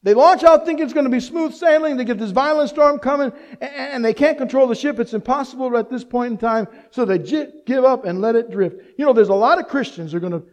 They 0.02 0.14
launch 0.14 0.44
out 0.44 0.64
thinking 0.64 0.84
it's 0.84 0.94
going 0.94 1.04
to 1.04 1.10
be 1.10 1.20
smooth 1.20 1.52
sailing. 1.52 1.96
They 1.96 2.04
get 2.04 2.18
this 2.18 2.30
violent 2.30 2.70
storm 2.70 2.98
coming 3.00 3.32
and 3.60 4.04
they 4.04 4.14
can't 4.14 4.38
control 4.38 4.68
the 4.68 4.74
ship. 4.74 5.00
It's 5.00 5.14
impossible 5.14 5.76
at 5.76 5.90
this 5.90 6.04
point 6.04 6.32
in 6.32 6.38
time. 6.38 6.68
So 6.90 7.04
they 7.04 7.18
give 7.18 7.84
up 7.84 8.04
and 8.04 8.20
let 8.20 8.36
it 8.36 8.50
drift. 8.50 8.76
You 8.98 9.04
know, 9.04 9.12
there's 9.12 9.30
a 9.30 9.34
lot 9.34 9.58
of 9.58 9.66
Christians 9.66 10.12
who 10.12 10.18
are 10.18 10.20
going 10.20 10.32
to, 10.32 10.44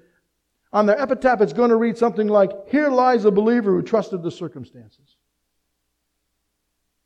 on 0.71 0.87
their 0.87 0.99
epitaph, 0.99 1.41
it's 1.41 1.53
going 1.53 1.69
to 1.69 1.75
read 1.75 1.99
something 1.99 2.27
like, 2.27 2.49
Here 2.69 2.89
lies 2.89 3.25
a 3.25 3.31
believer 3.31 3.73
who 3.73 3.83
trusted 3.83 4.23
the 4.23 4.31
circumstances. 4.31 5.17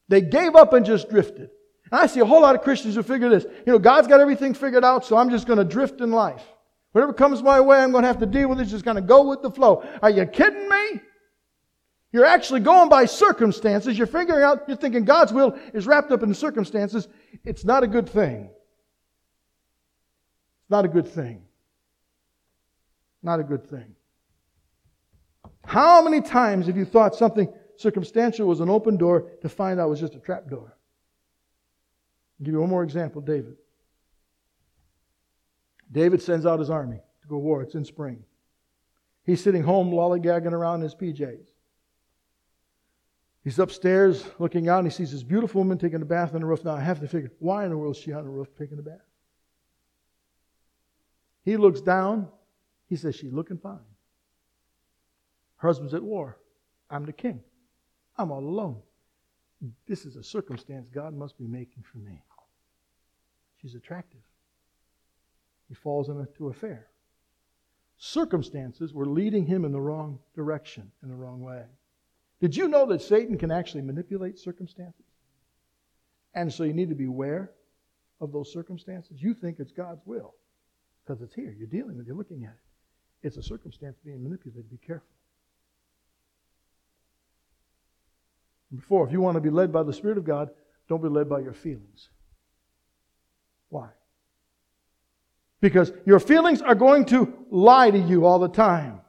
They 0.08 0.22
gave 0.22 0.56
up 0.56 0.72
and 0.72 0.86
just 0.86 1.10
drifted. 1.10 1.50
I 1.92 2.08
see 2.08 2.20
a 2.20 2.26
whole 2.26 2.42
lot 2.42 2.56
of 2.56 2.62
Christians 2.62 2.96
who 2.96 3.04
figure 3.04 3.30
this. 3.30 3.44
You 3.44 3.74
know, 3.74 3.80
God's 3.80 4.08
got 4.08 4.20
everything 4.20 4.54
figured 4.54 4.84
out, 4.84 5.06
so 5.06 5.18
I'm 5.18 5.30
just 5.30 5.48
going 5.48 5.60
to 5.60 5.66
drift 5.66 6.02
in 6.02 6.12
life. 6.12 6.44
Whatever 6.92 7.14
comes 7.14 7.44
my 7.44 7.62
way, 7.62 7.78
I'm 7.78 7.92
going 7.92 8.04
to 8.04 8.08
have 8.08 8.20
to 8.20 8.26
deal 8.26 8.50
with 8.50 8.60
it. 8.60 8.66
Just 8.66 8.86
going 8.86 8.96
to 8.96 9.02
go 9.02 9.28
with 9.28 9.42
the 9.42 9.52
flow. 9.52 9.84
Are 10.02 10.10
you 10.10 10.26
kidding 10.26 10.68
me? 10.68 11.02
You're 12.12 12.26
actually 12.26 12.62
going 12.62 12.90
by 12.90 13.06
circumstances. 13.06 13.98
You're 13.98 14.08
figuring 14.08 14.44
out, 14.44 14.64
you're 14.68 14.78
thinking 14.78 15.06
God's 15.06 15.34
will 15.34 15.58
is 15.74 15.86
wrapped 15.86 16.12
up 16.12 16.24
in 16.24 16.34
circumstances. 16.34 17.08
It's 17.44 17.66
not 17.66 17.84
a 17.84 17.88
good 17.88 18.10
thing. 18.10 18.50
It's 20.62 20.70
not 20.70 20.86
a 20.86 20.88
good 20.88 21.08
thing. 21.08 21.44
Not 23.22 23.40
a 23.40 23.44
good 23.44 23.70
thing. 23.70 23.96
How 25.66 26.02
many 26.02 26.22
times 26.22 26.68
have 26.68 26.78
you 26.78 26.86
thought 26.86 27.14
something 27.14 27.54
circumstantial 27.76 28.48
was 28.48 28.62
an 28.62 28.70
open 28.70 28.96
door 28.96 29.30
to 29.42 29.50
find 29.50 29.80
out 29.80 29.88
it 29.88 29.90
was 29.90 30.00
just 30.00 30.16
a 30.16 30.20
trap 30.20 30.50
door? 30.50 30.77
I'll 32.40 32.46
give 32.46 32.54
you 32.54 32.62
one 32.62 32.70
more 32.70 32.84
example 32.84 33.22
David. 33.22 33.56
David 35.92 36.22
sends 36.22 36.46
out 36.46 36.60
his 36.60 36.70
army 36.70 37.00
to 37.22 37.28
go 37.28 37.38
war. 37.38 37.62
It's 37.62 37.76
in 37.76 37.86
spring. 37.86 38.24
He's 39.24 39.42
sitting 39.42 39.64
home 39.64 39.92
lollygagging 39.92 40.52
around 40.52 40.76
in 40.76 40.82
his 40.82 40.96
PJs. 40.96 41.48
He's 43.44 43.60
upstairs 43.60 44.26
looking 44.40 44.68
out 44.68 44.80
and 44.80 44.88
he 44.88 44.94
sees 44.94 45.12
this 45.12 45.24
beautiful 45.24 45.62
woman 45.62 45.78
taking 45.78 46.02
a 46.02 46.06
bath 46.06 46.34
on 46.34 46.42
the 46.42 46.46
roof. 46.46 46.66
Now 46.66 46.76
I 46.76 46.82
have 46.82 47.00
to 47.00 47.08
figure, 47.08 47.32
why 47.40 47.64
in 47.64 47.70
the 47.70 47.78
world 47.78 47.96
is 47.96 48.02
she 48.02 48.12
on 48.12 48.24
the 48.24 48.30
roof 48.30 48.50
taking 48.58 48.78
a 48.78 48.82
bath? 48.82 49.00
He 51.44 51.56
looks 51.56 51.80
down. 51.80 52.28
He 52.88 52.98
says, 52.98 53.16
She's 53.16 53.32
looking 53.32 53.58
fine. 53.58 53.80
Her 55.58 55.70
husband's 55.70 55.94
at 55.94 56.04
war. 56.04 56.38
I'm 56.90 57.06
the 57.06 57.14
king. 57.14 57.42
I'm 58.18 58.32
all 58.32 58.40
alone. 58.40 58.82
This 59.88 60.06
is 60.06 60.18
a 60.18 60.24
circumstance 60.24 60.90
God 60.90 61.14
must 61.14 61.38
be 61.38 61.48
making 61.48 61.84
for 61.90 62.00
me. 62.00 62.22
She's 63.68 63.76
attractive. 63.76 64.22
He 65.68 65.76
falls 65.76 66.08
into 66.08 66.48
a 66.48 66.50
affair. 66.52 66.88
Circumstances 67.98 68.94
were 68.94 69.06
leading 69.06 69.46
him 69.46 69.66
in 69.66 69.74
the 69.74 69.82
wrong 69.82 70.20
direction, 70.36 70.90
in 71.04 71.10
the 71.10 71.16
wrong 71.16 71.42
way. 71.42 71.64
Did 72.40 72.56
you 72.56 72.70
know 72.70 72.86
that 72.86 73.02
Satan 73.02 73.38
can 73.38 73.52
actually 73.52 73.82
manipulate 73.82 74.40
circumstances? 74.40 75.04
And 76.34 76.54
so 76.54 76.64
you 76.64 76.72
need 76.72 76.88
to 76.88 76.96
be 76.96 77.08
aware 77.08 77.52
of 78.22 78.32
those 78.32 78.54
circumstances. 78.54 79.22
You 79.22 79.34
think 79.34 79.60
it's 79.60 79.74
God's 79.74 80.06
will 80.06 80.34
because 81.06 81.22
it's 81.22 81.36
here. 81.36 81.54
You're 81.58 81.68
dealing 81.68 81.98
with 81.98 82.06
it, 82.06 82.08
you're 82.08 82.16
looking 82.16 82.46
at 82.46 82.52
it. 82.52 83.28
It's 83.28 83.36
a 83.36 83.44
circumstance 83.44 83.98
being 84.06 84.24
manipulated. 84.24 84.72
Be 84.72 84.78
careful. 84.78 85.10
Before, 88.74 89.06
if 89.06 89.12
you 89.12 89.20
want 89.20 89.36
to 89.36 89.42
be 89.42 89.50
led 89.50 89.74
by 89.74 89.84
the 89.84 89.92
Spirit 89.92 90.18
of 90.18 90.24
God, 90.24 90.52
don't 90.88 91.04
be 91.04 91.10
led 91.10 91.28
by 91.28 91.40
your 91.40 91.54
feelings. 91.54 92.08
Why? 93.70 93.90
Because 95.62 95.92
your 96.06 96.20
feelings 96.20 96.62
are 96.62 96.76
going 96.76 97.06
to 97.06 97.34
lie 97.50 97.92
to 97.92 97.98
you 97.98 98.26
all 98.26 98.40
the 98.40 98.50
time. 98.50 99.02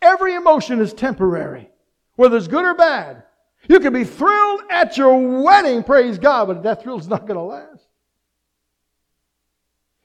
Every 0.00 0.34
emotion 0.34 0.80
is 0.80 0.92
temporary, 0.92 1.70
whether 2.16 2.36
it's 2.36 2.48
good 2.48 2.64
or 2.64 2.74
bad. 2.74 3.24
You 3.68 3.80
can 3.80 3.92
be 3.92 4.04
thrilled 4.04 4.62
at 4.70 4.96
your 4.96 5.42
wedding, 5.42 5.82
praise 5.82 6.18
God, 6.18 6.48
but 6.48 6.62
that 6.62 6.82
thrill's 6.82 7.08
not 7.08 7.26
going 7.26 7.38
to 7.38 7.42
last. 7.42 7.86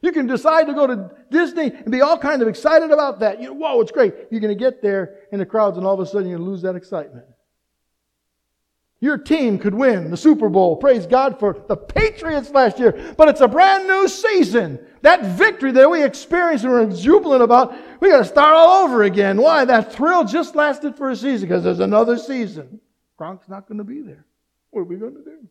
You 0.01 0.13
can 0.13 0.27
decide 0.27 0.67
to 0.67 0.73
go 0.73 0.87
to 0.87 1.11
Disney 1.29 1.73
and 1.73 1.91
be 1.91 2.01
all 2.01 2.17
kind 2.17 2.41
of 2.41 2.47
excited 2.47 2.91
about 2.91 3.19
that. 3.19 3.41
You 3.41 3.49
know, 3.49 3.53
whoa, 3.55 3.81
it's 3.81 3.91
great. 3.91 4.13
You're 4.31 4.39
going 4.39 4.57
to 4.57 4.59
get 4.59 4.81
there 4.81 5.17
in 5.33 5.39
the 5.39 5.45
crowds 5.45 5.77
and 5.77 5.85
all 5.85 5.93
of 5.93 5.99
a 5.99 6.05
sudden 6.05 6.29
you 6.29 6.37
lose 6.37 6.61
that 6.61 6.75
excitement. 6.75 7.25
Your 9.01 9.17
team 9.17 9.57
could 9.57 9.73
win 9.73 10.11
the 10.11 10.17
Super 10.17 10.49
Bowl. 10.49 10.75
Praise 10.75 11.05
God 11.05 11.39
for 11.39 11.63
the 11.67 11.77
Patriots 11.77 12.51
last 12.51 12.79
year. 12.79 13.13
But 13.17 13.29
it's 13.29 13.39
a 13.39 13.47
brand 13.47 13.87
new 13.87 14.09
season. 14.09 14.79
That 15.03 15.23
victory 15.23 15.71
that 15.71 15.89
we 15.89 16.03
experienced 16.03 16.65
and 16.65 16.73
we're 16.73 16.91
jubilant 16.91 17.41
about, 17.41 17.73
we 18.01 18.09
got 18.09 18.17
to 18.17 18.25
start 18.25 18.53
all 18.53 18.83
over 18.83 19.03
again. 19.03 19.37
Why? 19.37 19.63
That 19.63 19.93
thrill 19.93 20.25
just 20.25 20.53
lasted 20.53 20.97
for 20.97 21.09
a 21.11 21.15
season 21.15 21.47
because 21.47 21.63
there's 21.63 21.79
another 21.79 22.17
season. 22.17 22.81
Gronk's 23.17 23.47
not 23.47 23.69
going 23.69 23.77
to 23.77 23.85
be 23.85 24.01
there. 24.01 24.25
What 24.71 24.81
are 24.81 24.85
we 24.85 24.97
going 24.97 25.15
to 25.15 25.23
do? 25.23 25.47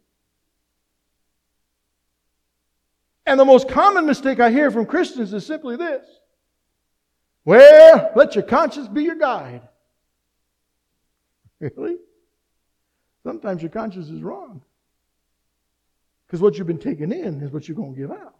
And 3.24 3.40
the 3.40 3.46
most 3.46 3.68
common 3.68 4.04
mistake 4.04 4.40
I 4.40 4.50
hear 4.50 4.70
from 4.70 4.84
Christians 4.84 5.32
is 5.32 5.46
simply 5.46 5.76
this. 5.76 6.06
Well, 7.46 8.10
let 8.14 8.34
your 8.34 8.44
conscience 8.44 8.88
be 8.88 9.04
your 9.04 9.16
guide. 9.16 9.62
Really? 11.60 11.96
Sometimes 13.28 13.60
your 13.60 13.68
conscience 13.68 14.08
is 14.08 14.22
wrong. 14.22 14.62
Because 16.26 16.40
what 16.40 16.56
you've 16.56 16.66
been 16.66 16.78
taking 16.78 17.12
in 17.12 17.42
is 17.42 17.52
what 17.52 17.68
you're 17.68 17.76
going 17.76 17.92
to 17.92 18.00
give 18.00 18.10
out. 18.10 18.36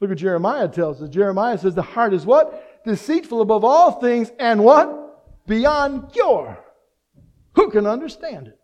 Look 0.00 0.10
what 0.10 0.18
Jeremiah 0.18 0.68
tells 0.68 1.00
us. 1.00 1.08
Jeremiah 1.08 1.56
says 1.56 1.74
the 1.74 1.80
heart 1.80 2.12
is 2.12 2.26
what? 2.26 2.84
Deceitful 2.84 3.40
above 3.40 3.64
all 3.64 3.92
things 3.92 4.32
and 4.38 4.62
what? 4.62 5.46
Beyond 5.46 6.12
cure. 6.12 6.62
Who 7.54 7.70
can 7.70 7.86
understand 7.86 8.48
it? 8.48 8.60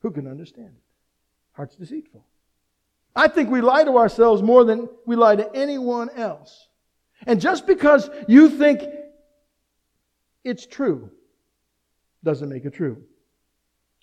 Who 0.00 0.10
can 0.10 0.26
understand 0.26 0.70
it? 0.70 0.82
Heart's 1.52 1.76
deceitful. 1.76 2.26
I 3.14 3.28
think 3.28 3.50
we 3.50 3.60
lie 3.60 3.84
to 3.84 3.98
ourselves 3.98 4.42
more 4.42 4.64
than 4.64 4.88
we 5.06 5.14
lie 5.14 5.36
to 5.36 5.48
anyone 5.54 6.10
else. 6.16 6.66
And 7.24 7.40
just 7.40 7.68
because 7.68 8.10
you 8.26 8.50
think 8.50 8.82
it's 10.42 10.66
true 10.66 11.12
doesn't 12.24 12.48
make 12.48 12.64
it 12.64 12.74
true. 12.74 13.04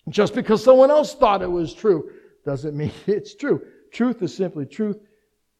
Just 0.08 0.34
because 0.34 0.62
someone 0.62 0.90
else 0.90 1.14
thought 1.14 1.42
it 1.42 1.50
was 1.50 1.74
true 1.74 2.10
doesn't 2.44 2.76
mean 2.76 2.92
it's 3.06 3.34
true. 3.34 3.62
Truth 3.92 4.22
is 4.22 4.34
simply 4.34 4.66
truth. 4.66 4.98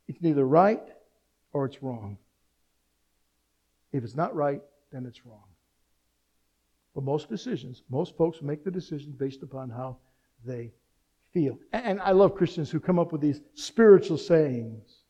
It's 0.07 0.21
neither 0.23 0.45
right 0.45 0.83
or 1.53 1.67
it's 1.67 1.83
wrong. 1.83 2.19
If 3.93 4.05
it's 4.05 4.17
not 4.17 4.35
right, 4.35 4.61
then 4.93 5.07
it's 5.07 5.25
wrong. 5.25 5.45
But 6.95 7.05
most 7.05 7.29
decisions, 7.29 7.83
most 7.89 8.17
folks 8.17 8.43
make 8.43 8.65
the 8.65 8.71
decision 8.71 9.15
based 9.19 9.43
upon 9.43 9.71
how 9.71 9.99
they 10.45 10.73
feel. 11.33 11.59
And 11.73 12.01
I 12.01 12.13
love 12.13 12.35
Christians 12.35 12.71
who 12.71 12.81
come 12.81 12.99
up 12.99 13.13
with 13.13 13.21
these 13.21 13.41
spiritual 13.55 14.19
sayings. 14.19 15.03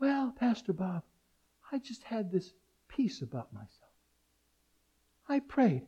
Well, 0.00 0.34
Pastor 0.38 0.72
Bob, 0.72 1.02
I 1.72 1.78
just 1.78 2.02
had 2.02 2.30
this 2.30 2.52
peace 2.88 3.22
about 3.22 3.52
myself. 3.52 3.72
I 5.28 5.40
prayed 5.40 5.86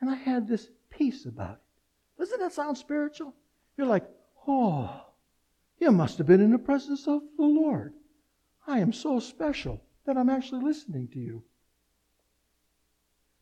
and 0.00 0.10
I 0.10 0.14
had 0.14 0.48
this 0.48 0.68
peace 0.98 1.24
about 1.24 1.52
it. 1.52 2.18
Doesn't 2.18 2.40
that 2.40 2.52
sound 2.52 2.76
spiritual? 2.76 3.32
You're 3.76 3.86
like, 3.86 4.04
oh, 4.46 5.06
you 5.78 5.92
must 5.92 6.18
have 6.18 6.26
been 6.26 6.40
in 6.40 6.50
the 6.50 6.58
presence 6.58 7.06
of 7.06 7.22
the 7.36 7.44
Lord. 7.44 7.94
I 8.66 8.80
am 8.80 8.92
so 8.92 9.20
special 9.20 9.80
that 10.04 10.16
I'm 10.16 10.28
actually 10.28 10.64
listening 10.64 11.08
to 11.12 11.20
you. 11.20 11.44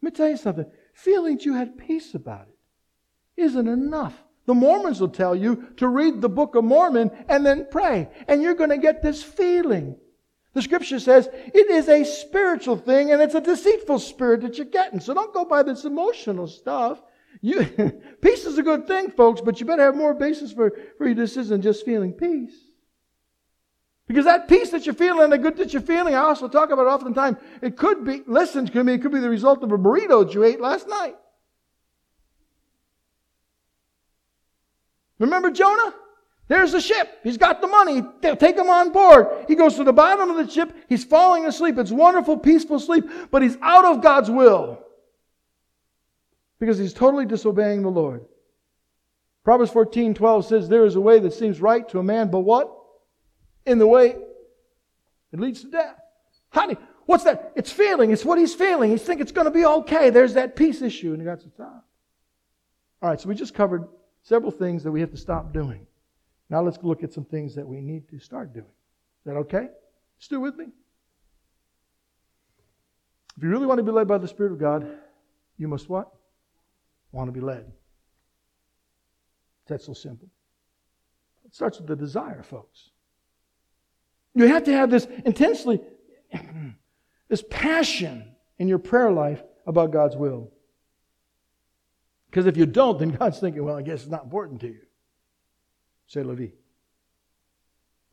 Let 0.02 0.12
me 0.12 0.16
tell 0.16 0.28
you 0.28 0.36
something. 0.36 0.66
Feeling 0.92 1.40
you 1.40 1.54
had 1.54 1.78
peace 1.78 2.14
about 2.14 2.48
it 2.48 3.42
isn't 3.42 3.66
enough. 3.66 4.22
The 4.44 4.54
Mormons 4.54 5.00
will 5.00 5.08
tell 5.08 5.34
you 5.34 5.72
to 5.78 5.88
read 5.88 6.20
the 6.20 6.28
Book 6.28 6.54
of 6.54 6.64
Mormon 6.64 7.10
and 7.28 7.44
then 7.44 7.66
pray, 7.70 8.08
and 8.28 8.42
you're 8.42 8.54
going 8.54 8.70
to 8.70 8.78
get 8.78 9.02
this 9.02 9.22
feeling. 9.22 9.96
The 10.52 10.62
scripture 10.62 11.00
says 11.00 11.28
it 11.32 11.70
is 11.70 11.88
a 11.88 12.04
spiritual 12.04 12.76
thing 12.76 13.12
and 13.12 13.20
it's 13.20 13.34
a 13.34 13.40
deceitful 13.40 13.98
spirit 13.98 14.42
that 14.42 14.56
you're 14.56 14.66
getting. 14.66 15.00
So 15.00 15.12
don't 15.12 15.34
go 15.34 15.44
by 15.44 15.62
this 15.62 15.84
emotional 15.84 16.46
stuff. 16.46 17.02
You, 17.40 17.64
peace 18.20 18.44
is 18.44 18.58
a 18.58 18.62
good 18.62 18.86
thing, 18.86 19.10
folks, 19.10 19.40
but 19.40 19.60
you 19.60 19.66
better 19.66 19.82
have 19.82 19.96
more 19.96 20.14
basis 20.14 20.52
for, 20.52 20.72
for 20.98 21.06
your 21.06 21.14
decision 21.14 21.50
than 21.50 21.62
just 21.62 21.84
feeling 21.84 22.12
peace. 22.12 22.54
Because 24.08 24.24
that 24.24 24.48
peace 24.48 24.70
that 24.70 24.86
you're 24.86 24.94
feeling 24.94 25.30
the 25.30 25.38
good 25.38 25.56
that 25.56 25.72
you're 25.72 25.82
feeling, 25.82 26.14
I 26.14 26.18
also 26.18 26.48
talk 26.48 26.70
about 26.70 26.86
it 26.86 26.90
oftentimes, 26.90 27.38
it 27.60 27.76
could 27.76 28.04
be, 28.04 28.22
listen 28.26 28.66
to 28.66 28.84
me, 28.84 28.94
it 28.94 29.02
could 29.02 29.12
be 29.12 29.18
the 29.18 29.28
result 29.28 29.64
of 29.64 29.72
a 29.72 29.78
burrito 29.78 30.24
that 30.24 30.34
you 30.34 30.44
ate 30.44 30.60
last 30.60 30.88
night. 30.88 31.16
Remember 35.18 35.50
Jonah? 35.50 35.94
There's 36.48 36.70
the 36.70 36.80
ship. 36.80 37.18
He's 37.24 37.38
got 37.38 37.60
the 37.60 37.66
money. 37.66 38.02
They'll 38.20 38.36
take 38.36 38.56
him 38.56 38.70
on 38.70 38.92
board. 38.92 39.46
He 39.48 39.56
goes 39.56 39.74
to 39.76 39.84
the 39.84 39.92
bottom 39.92 40.30
of 40.30 40.36
the 40.36 40.52
ship. 40.52 40.76
He's 40.88 41.02
falling 41.02 41.44
asleep. 41.44 41.76
It's 41.76 41.90
wonderful, 41.90 42.38
peaceful 42.38 42.78
sleep, 42.78 43.04
but 43.32 43.42
he's 43.42 43.56
out 43.60 43.84
of 43.84 44.00
God's 44.00 44.30
will 44.30 44.85
because 46.58 46.78
he's 46.78 46.94
totally 46.94 47.26
disobeying 47.26 47.82
the 47.82 47.90
Lord. 47.90 48.24
Proverbs 49.44 49.70
14, 49.70 50.14
12 50.14 50.46
says, 50.46 50.68
There 50.68 50.84
is 50.84 50.96
a 50.96 51.00
way 51.00 51.18
that 51.20 51.32
seems 51.32 51.60
right 51.60 51.88
to 51.90 51.98
a 51.98 52.02
man, 52.02 52.30
but 52.30 52.40
what? 52.40 52.72
In 53.64 53.78
the 53.78 53.86
way, 53.86 54.16
it 55.32 55.40
leads 55.40 55.62
to 55.62 55.70
death. 55.70 56.00
Honey, 56.50 56.76
what's 57.04 57.24
that? 57.24 57.52
It's 57.54 57.70
feeling. 57.70 58.10
It's 58.10 58.24
what 58.24 58.38
he's 58.38 58.54
feeling. 58.54 58.90
He's 58.90 59.02
thinking 59.02 59.22
it's 59.22 59.32
going 59.32 59.46
to 59.46 59.50
be 59.50 59.64
okay. 59.64 60.10
There's 60.10 60.34
that 60.34 60.56
peace 60.56 60.82
issue, 60.82 61.12
and 61.12 61.20
he 61.20 61.26
got 61.26 61.40
to 61.40 61.50
stop. 61.50 61.84
All 63.02 63.10
right, 63.10 63.20
so 63.20 63.28
we 63.28 63.34
just 63.34 63.54
covered 63.54 63.86
several 64.22 64.50
things 64.50 64.82
that 64.82 64.90
we 64.90 65.00
have 65.00 65.10
to 65.10 65.16
stop 65.16 65.52
doing. 65.52 65.86
Now 66.48 66.62
let's 66.62 66.78
look 66.82 67.02
at 67.02 67.12
some 67.12 67.24
things 67.24 67.54
that 67.56 67.66
we 67.66 67.80
need 67.80 68.08
to 68.10 68.18
start 68.18 68.52
doing. 68.52 68.66
Is 68.66 69.26
that 69.26 69.36
okay? 69.36 69.68
Still 70.18 70.40
with 70.40 70.56
me? 70.56 70.66
If 73.36 73.42
you 73.42 73.48
really 73.50 73.66
want 73.66 73.78
to 73.78 73.84
be 73.84 73.92
led 73.92 74.08
by 74.08 74.18
the 74.18 74.28
Spirit 74.28 74.52
of 74.52 74.58
God, 74.58 74.88
you 75.58 75.68
must 75.68 75.88
what? 75.88 76.10
Want 77.16 77.28
to 77.28 77.32
be 77.32 77.40
led. 77.40 77.72
That's 79.66 79.86
so 79.86 79.94
simple. 79.94 80.28
It 81.46 81.54
starts 81.54 81.78
with 81.78 81.86
the 81.86 81.96
desire, 81.96 82.42
folks. 82.42 82.90
You 84.34 84.48
have 84.48 84.64
to 84.64 84.72
have 84.72 84.90
this 84.90 85.06
intensely, 85.24 85.80
this 87.28 87.42
passion 87.48 88.34
in 88.58 88.68
your 88.68 88.78
prayer 88.78 89.10
life 89.10 89.42
about 89.66 89.92
God's 89.92 90.14
will. 90.14 90.52
Because 92.26 92.44
if 92.44 92.58
you 92.58 92.66
don't, 92.66 92.98
then 92.98 93.12
God's 93.12 93.40
thinking, 93.40 93.64
well, 93.64 93.76
I 93.76 93.82
guess 93.82 94.02
it's 94.02 94.10
not 94.10 94.24
important 94.24 94.60
to 94.60 94.66
you. 94.66 94.82
Say 96.08 96.22
la 96.22 96.34
vie. 96.34 96.52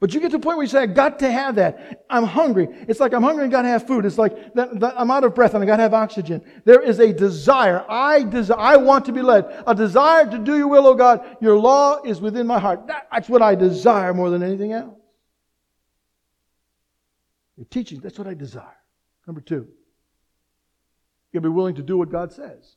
But 0.03 0.13
you 0.13 0.19
get 0.19 0.31
to 0.31 0.37
the 0.37 0.43
point 0.43 0.57
where 0.57 0.65
you 0.65 0.69
say, 0.69 0.79
I 0.79 0.85
got 0.85 1.17
to 1.19 1.31
have 1.31 1.55
that. 1.55 2.03
I'm 2.09 2.25
hungry. 2.25 2.67
It's 2.89 2.99
like 2.99 3.13
I'm 3.13 3.23
hungry 3.23 3.43
and 3.43 3.51
got 3.53 3.61
to 3.61 3.69
have 3.69 3.87
food. 3.87 4.03
It's 4.03 4.17
like 4.17 4.53
that, 4.53 4.77
that 4.81 4.95
I'm 4.97 5.09
out 5.09 5.23
of 5.23 5.33
breath 5.33 5.53
and 5.53 5.63
I 5.63 5.65
got 5.65 5.77
to 5.77 5.83
have 5.83 5.93
oxygen. 5.93 6.43
There 6.65 6.81
is 6.81 6.99
a 6.99 7.13
desire. 7.13 7.85
I 7.87 8.23
desire, 8.23 8.59
I 8.59 8.75
want 8.75 9.05
to 9.05 9.13
be 9.13 9.21
led. 9.21 9.63
A 9.65 9.73
desire 9.73 10.29
to 10.29 10.37
do 10.37 10.57
your 10.57 10.67
will, 10.67 10.87
oh 10.87 10.93
God. 10.93 11.37
Your 11.39 11.57
law 11.57 12.01
is 12.03 12.19
within 12.19 12.45
my 12.45 12.59
heart. 12.59 12.85
That's 12.85 13.29
what 13.29 13.41
I 13.41 13.55
desire 13.55 14.13
more 14.13 14.29
than 14.29 14.43
anything 14.43 14.73
else. 14.73 14.99
Your 17.55 17.67
teaching, 17.69 18.01
that's 18.01 18.19
what 18.19 18.27
I 18.27 18.33
desire. 18.33 18.75
Number 19.25 19.39
two, 19.39 19.69
you 21.31 21.39
gotta 21.39 21.43
be 21.43 21.47
willing 21.47 21.75
to 21.75 21.81
do 21.81 21.97
what 21.97 22.09
God 22.09 22.33
says. 22.33 22.75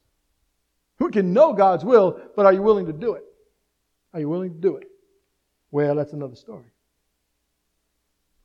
Who 1.00 1.10
can 1.10 1.32
know 1.32 1.54
God's 1.54 1.84
will, 1.84 2.20
but 2.36 2.46
are 2.46 2.52
you 2.52 2.62
willing 2.62 2.86
to 2.86 2.92
do 2.92 3.14
it? 3.14 3.24
Are 4.14 4.20
you 4.20 4.28
willing 4.28 4.52
to 4.54 4.60
do 4.60 4.76
it? 4.76 4.86
Well, 5.72 5.96
that's 5.96 6.12
another 6.12 6.36
story. 6.36 6.66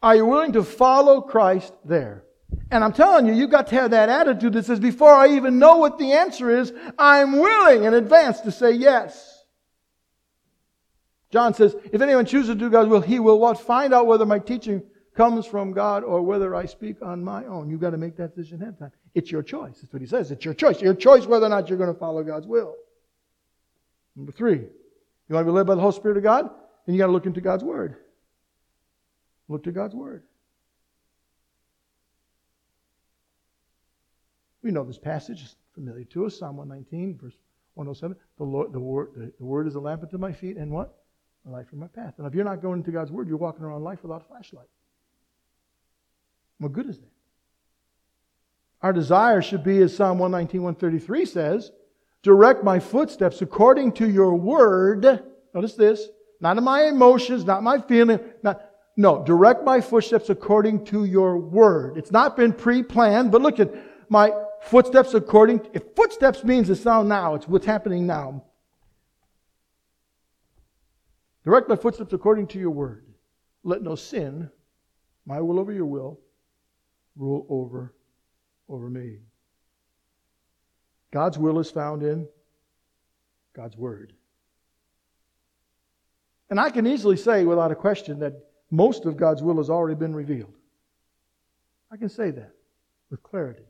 Are 0.02 0.16
you 0.16 0.26
willing 0.26 0.54
to 0.54 0.64
follow 0.64 1.22
Christ 1.22 1.74
there? 1.86 2.24
And 2.70 2.84
I'm 2.84 2.94
telling 2.94 3.26
you, 3.26 3.34
you've 3.34 3.52
got 3.52 3.68
to 3.68 3.76
have 3.76 3.92
that 3.92 4.10
attitude 4.10 4.54
that 4.54 4.66
says, 4.66 4.80
before 4.80 5.14
I 5.14 5.36
even 5.36 5.60
know 5.60 5.78
what 5.78 5.98
the 5.98 6.14
answer 6.14 6.50
is, 6.50 6.74
I'm 6.98 7.34
willing 7.34 7.84
in 7.84 7.94
advance 7.94 8.42
to 8.42 8.52
say 8.52 8.72
yes. 8.72 9.46
John 11.32 11.54
says, 11.54 11.76
if 11.94 12.02
anyone 12.02 12.26
chooses 12.26 12.50
to 12.50 12.56
do 12.56 12.70
God's 12.70 12.90
will, 12.90 13.02
he 13.02 13.20
will 13.20 13.40
what? 13.40 13.60
Find 13.60 13.94
out 13.94 14.08
whether 14.08 14.26
my 14.26 14.40
teaching 14.40 14.84
comes 15.16 15.46
from 15.46 15.72
God 15.72 16.04
or 16.04 16.22
whether 16.22 16.56
I 16.56 16.66
speak 16.66 16.98
on 17.02 17.24
my 17.24 17.46
own. 17.46 17.70
You've 17.70 17.80
got 17.80 17.92
to 17.92 17.98
make 17.98 18.18
that 18.18 18.36
decision 18.36 18.62
ahead 18.62 18.74
of 18.74 18.80
time. 18.80 18.92
It's 19.14 19.32
your 19.32 19.44
choice. 19.44 19.80
That's 19.82 19.94
what 19.94 20.02
he 20.02 20.08
says. 20.08 20.32
It's 20.32 20.44
your 20.44 20.54
choice. 20.54 20.82
Your 20.82 20.94
choice 20.94 21.26
whether 21.26 21.46
or 21.46 21.50
not 21.50 21.70
you're 21.70 21.78
going 21.78 21.94
to 21.94 22.00
follow 22.00 22.24
God's 22.24 22.48
will. 22.48 22.76
Number 24.16 24.32
three, 24.32 24.56
you 24.58 25.36
want 25.36 25.46
to 25.46 25.52
be 25.52 25.56
led 25.56 25.68
by 25.68 25.76
the 25.76 25.82
Holy 25.82 25.96
Spirit 25.96 26.18
of 26.18 26.24
God? 26.24 26.50
Then 26.86 26.96
you 26.96 27.00
got 27.00 27.08
to 27.08 27.14
look 27.14 27.26
into 27.26 27.42
God's 27.42 27.64
Word. 27.64 27.96
Look 29.52 29.64
to 29.66 29.72
God's 29.74 29.94
Word. 29.94 30.24
We 34.64 34.72
know 34.72 34.86
this 34.86 34.98
passage 34.98 35.42
is 35.42 35.56
familiar 35.74 36.06
to 36.06 36.26
us, 36.26 36.40
Psalm 36.40 36.56
119, 36.56 37.20
verse 37.22 37.34
107. 37.74 38.16
The, 38.38 38.44
Lord, 38.44 38.72
the, 38.72 38.80
word, 38.80 39.10
the, 39.16 39.34
the 39.38 39.46
Word 39.46 39.68
is 39.68 39.76
a 39.76 39.80
lamp 39.80 40.04
unto 40.04 40.18
my 40.18 40.32
feet 40.32 40.56
and 40.56 40.72
what? 40.72 40.96
A 41.46 41.50
light 41.50 41.68
for 41.68 41.76
my 41.76 41.88
path. 41.88 42.14
And 42.18 42.26
if 42.26 42.34
you're 42.34 42.46
not 42.46 42.62
going 42.62 42.80
into 42.80 42.92
God's 42.92 43.12
Word, 43.12 43.28
you're 43.28 43.38
walking 43.38 43.66
around 43.66 43.84
life 43.84 44.04
without 44.04 44.22
a 44.22 44.26
flashlight. 44.26 44.68
What 46.60 46.72
good 46.72 46.88
is 46.88 47.00
that? 47.00 47.12
Our 48.82 48.94
desire 48.94 49.42
should 49.42 49.64
be, 49.64 49.80
as 49.80 49.96
Psalm 49.96 50.18
119, 50.18 50.64
133 50.64 51.26
says, 51.26 51.72
direct 52.24 52.64
my 52.64 52.80
footsteps 52.80 53.42
according 53.42 53.92
to 53.94 54.10
your 54.10 54.34
word. 54.34 55.24
Notice 55.54 55.74
this. 55.74 56.08
Not 56.40 56.58
in 56.58 56.64
my 56.64 56.84
emotions, 56.86 57.44
not 57.44 57.64
my 57.64 57.80
feeling. 57.80 58.20
Not, 58.42 58.71
no, 59.02 59.24
direct 59.24 59.64
my 59.64 59.82
footsteps 59.82 60.30
according 60.30 60.86
to 60.86 61.06
your 61.06 61.38
word. 61.38 61.98
It's 61.98 62.12
not 62.12 62.38
been 62.38 62.54
pre-planned, 62.54 63.32
but 63.32 63.42
look 63.42 63.60
at 63.60 63.74
my 64.10 64.32
footsteps 64.62 65.14
according, 65.14 65.68
if 65.74 65.84
footsteps 65.96 66.44
means 66.44 66.70
it's 66.70 66.82
sound 66.82 67.10
now, 67.10 67.36
it's 67.36 67.48
what's 67.48 67.66
happening 67.66 68.06
now. 68.06 68.44
Direct 71.44 71.68
my 71.68 71.76
footsteps 71.76 72.14
according 72.14 72.48
to 72.48 72.60
your 72.60 72.70
word. 72.70 73.06
Let 73.64 73.82
no 73.82 73.96
sin, 73.96 74.50
my 75.26 75.42
will 75.42 75.60
over 75.60 75.72
your 75.72 75.86
will, 75.86 76.20
rule 77.16 77.46
over, 77.50 77.94
over 78.70 78.90
me. 78.90 79.18
God's 81.12 81.38
will 81.38 81.60
is 81.60 81.72
found 81.72 82.04
in 82.04 82.28
God's 83.54 83.76
word. 83.76 84.14
And 86.50 86.60
I 86.60 86.70
can 86.70 86.86
easily 86.86 87.18
say 87.18 87.46
without 87.46 87.72
a 87.72 87.76
question 87.76 88.20
that 88.20 88.51
most 88.72 89.06
of 89.06 89.18
God's 89.18 89.44
will 89.44 89.58
has 89.58 89.70
already 89.70 89.96
been 89.96 90.16
revealed. 90.16 90.54
I 91.92 91.98
can 91.98 92.10
say 92.10 92.32
that 92.32 92.54
with 93.10 93.22
clarity. 93.22 93.66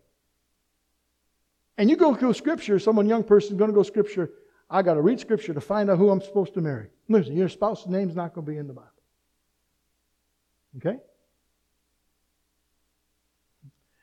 And 1.77 1.89
you 1.89 1.97
go 1.97 2.13
through 2.13 2.33
Scripture, 2.33 2.77
someone 2.77 3.09
young 3.09 3.23
person 3.23 3.53
is 3.53 3.57
going 3.57 3.71
to 3.71 3.75
go 3.75 3.81
Scripture. 3.81 4.29
I 4.69 4.83
got 4.83 4.93
to 4.93 5.01
read 5.01 5.19
Scripture 5.19 5.53
to 5.53 5.61
find 5.61 5.89
out 5.89 5.97
who 5.97 6.11
I'm 6.11 6.21
supposed 6.21 6.53
to 6.53 6.61
marry. 6.61 6.89
Listen, 7.09 7.35
your 7.35 7.49
spouse's 7.49 7.87
name's 7.87 8.15
not 8.15 8.33
going 8.35 8.45
to 8.45 8.51
be 8.51 8.57
in 8.57 8.67
the 8.67 8.73
Bible. 8.73 8.89
Okay? 10.77 10.97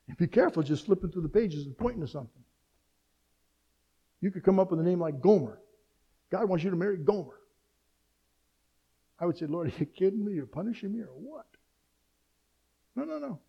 And 0.09 0.16
be 0.16 0.26
careful 0.26 0.62
just 0.64 0.86
flipping 0.86 1.12
through 1.12 1.22
the 1.22 1.28
pages 1.28 1.66
and 1.66 1.78
pointing 1.78 2.01
to 2.01 2.09
something. 2.09 2.42
You 4.20 4.32
could 4.32 4.42
come 4.42 4.59
up 4.59 4.72
with 4.72 4.80
a 4.80 4.82
name 4.82 5.01
like 5.01 5.20
Gomer. 5.20 5.61
God 6.30 6.49
wants 6.49 6.64
you 6.64 6.70
to 6.70 6.76
marry 6.76 6.96
Gomer. 6.96 7.38
I 9.21 9.27
would 9.27 9.37
say, 9.37 9.47
Lord, 9.47 9.69
are 9.69 9.73
you 9.79 9.87
kidding 9.87 10.25
me? 10.25 10.35
You're 10.35 10.47
punishing 10.47 10.93
me 10.93 11.01
or 11.01 11.09
what? 11.14 11.47
No, 12.95 13.05
no, 13.05 13.19
no. 13.19 13.41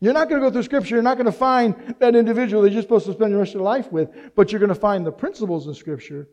You're 0.00 0.12
not 0.12 0.28
going 0.28 0.40
to 0.40 0.48
go 0.48 0.52
through 0.52 0.64
Scripture. 0.64 0.96
You're 0.96 1.02
not 1.02 1.16
going 1.16 1.26
to 1.26 1.32
find 1.32 1.94
that 2.00 2.16
individual 2.16 2.62
that 2.62 2.72
you're 2.72 2.82
supposed 2.82 3.06
to 3.06 3.12
spend 3.12 3.32
the 3.32 3.38
rest 3.38 3.50
of 3.50 3.60
your 3.60 3.62
life 3.62 3.92
with, 3.92 4.10
but 4.34 4.50
you're 4.50 4.58
going 4.58 4.68
to 4.68 4.74
find 4.74 5.06
the 5.06 5.12
principles 5.12 5.66
in 5.66 5.74
Scripture 5.74 6.28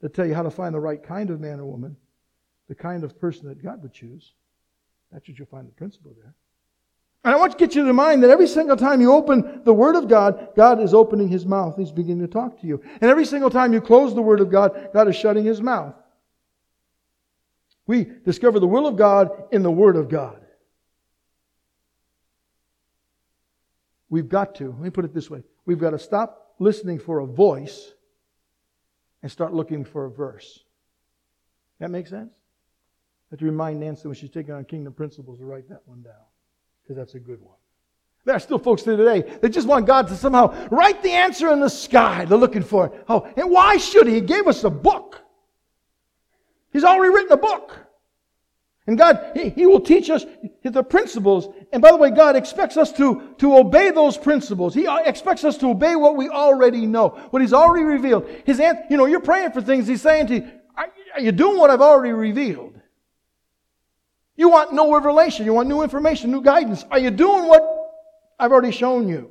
that 0.00 0.14
tell 0.14 0.26
you 0.26 0.34
how 0.34 0.42
to 0.42 0.50
find 0.50 0.74
the 0.74 0.80
right 0.80 1.02
kind 1.02 1.30
of 1.30 1.40
man 1.40 1.60
or 1.60 1.64
woman, 1.64 1.96
the 2.68 2.74
kind 2.74 3.04
of 3.04 3.18
person 3.20 3.48
that 3.48 3.62
God 3.62 3.82
would 3.82 3.92
choose. 3.92 4.32
That's 5.12 5.28
what 5.28 5.38
you'll 5.38 5.46
find 5.46 5.68
the 5.68 5.72
principle 5.72 6.12
there. 6.20 6.34
And 7.24 7.32
I 7.32 7.38
want 7.38 7.52
to 7.52 7.58
get 7.58 7.74
you 7.74 7.86
to 7.86 7.92
mind 7.92 8.22
that 8.22 8.30
every 8.30 8.48
single 8.48 8.76
time 8.76 9.00
you 9.00 9.12
open 9.12 9.62
the 9.64 9.72
Word 9.72 9.96
of 9.96 10.08
God, 10.08 10.48
God 10.56 10.80
is 10.80 10.92
opening 10.92 11.28
His 11.28 11.46
mouth. 11.46 11.76
He's 11.76 11.92
beginning 11.92 12.26
to 12.26 12.32
talk 12.32 12.60
to 12.60 12.66
you. 12.66 12.82
And 13.00 13.10
every 13.10 13.24
single 13.24 13.48
time 13.48 13.72
you 13.72 13.80
close 13.80 14.14
the 14.14 14.22
Word 14.22 14.40
of 14.40 14.50
God, 14.50 14.90
God 14.92 15.08
is 15.08 15.16
shutting 15.16 15.44
His 15.44 15.62
mouth. 15.62 15.94
We 17.86 18.06
discover 18.24 18.60
the 18.60 18.66
will 18.66 18.86
of 18.86 18.96
God 18.96 19.30
in 19.52 19.62
the 19.62 19.70
Word 19.70 19.96
of 19.96 20.08
God. 20.08 20.40
We've 24.08 24.28
got 24.28 24.54
to, 24.56 24.68
let 24.68 24.80
me 24.80 24.90
put 24.90 25.04
it 25.04 25.12
this 25.12 25.28
way 25.28 25.42
we've 25.66 25.78
got 25.78 25.90
to 25.90 25.98
stop 25.98 26.54
listening 26.58 26.98
for 26.98 27.20
a 27.20 27.26
voice 27.26 27.92
and 29.22 29.32
start 29.32 29.52
looking 29.52 29.84
for 29.84 30.04
a 30.04 30.10
verse. 30.10 30.60
That 31.80 31.90
make 31.90 32.06
sense? 32.06 32.30
I 32.30 33.26
have 33.32 33.38
to 33.40 33.44
remind 33.46 33.80
Nancy 33.80 34.06
when 34.06 34.14
she's 34.14 34.30
taking 34.30 34.54
on 34.54 34.64
kingdom 34.64 34.92
principles 34.92 35.38
to 35.38 35.44
write 35.44 35.68
that 35.68 35.82
one 35.86 36.02
down 36.02 36.12
because 36.82 36.96
that's 36.96 37.14
a 37.14 37.18
good 37.18 37.40
one. 37.40 37.56
There 38.24 38.34
are 38.34 38.40
still 38.40 38.58
folks 38.58 38.82
today 38.82 39.22
that 39.40 39.48
just 39.48 39.66
want 39.66 39.86
God 39.86 40.08
to 40.08 40.16
somehow 40.16 40.68
write 40.68 41.02
the 41.02 41.10
answer 41.10 41.52
in 41.52 41.60
the 41.60 41.68
sky. 41.68 42.24
They're 42.24 42.38
looking 42.38 42.62
for 42.62 42.86
it. 42.86 43.04
Oh, 43.08 43.28
and 43.36 43.50
why 43.50 43.76
should 43.76 44.06
He? 44.06 44.14
He 44.14 44.20
gave 44.20 44.46
us 44.46 44.64
a 44.64 44.70
book. 44.70 45.23
He's 46.74 46.84
already 46.84 47.14
written 47.14 47.32
a 47.32 47.36
book. 47.38 47.78
And 48.86 48.98
God, 48.98 49.30
he, 49.34 49.48
he, 49.48 49.64
will 49.64 49.80
teach 49.80 50.10
us 50.10 50.26
the 50.62 50.82
principles. 50.82 51.48
And 51.72 51.80
by 51.80 51.90
the 51.90 51.96
way, 51.96 52.10
God 52.10 52.36
expects 52.36 52.76
us 52.76 52.92
to, 52.94 53.34
to 53.38 53.56
obey 53.56 53.90
those 53.90 54.18
principles. 54.18 54.74
He 54.74 54.86
expects 55.06 55.44
us 55.44 55.56
to 55.58 55.70
obey 55.70 55.96
what 55.96 56.16
we 56.16 56.28
already 56.28 56.84
know, 56.84 57.10
what 57.30 57.40
He's 57.40 57.54
already 57.54 57.84
revealed. 57.84 58.28
His 58.44 58.60
aunt, 58.60 58.80
you 58.90 58.98
know, 58.98 59.06
you're 59.06 59.20
praying 59.20 59.52
for 59.52 59.62
things. 59.62 59.86
He's 59.86 60.02
saying 60.02 60.26
to 60.26 60.34
you, 60.34 60.50
are, 60.76 60.88
are 61.14 61.20
you 61.20 61.32
doing 61.32 61.56
what 61.56 61.70
I've 61.70 61.80
already 61.80 62.12
revealed? 62.12 62.78
You 64.36 64.50
want 64.50 64.74
no 64.74 64.92
revelation. 64.92 65.46
You 65.46 65.54
want 65.54 65.68
new 65.68 65.82
information, 65.82 66.30
new 66.30 66.42
guidance. 66.42 66.84
Are 66.90 66.98
you 66.98 67.12
doing 67.12 67.46
what 67.46 67.62
I've 68.38 68.52
already 68.52 68.72
shown 68.72 69.08
you? 69.08 69.30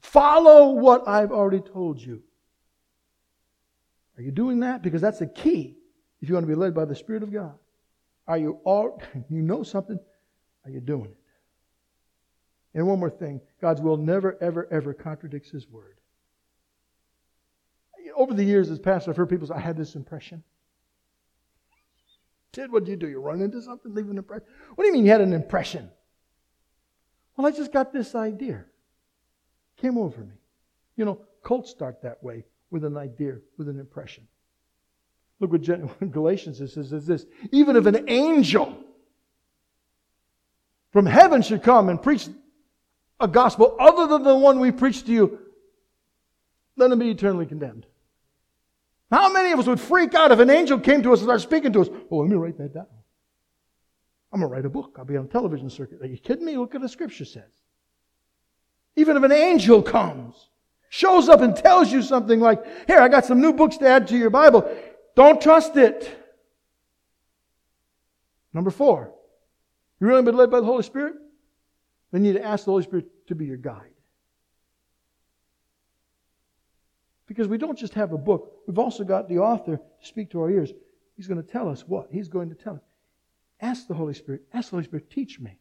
Follow 0.00 0.70
what 0.70 1.06
I've 1.06 1.32
already 1.32 1.60
told 1.60 2.00
you. 2.00 2.22
Are 4.18 4.22
you 4.22 4.32
doing 4.32 4.60
that? 4.60 4.82
Because 4.82 5.00
that's 5.00 5.20
the 5.20 5.28
key 5.28 5.76
if 6.20 6.28
you 6.28 6.34
want 6.34 6.44
to 6.44 6.48
be 6.48 6.56
led 6.56 6.74
by 6.74 6.84
the 6.84 6.94
Spirit 6.94 7.22
of 7.22 7.32
God. 7.32 7.54
Are 8.26 8.36
you 8.36 8.58
all, 8.64 9.00
you 9.30 9.40
know 9.40 9.62
something? 9.62 9.98
Are 10.64 10.70
you 10.70 10.80
doing 10.80 11.06
it? 11.06 11.16
And 12.74 12.86
one 12.86 12.98
more 12.98 13.10
thing 13.10 13.40
God's 13.62 13.80
will 13.80 13.96
never, 13.96 14.36
ever, 14.42 14.68
ever 14.70 14.92
contradicts 14.92 15.50
His 15.50 15.68
word. 15.68 15.96
Over 18.16 18.34
the 18.34 18.44
years, 18.44 18.70
as 18.70 18.80
pastor, 18.80 19.10
I've 19.12 19.16
heard 19.16 19.30
people 19.30 19.46
say, 19.46 19.54
I 19.54 19.60
had 19.60 19.76
this 19.76 19.94
impression. 19.94 20.42
Ted, 22.52 22.72
what 22.72 22.84
did 22.84 22.90
you 22.90 22.96
do? 22.96 23.08
You 23.08 23.20
run 23.20 23.40
into 23.40 23.62
something, 23.62 23.94
leave 23.94 24.10
an 24.10 24.18
impression? 24.18 24.46
What 24.74 24.82
do 24.82 24.88
you 24.88 24.94
mean 24.94 25.04
you 25.04 25.12
had 25.12 25.20
an 25.20 25.32
impression? 25.32 25.90
Well, 27.36 27.46
I 27.46 27.52
just 27.52 27.72
got 27.72 27.92
this 27.92 28.16
idea. 28.16 28.64
Came 29.76 29.96
over 29.96 30.22
me. 30.22 30.34
You 30.96 31.04
know, 31.04 31.20
cults 31.44 31.70
start 31.70 32.02
that 32.02 32.22
way 32.22 32.44
with 32.70 32.84
an 32.84 32.96
idea, 32.96 33.38
with 33.56 33.68
an 33.68 33.78
impression. 33.78 34.26
Look 35.40 35.52
what 35.52 35.62
Gen- 35.62 35.90
Galatians 36.10 36.58
says 36.58 36.76
is 36.76 37.06
this. 37.06 37.26
Even 37.52 37.76
if 37.76 37.86
an 37.86 38.08
angel 38.08 38.76
from 40.92 41.06
heaven 41.06 41.42
should 41.42 41.62
come 41.62 41.88
and 41.88 42.02
preach 42.02 42.28
a 43.20 43.28
gospel 43.28 43.76
other 43.78 44.06
than 44.06 44.22
the 44.22 44.36
one 44.36 44.60
we 44.60 44.72
preach 44.72 45.04
to 45.04 45.12
you, 45.12 45.38
let 46.76 46.90
him 46.90 46.98
be 46.98 47.10
eternally 47.10 47.46
condemned. 47.46 47.86
How 49.10 49.32
many 49.32 49.52
of 49.52 49.58
us 49.58 49.66
would 49.66 49.80
freak 49.80 50.14
out 50.14 50.32
if 50.32 50.38
an 50.38 50.50
angel 50.50 50.78
came 50.78 51.02
to 51.02 51.12
us 51.12 51.20
and 51.20 51.26
started 51.26 51.42
speaking 51.42 51.72
to 51.72 51.80
us? 51.80 51.88
Oh, 52.10 52.18
let 52.18 52.28
me 52.28 52.36
write 52.36 52.58
that 52.58 52.74
down. 52.74 52.86
I'm 54.32 54.40
going 54.40 54.50
to 54.50 54.54
write 54.54 54.66
a 54.66 54.70
book. 54.70 54.96
I'll 54.98 55.06
be 55.06 55.16
on 55.16 55.28
television 55.28 55.70
circuit. 55.70 56.02
Are 56.02 56.06
you 56.06 56.18
kidding 56.18 56.44
me? 56.44 56.56
Look 56.56 56.74
what 56.74 56.82
the 56.82 56.88
scripture 56.88 57.24
says. 57.24 57.50
Even 58.96 59.16
if 59.16 59.22
an 59.22 59.32
angel 59.32 59.82
comes, 59.82 60.50
shows 60.88 61.28
up 61.28 61.40
and 61.40 61.54
tells 61.54 61.92
you 61.92 62.02
something 62.02 62.40
like, 62.40 62.64
Here, 62.86 62.98
I 62.98 63.08
got 63.08 63.24
some 63.24 63.40
new 63.40 63.52
books 63.52 63.76
to 63.78 63.88
add 63.88 64.08
to 64.08 64.16
your 64.16 64.30
Bible. 64.30 64.70
Don't 65.14 65.40
trust 65.40 65.76
it. 65.76 66.14
Number 68.52 68.70
four, 68.70 69.12
you 70.00 70.06
really 70.06 70.22
been 70.22 70.36
led 70.36 70.50
by 70.50 70.60
the 70.60 70.66
Holy 70.66 70.82
Spirit? 70.82 71.14
Then 72.10 72.24
you 72.24 72.32
need 72.32 72.38
to 72.38 72.44
ask 72.44 72.64
the 72.64 72.70
Holy 72.70 72.82
Spirit 72.82 73.06
to 73.26 73.34
be 73.34 73.46
your 73.46 73.56
guide. 73.56 73.92
Because 77.26 77.46
we 77.46 77.58
don't 77.58 77.78
just 77.78 77.92
have 77.94 78.12
a 78.12 78.18
book, 78.18 78.62
we've 78.66 78.78
also 78.78 79.04
got 79.04 79.28
the 79.28 79.38
author 79.38 79.76
to 79.76 80.06
speak 80.06 80.30
to 80.30 80.40
our 80.40 80.50
ears. 80.50 80.72
He's 81.14 81.26
going 81.26 81.42
to 81.42 81.46
tell 81.46 81.68
us 81.68 81.82
what? 81.86 82.08
He's 82.10 82.28
going 82.28 82.48
to 82.48 82.54
tell 82.54 82.76
us. 82.76 82.82
Ask 83.60 83.86
the 83.86 83.94
Holy 83.94 84.14
Spirit, 84.14 84.42
ask 84.54 84.70
the 84.70 84.76
Holy 84.76 84.84
Spirit, 84.84 85.10
teach 85.10 85.38
me. 85.38 85.58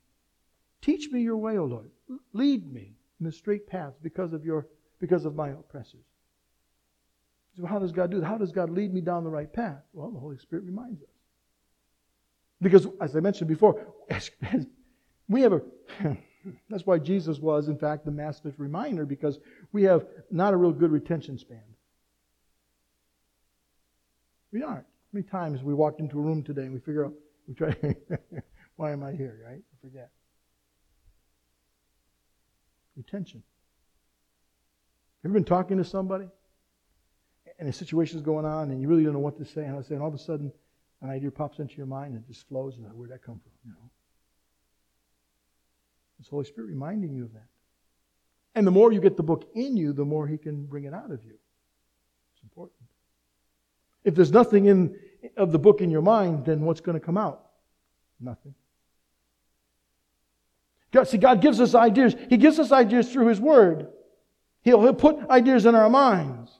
Teach 0.82 1.12
me 1.12 1.22
your 1.22 1.38
way, 1.38 1.58
O 1.58 1.66
Lord. 1.66 1.90
Lead 2.32 2.72
me 2.72 2.94
in 3.20 3.26
the 3.26 3.32
straight 3.32 3.68
path 3.68 3.94
because 4.02 4.34
of 4.34 4.46
your 4.46 4.68
because 5.00 5.26
of 5.26 5.36
my 5.36 5.50
oppressors. 5.50 6.06
So 7.58 7.66
how 7.66 7.80
does 7.80 7.92
God 7.92 8.12
do 8.12 8.20
that? 8.20 8.26
How 8.26 8.38
does 8.38 8.52
God 8.52 8.70
lead 8.70 8.94
me 8.94 9.02
down 9.02 9.24
the 9.24 9.30
right 9.30 9.52
path? 9.52 9.82
Well, 9.94 10.12
the 10.12 10.20
Holy 10.20 10.38
Spirit 10.38 10.66
reminds 10.66 11.02
us. 11.02 11.10
Because, 12.62 12.88
as 13.02 13.16
I 13.16 13.20
mentioned 13.20 13.48
before, 13.48 13.86
we 15.28 15.42
have 15.42 15.54
a. 15.54 15.62
that's 16.70 16.86
why 16.86 16.98
Jesus 16.98 17.40
was, 17.40 17.68
in 17.68 17.78
fact, 17.78 18.06
the 18.06 18.12
master's 18.12 18.58
reminder, 18.58 19.06
because 19.06 19.40
we 19.72 19.84
have 19.84 20.06
not 20.32 20.54
a 20.54 20.58
real 20.58 20.72
good 20.72 20.92
retention 20.92 21.38
span. 21.38 21.62
We 24.52 24.64
aren't. 24.64 24.86
How 24.86 25.14
many 25.14 25.28
times 25.28 25.64
we 25.64 25.74
walked 25.74 26.00
into 26.00 26.20
a 26.20 26.22
room 26.22 26.44
today 26.44 26.64
and 26.64 26.74
we 26.74 26.80
figure 26.80 27.06
out, 27.06 27.14
we 27.48 27.54
try, 27.54 27.76
why 28.76 28.92
am 28.92 29.04
I 29.04 29.14
here, 29.14 29.40
right? 29.46 29.62
I 29.62 29.76
forget. 29.82 30.10
Retention. 32.96 33.44
You 35.28 35.32
ever 35.32 35.40
been 35.40 35.44
talking 35.44 35.76
to 35.76 35.84
somebody 35.84 36.30
and 37.60 37.68
a 37.68 37.74
situation's 37.74 38.22
going 38.22 38.46
on 38.46 38.72
and 38.72 38.82
you 38.82 38.88
really 38.88 39.04
don't 39.04 39.12
know 39.12 39.20
what 39.20 39.38
to 39.40 39.44
say, 39.44 39.66
and 39.66 39.78
I 39.78 39.82
say, 39.82 39.96
and 39.96 40.02
all 40.02 40.08
of 40.08 40.14
a 40.14 40.18
sudden 40.18 40.54
an 41.02 41.10
idea 41.10 41.30
pops 41.32 41.60
into 41.60 41.76
your 41.76 41.86
mind 41.86 42.14
and 42.14 42.24
it 42.24 42.28
just 42.30 42.48
flows, 42.48 42.78
and 42.78 42.86
where'd 42.94 43.12
that 43.12 43.24
come 43.24 43.38
from? 43.38 43.52
You 43.66 43.72
know? 43.72 43.90
It's 46.22 46.30
Holy 46.30 46.46
Spirit 46.46 46.68
reminding 46.70 47.14
you 47.14 47.26
of 47.26 47.34
that. 47.34 47.48
And 48.56 48.66
the 48.66 48.72
more 48.72 48.94
you 48.94 49.02
get 49.02 49.18
the 49.18 49.24
book 49.24 49.50
in 49.54 49.76
you, 49.76 49.92
the 49.92 50.06
more 50.06 50.28
He 50.28 50.38
can 50.38 50.66
bring 50.66 50.86
it 50.86 50.94
out 50.94 51.12
of 51.12 51.22
you. 51.26 51.34
It's 52.34 52.44
important. 52.44 52.80
If 54.06 54.16
there's 54.16 54.32
nothing 54.32 54.68
in 54.68 54.96
of 55.36 55.52
the 55.52 55.60
book 55.60 55.82
in 55.82 55.92
your 55.92 56.04
mind, 56.04 56.46
then 56.46 56.62
what's 56.62 56.80
going 56.80 56.98
to 56.98 57.06
come 57.06 57.18
out? 57.18 57.48
Nothing. 58.22 58.56
God, 60.94 61.10
see, 61.10 61.18
God 61.18 61.42
gives 61.42 61.60
us 61.60 61.76
ideas. 61.76 62.16
He 62.30 62.38
gives 62.38 62.60
us 62.60 62.72
ideas 62.72 63.12
through 63.12 63.28
His 63.28 63.42
Word. 63.42 63.90
He'll, 64.68 64.82
he'll 64.82 64.94
put 64.94 65.30
ideas 65.30 65.66
in 65.66 65.76
our 65.76 65.90
minds. 65.90 66.52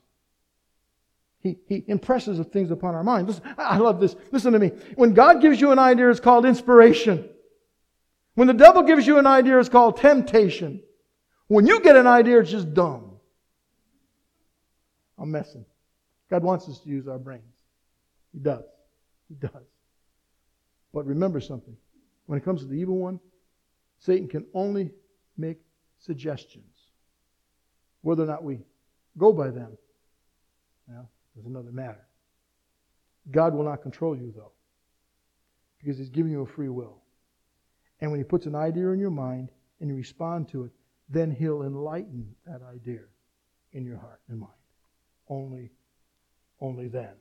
He, 1.42 1.58
he 1.68 1.84
impresses 1.88 2.40
things 2.48 2.72
upon 2.72 2.96
our 2.96 3.04
minds. 3.04 3.28
Listen, 3.28 3.56
I 3.58 3.80
love 3.80 4.00
this. 4.00 4.16
Listen 4.32 4.54
to 4.54 4.60
me. 4.60 4.72
When 4.96 5.14
God 5.14 5.42
gives 5.42 5.60
you 5.60 5.74
an 5.74 5.80
idea, 5.80 6.10
it's 6.10 6.22
called 6.22 6.46
inspiration. 6.46 7.28
When 8.36 8.48
the 8.48 8.54
devil 8.54 8.84
gives 8.84 9.06
you 9.06 9.18
an 9.18 9.28
idea, 9.28 9.60
it's 9.60 9.68
called 9.68 9.98
temptation. 9.98 10.82
When 11.48 11.68
you 11.68 11.82
get 11.82 11.98
an 11.98 12.08
idea, 12.08 12.40
it's 12.40 12.50
just 12.50 12.74
dumb. 12.74 13.20
I'm 15.20 15.30
messing. 15.30 15.66
God 16.30 16.44
wants 16.44 16.70
us 16.70 16.80
to 16.80 16.88
use 16.88 17.10
our 17.10 17.20
brains. 17.20 17.44
He 18.32 18.40
does. 18.40 18.64
He 19.28 19.36
does. 19.36 19.68
But 20.94 21.06
remember 21.06 21.42
something. 21.42 21.76
When 22.28 22.40
it 22.40 22.46
comes 22.46 22.62
to 22.62 22.68
the 22.68 22.76
evil 22.76 23.00
one, 23.00 23.20
Satan 24.00 24.30
can 24.30 24.46
only 24.54 24.92
make 25.36 25.58
suggestions. 26.00 26.77
Whether 28.02 28.24
or 28.24 28.28
not 28.28 28.44
we 28.44 28.60
go 29.18 29.34
by 29.34 29.50
them, 29.50 29.78
well, 30.88 31.10
is 31.38 31.46
another 31.46 31.72
matter. 31.72 32.06
God 33.32 33.54
will 33.54 33.66
not 33.66 33.82
control 33.82 34.16
you, 34.16 34.34
though, 34.36 34.52
because 35.80 35.98
He's 35.98 36.10
giving 36.10 36.32
you 36.32 36.42
a 36.42 36.46
free 36.46 36.70
will. 36.70 37.02
And 38.00 38.12
when 38.12 38.20
He 38.20 38.24
puts 38.24 38.46
an 38.46 38.56
idea 38.56 38.90
in 38.90 39.00
your 39.00 39.12
mind, 39.12 39.52
and 39.80 39.90
you 39.90 39.96
respond 39.96 40.50
to 40.50 40.64
it, 40.64 40.72
then 41.10 41.32
He'll 41.32 41.64
enlighten 41.64 42.36
that 42.46 42.62
idea 42.64 43.02
in 43.74 43.86
your 43.86 43.98
heart 43.98 44.22
and 44.30 44.40
mind. 44.40 44.52
Only, 45.30 45.72
only 46.62 46.88
then. 46.88 47.14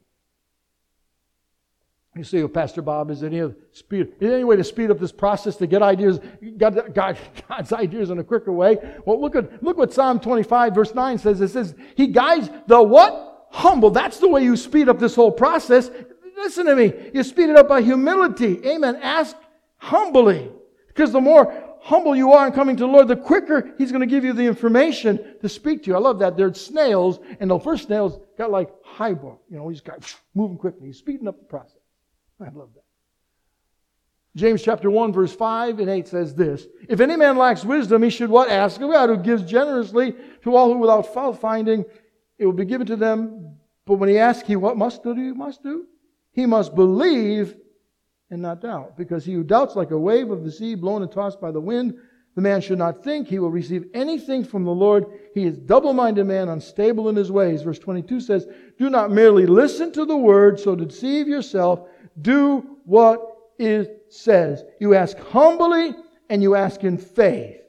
You 2.16 2.24
see, 2.24 2.38
well, 2.38 2.48
Pastor 2.48 2.80
Bob, 2.80 3.10
is 3.10 3.22
any 3.22 3.42
speed? 3.72 4.14
Is 4.20 4.32
any 4.32 4.44
way 4.44 4.56
to 4.56 4.64
speed 4.64 4.90
up 4.90 4.98
this 4.98 5.12
process 5.12 5.56
to 5.56 5.66
get 5.66 5.82
ideas, 5.82 6.18
God, 6.56 6.94
God, 6.94 7.18
God's 7.48 7.72
ideas 7.72 8.08
in 8.08 8.18
a 8.18 8.24
quicker 8.24 8.52
way? 8.52 8.78
Well, 9.04 9.20
look 9.20 9.36
at 9.36 9.62
look 9.62 9.76
what 9.76 9.92
Psalm 9.92 10.18
25 10.18 10.74
verse 10.74 10.94
9 10.94 11.18
says. 11.18 11.40
It 11.40 11.48
says 11.48 11.74
He 11.94 12.06
guides 12.06 12.48
the 12.66 12.82
what 12.82 13.48
humble. 13.50 13.90
That's 13.90 14.18
the 14.18 14.28
way 14.28 14.42
you 14.42 14.56
speed 14.56 14.88
up 14.88 14.98
this 14.98 15.14
whole 15.14 15.30
process. 15.30 15.90
Listen 16.36 16.66
to 16.66 16.76
me. 16.76 16.92
You 17.12 17.22
speed 17.22 17.50
it 17.50 17.56
up 17.56 17.68
by 17.68 17.82
humility. 17.82 18.66
Amen. 18.66 18.96
Ask 18.96 19.36
humbly, 19.76 20.50
because 20.88 21.12
the 21.12 21.20
more 21.20 21.64
humble 21.80 22.16
you 22.16 22.32
are 22.32 22.46
in 22.46 22.52
coming 22.52 22.76
to 22.76 22.84
the 22.84 22.88
Lord, 22.88 23.08
the 23.08 23.16
quicker 23.16 23.74
He's 23.76 23.92
going 23.92 24.00
to 24.00 24.06
give 24.06 24.24
you 24.24 24.32
the 24.32 24.44
information 24.44 25.36
to 25.42 25.48
speak 25.50 25.82
to 25.82 25.90
you. 25.90 25.96
I 25.96 26.00
love 26.00 26.18
that. 26.20 26.36
There's 26.36 26.58
snails, 26.58 27.20
and 27.40 27.50
the 27.50 27.58
first 27.58 27.86
snail's 27.86 28.18
got 28.38 28.50
like 28.50 28.70
highball. 28.82 29.42
You 29.50 29.58
know, 29.58 29.68
he's 29.68 29.82
got 29.82 30.14
moving 30.34 30.56
quickly. 30.56 30.86
He's 30.86 30.98
speeding 30.98 31.28
up 31.28 31.38
the 31.38 31.44
process. 31.44 31.76
I 32.40 32.44
love 32.44 32.70
that. 32.74 32.84
James 34.36 34.62
chapter 34.62 34.90
1, 34.90 35.12
verse 35.14 35.34
5 35.34 35.78
and 35.80 35.88
8 35.88 36.08
says 36.08 36.34
this 36.34 36.66
If 36.88 37.00
any 37.00 37.16
man 37.16 37.38
lacks 37.38 37.64
wisdom, 37.64 38.02
he 38.02 38.10
should 38.10 38.28
what? 38.28 38.50
Ask 38.50 38.80
of 38.80 38.90
God, 38.90 39.08
who 39.08 39.16
gives 39.16 39.42
generously 39.42 40.14
to 40.42 40.54
all 40.54 40.72
who 40.72 40.78
without 40.78 41.12
fault 41.14 41.40
finding, 41.40 41.84
it 42.38 42.44
will 42.44 42.52
be 42.52 42.66
given 42.66 42.86
to 42.88 42.96
them. 42.96 43.56
But 43.86 43.94
when 43.94 44.10
he 44.10 44.18
asks, 44.18 44.46
he 44.46 44.56
what 44.56 44.76
must 44.76 45.02
do? 45.02 45.14
He 45.14 45.32
must 45.32 45.62
do? 45.62 45.86
He 46.32 46.44
must 46.44 46.74
believe 46.74 47.56
and 48.30 48.42
not 48.42 48.60
doubt. 48.60 48.96
Because 48.96 49.24
he 49.24 49.32
who 49.32 49.42
doubts 49.42 49.76
like 49.76 49.90
a 49.90 49.98
wave 49.98 50.30
of 50.30 50.44
the 50.44 50.52
sea 50.52 50.74
blown 50.74 51.02
and 51.02 51.10
tossed 51.10 51.40
by 51.40 51.50
the 51.50 51.60
wind, 51.60 51.96
the 52.34 52.42
man 52.42 52.60
should 52.60 52.78
not 52.78 53.02
think 53.02 53.28
he 53.28 53.38
will 53.38 53.50
receive 53.50 53.86
anything 53.94 54.44
from 54.44 54.64
the 54.64 54.70
Lord. 54.70 55.06
He 55.32 55.44
is 55.44 55.56
double 55.56 55.94
minded 55.94 56.26
man, 56.26 56.50
unstable 56.50 57.08
in 57.08 57.16
his 57.16 57.32
ways. 57.32 57.62
Verse 57.62 57.78
22 57.78 58.20
says, 58.20 58.46
Do 58.76 58.90
not 58.90 59.10
merely 59.10 59.46
listen 59.46 59.90
to 59.92 60.04
the 60.04 60.16
word, 60.16 60.60
so 60.60 60.76
deceive 60.76 61.26
yourself. 61.26 61.88
Do 62.20 62.78
what 62.84 63.20
it 63.58 64.06
says. 64.10 64.64
You 64.80 64.94
ask 64.94 65.16
humbly 65.18 65.94
and 66.28 66.42
you 66.42 66.54
ask 66.54 66.82
in 66.84 66.98
faith. 66.98 67.60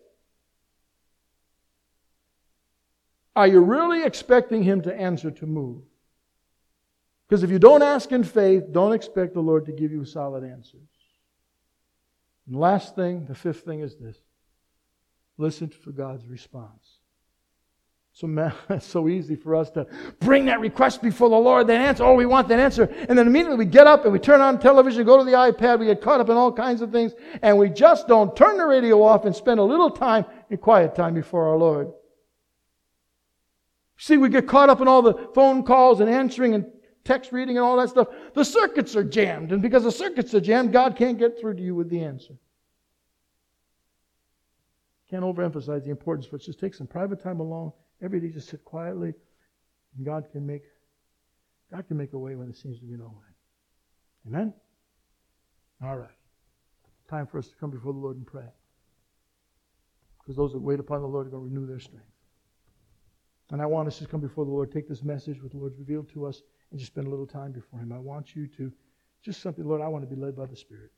Are 3.36 3.48
you 3.48 3.60
really 3.60 4.04
expecting 4.04 4.64
him 4.64 4.82
to 4.82 4.94
answer 4.94 5.30
to 5.30 5.46
move? 5.46 5.84
Because 7.28 7.44
if 7.44 7.52
you 7.52 7.60
don't 7.60 7.84
ask 7.84 8.12
in 8.12 8.24
faith, 8.24 8.72
don't 8.72 8.94
expect 8.94 9.34
the 9.34 9.42
Lord 9.42 9.66
to 9.66 9.72
give 9.72 9.92
you 9.92 10.06
solid 10.06 10.44
answers. 10.44 10.82
And 12.48 12.56
last 12.56 12.96
thing, 12.96 13.26
the 13.26 13.36
fifth 13.36 13.62
thing 13.62 13.82
is 13.82 13.96
this 13.96 14.18
listen 15.38 15.70
for 15.70 15.92
God's 15.92 16.26
response. 16.26 16.97
So, 18.18 18.52
so 18.80 19.08
easy 19.08 19.36
for 19.36 19.56
us 19.56 19.70
to 19.72 19.86
bring 20.20 20.46
that 20.46 20.60
request 20.60 21.04
before 21.04 21.30
the 21.30 21.36
Lord, 21.36 21.68
that 21.68 21.80
answer. 21.80 22.04
Oh, 22.04 22.16
we 22.16 22.26
want 22.26 22.48
that 22.48 22.60
answer. 22.60 22.86
And 23.08 23.16
then 23.16 23.28
immediately 23.28 23.58
we 23.58 23.66
get 23.66 23.86
up 23.86 24.06
and 24.06 24.12
we 24.12 24.18
turn 24.18 24.42
on 24.42 24.60
television, 24.60 25.06
go 25.06 25.20
to 25.20 25.24
the 25.24 25.34
iPad, 25.34 25.78
we 25.78 25.86
get 25.86 26.02
caught 26.02 26.20
up 26.20 26.28
in 26.30 26.36
all 26.36 26.52
kinds 26.52 26.82
of 26.82 26.92
things, 26.92 27.14
and 27.44 27.60
we 27.60 27.70
just 27.70 28.08
don't 28.08 28.36
turn 28.36 28.58
the 28.58 28.66
radio 28.66 29.04
off 29.04 29.26
and 29.26 29.36
spend 29.36 29.60
a 29.60 29.64
little 29.64 29.92
time 29.92 30.26
in 30.50 30.58
quiet 30.58 30.96
time 30.96 31.14
before 31.14 31.48
our 31.48 31.58
Lord. 31.58 31.92
See, 33.98 34.18
we 34.18 34.30
get 34.30 34.48
caught 34.48 34.72
up 34.72 34.82
in 34.82 34.88
all 34.88 35.04
the 35.04 35.30
phone 35.36 35.62
calls 35.62 36.00
and 36.00 36.10
answering 36.10 36.56
and 36.56 36.66
text 37.04 37.32
reading 37.32 37.58
and 37.58 37.64
all 37.64 37.78
that 37.78 37.90
stuff. 37.90 38.08
The 38.34 38.44
circuits 38.44 38.96
are 38.96 39.04
jammed, 39.04 39.52
and 39.52 39.62
because 39.62 39.84
the 39.84 39.92
circuits 39.92 40.34
are 40.34 40.42
jammed, 40.42 40.74
God 40.74 40.96
can't 40.96 41.20
get 41.20 41.40
through 41.40 41.54
to 41.58 41.62
you 41.62 41.76
with 41.76 41.92
the 41.92 42.04
answer. 42.04 42.34
Can't 45.08 45.24
overemphasize 45.24 45.84
the 45.84 45.92
importance 45.92 46.28
it. 46.34 46.42
Just 46.42 46.60
take 46.60 46.74
some 46.74 46.88
private 46.88 47.22
time 47.22 47.40
alone 47.42 47.74
Every 48.02 48.20
day 48.20 48.30
just 48.30 48.50
sit 48.50 48.64
quietly, 48.64 49.14
and 49.96 50.06
God 50.06 50.26
can 50.32 50.46
make 50.46 50.64
God 51.72 51.86
can 51.88 51.98
make 51.98 52.14
a 52.14 52.18
way 52.18 52.36
when 52.36 52.48
there 52.48 52.56
seems 52.56 52.80
to 52.80 52.86
be 52.86 52.96
no 52.96 53.06
way. 53.06 54.28
Amen? 54.28 54.54
All 55.84 55.98
right. 55.98 56.10
Time 57.10 57.28
for 57.28 57.40
us 57.40 57.48
to 57.50 57.56
come 57.56 57.72
before 57.72 57.94
the 57.94 58.00
Lord 58.00 58.16
and 58.16 58.26
pray. 58.26 58.48
Because 60.20 60.36
those 60.36 60.54
that 60.54 60.62
wait 60.62 60.80
upon 60.80 61.02
the 61.02 61.08
Lord 61.08 61.28
are 61.28 61.30
going 61.30 61.44
to 61.44 61.54
renew 61.54 61.68
their 61.68 61.80
strength. 61.80 62.06
And 63.52 63.62
I 63.62 63.66
want 63.66 63.88
us 63.88 64.00
to 64.00 64.06
come 64.06 64.20
before 64.20 64.46
the 64.46 64.52
Lord, 64.52 64.72
take 64.72 64.90
this 64.90 65.04
message, 65.04 65.42
what 65.42 65.52
the 65.52 65.58
Lord's 65.58 65.78
revealed 65.78 66.10
to 66.14 66.26
us, 66.26 66.42
and 66.72 66.80
just 66.80 66.92
spend 66.92 67.08
a 67.08 67.10
little 67.10 67.28
time 67.28 67.52
before 67.52 67.80
Him. 67.80 67.94
I 67.94 68.00
want 68.00 68.36
you 68.36 68.48
to 68.58 68.72
just 69.22 69.42
something, 69.42 69.66
Lord, 69.66 69.82
I 69.82 69.88
want 69.88 70.08
to 70.08 70.14
be 70.14 70.20
led 70.20 70.36
by 70.36 70.46
the 70.46 70.56
Spirit. 70.56 70.92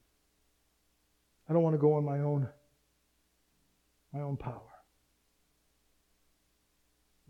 I 1.47 1.53
don't 1.53 1.63
want 1.63 1.75
to 1.75 1.79
go 1.79 1.93
on 1.93 2.05
my 2.05 2.19
own, 2.19 2.47
my 4.13 4.21
own 4.21 4.37
power. 4.37 4.68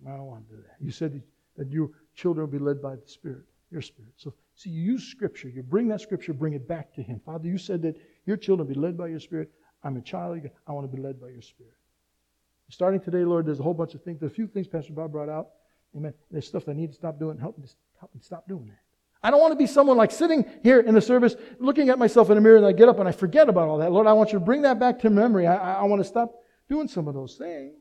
I 0.07 0.11
don't 0.11 0.25
want 0.25 0.47
to 0.49 0.55
do 0.55 0.61
that. 0.61 0.75
You 0.79 0.91
said 0.91 1.21
that 1.57 1.71
your 1.71 1.89
children 2.15 2.45
will 2.45 2.59
be 2.59 2.63
led 2.63 2.81
by 2.81 2.95
the 2.95 3.07
Spirit, 3.07 3.43
your 3.71 3.81
Spirit. 3.81 4.13
So, 4.17 4.33
see, 4.55 4.69
you 4.69 4.81
use 4.81 5.03
Scripture. 5.03 5.49
You 5.49 5.63
bring 5.63 5.87
that 5.89 6.01
Scripture, 6.01 6.33
bring 6.33 6.53
it 6.53 6.67
back 6.67 6.93
to 6.95 7.01
Him. 7.01 7.19
Father, 7.25 7.47
you 7.47 7.57
said 7.57 7.81
that 7.83 7.95
your 8.25 8.37
children 8.37 8.67
will 8.67 8.73
be 8.73 8.79
led 8.79 8.97
by 8.97 9.07
your 9.07 9.19
Spirit. 9.19 9.51
I'm 9.83 9.97
a 9.97 10.01
child. 10.01 10.41
I 10.67 10.71
want 10.71 10.89
to 10.89 10.95
be 10.95 11.01
led 11.01 11.19
by 11.19 11.29
your 11.29 11.41
Spirit. 11.41 11.73
Starting 12.69 12.99
today, 12.99 13.23
Lord, 13.23 13.47
there's 13.47 13.59
a 13.59 13.63
whole 13.63 13.73
bunch 13.73 13.95
of 13.95 14.03
things. 14.03 14.19
There's 14.19 14.31
a 14.31 14.35
few 14.35 14.47
things 14.47 14.67
Pastor 14.67 14.93
Bob 14.93 15.11
brought 15.11 15.29
out. 15.29 15.49
Amen. 15.95 16.13
There's 16.29 16.47
stuff 16.47 16.65
that 16.65 16.71
I 16.71 16.75
need 16.75 16.91
to 16.91 16.95
stop 16.95 17.19
doing. 17.19 17.37
Help 17.37 17.57
me, 17.57 17.65
help 17.99 18.13
me 18.13 18.21
stop 18.21 18.47
doing 18.47 18.67
that. 18.67 18.79
I 19.21 19.31
don't 19.31 19.41
want 19.41 19.51
to 19.51 19.57
be 19.57 19.67
someone 19.67 19.97
like 19.97 20.11
sitting 20.11 20.45
here 20.63 20.79
in 20.79 20.93
the 20.93 21.01
service, 21.01 21.35
looking 21.59 21.89
at 21.89 21.99
myself 21.99 22.29
in 22.29 22.35
the 22.35 22.41
mirror, 22.41 22.57
and 22.57 22.65
I 22.65 22.71
get 22.71 22.87
up 22.87 22.99
and 22.99 23.09
I 23.09 23.11
forget 23.11 23.49
about 23.49 23.67
all 23.67 23.79
that. 23.79 23.91
Lord, 23.91 24.07
I 24.07 24.13
want 24.13 24.31
you 24.31 24.39
to 24.39 24.45
bring 24.45 24.61
that 24.61 24.79
back 24.79 24.99
to 24.99 25.09
memory. 25.09 25.45
I, 25.45 25.55
I, 25.55 25.73
I 25.79 25.83
want 25.83 25.99
to 25.99 26.07
stop 26.07 26.35
doing 26.69 26.87
some 26.87 27.07
of 27.07 27.15
those 27.15 27.35
things. 27.35 27.73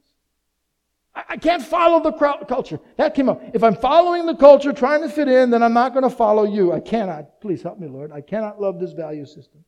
I 1.29 1.37
can't 1.37 1.63
follow 1.63 2.03
the 2.03 2.13
culture. 2.13 2.79
That 2.97 3.15
came 3.15 3.29
up. 3.29 3.43
If 3.55 3.65
I'm 3.65 3.75
following 3.75 4.27
the 4.27 4.37
culture, 4.37 4.73
trying 4.73 5.03
to 5.03 5.09
fit 5.09 5.27
in, 5.29 5.51
then 5.51 5.63
I'm 5.63 5.73
not 5.73 5.93
going 5.93 6.05
to 6.05 6.15
follow 6.15 6.45
you. 6.45 6.73
I 6.73 6.81
cannot. 6.81 7.41
Please 7.41 7.63
help 7.63 7.79
me, 7.79 7.89
Lord. 7.89 8.13
I 8.13 8.21
cannot 8.21 8.61
love 8.61 8.79
this 8.79 8.93
value 8.93 9.27
system. 9.27 9.65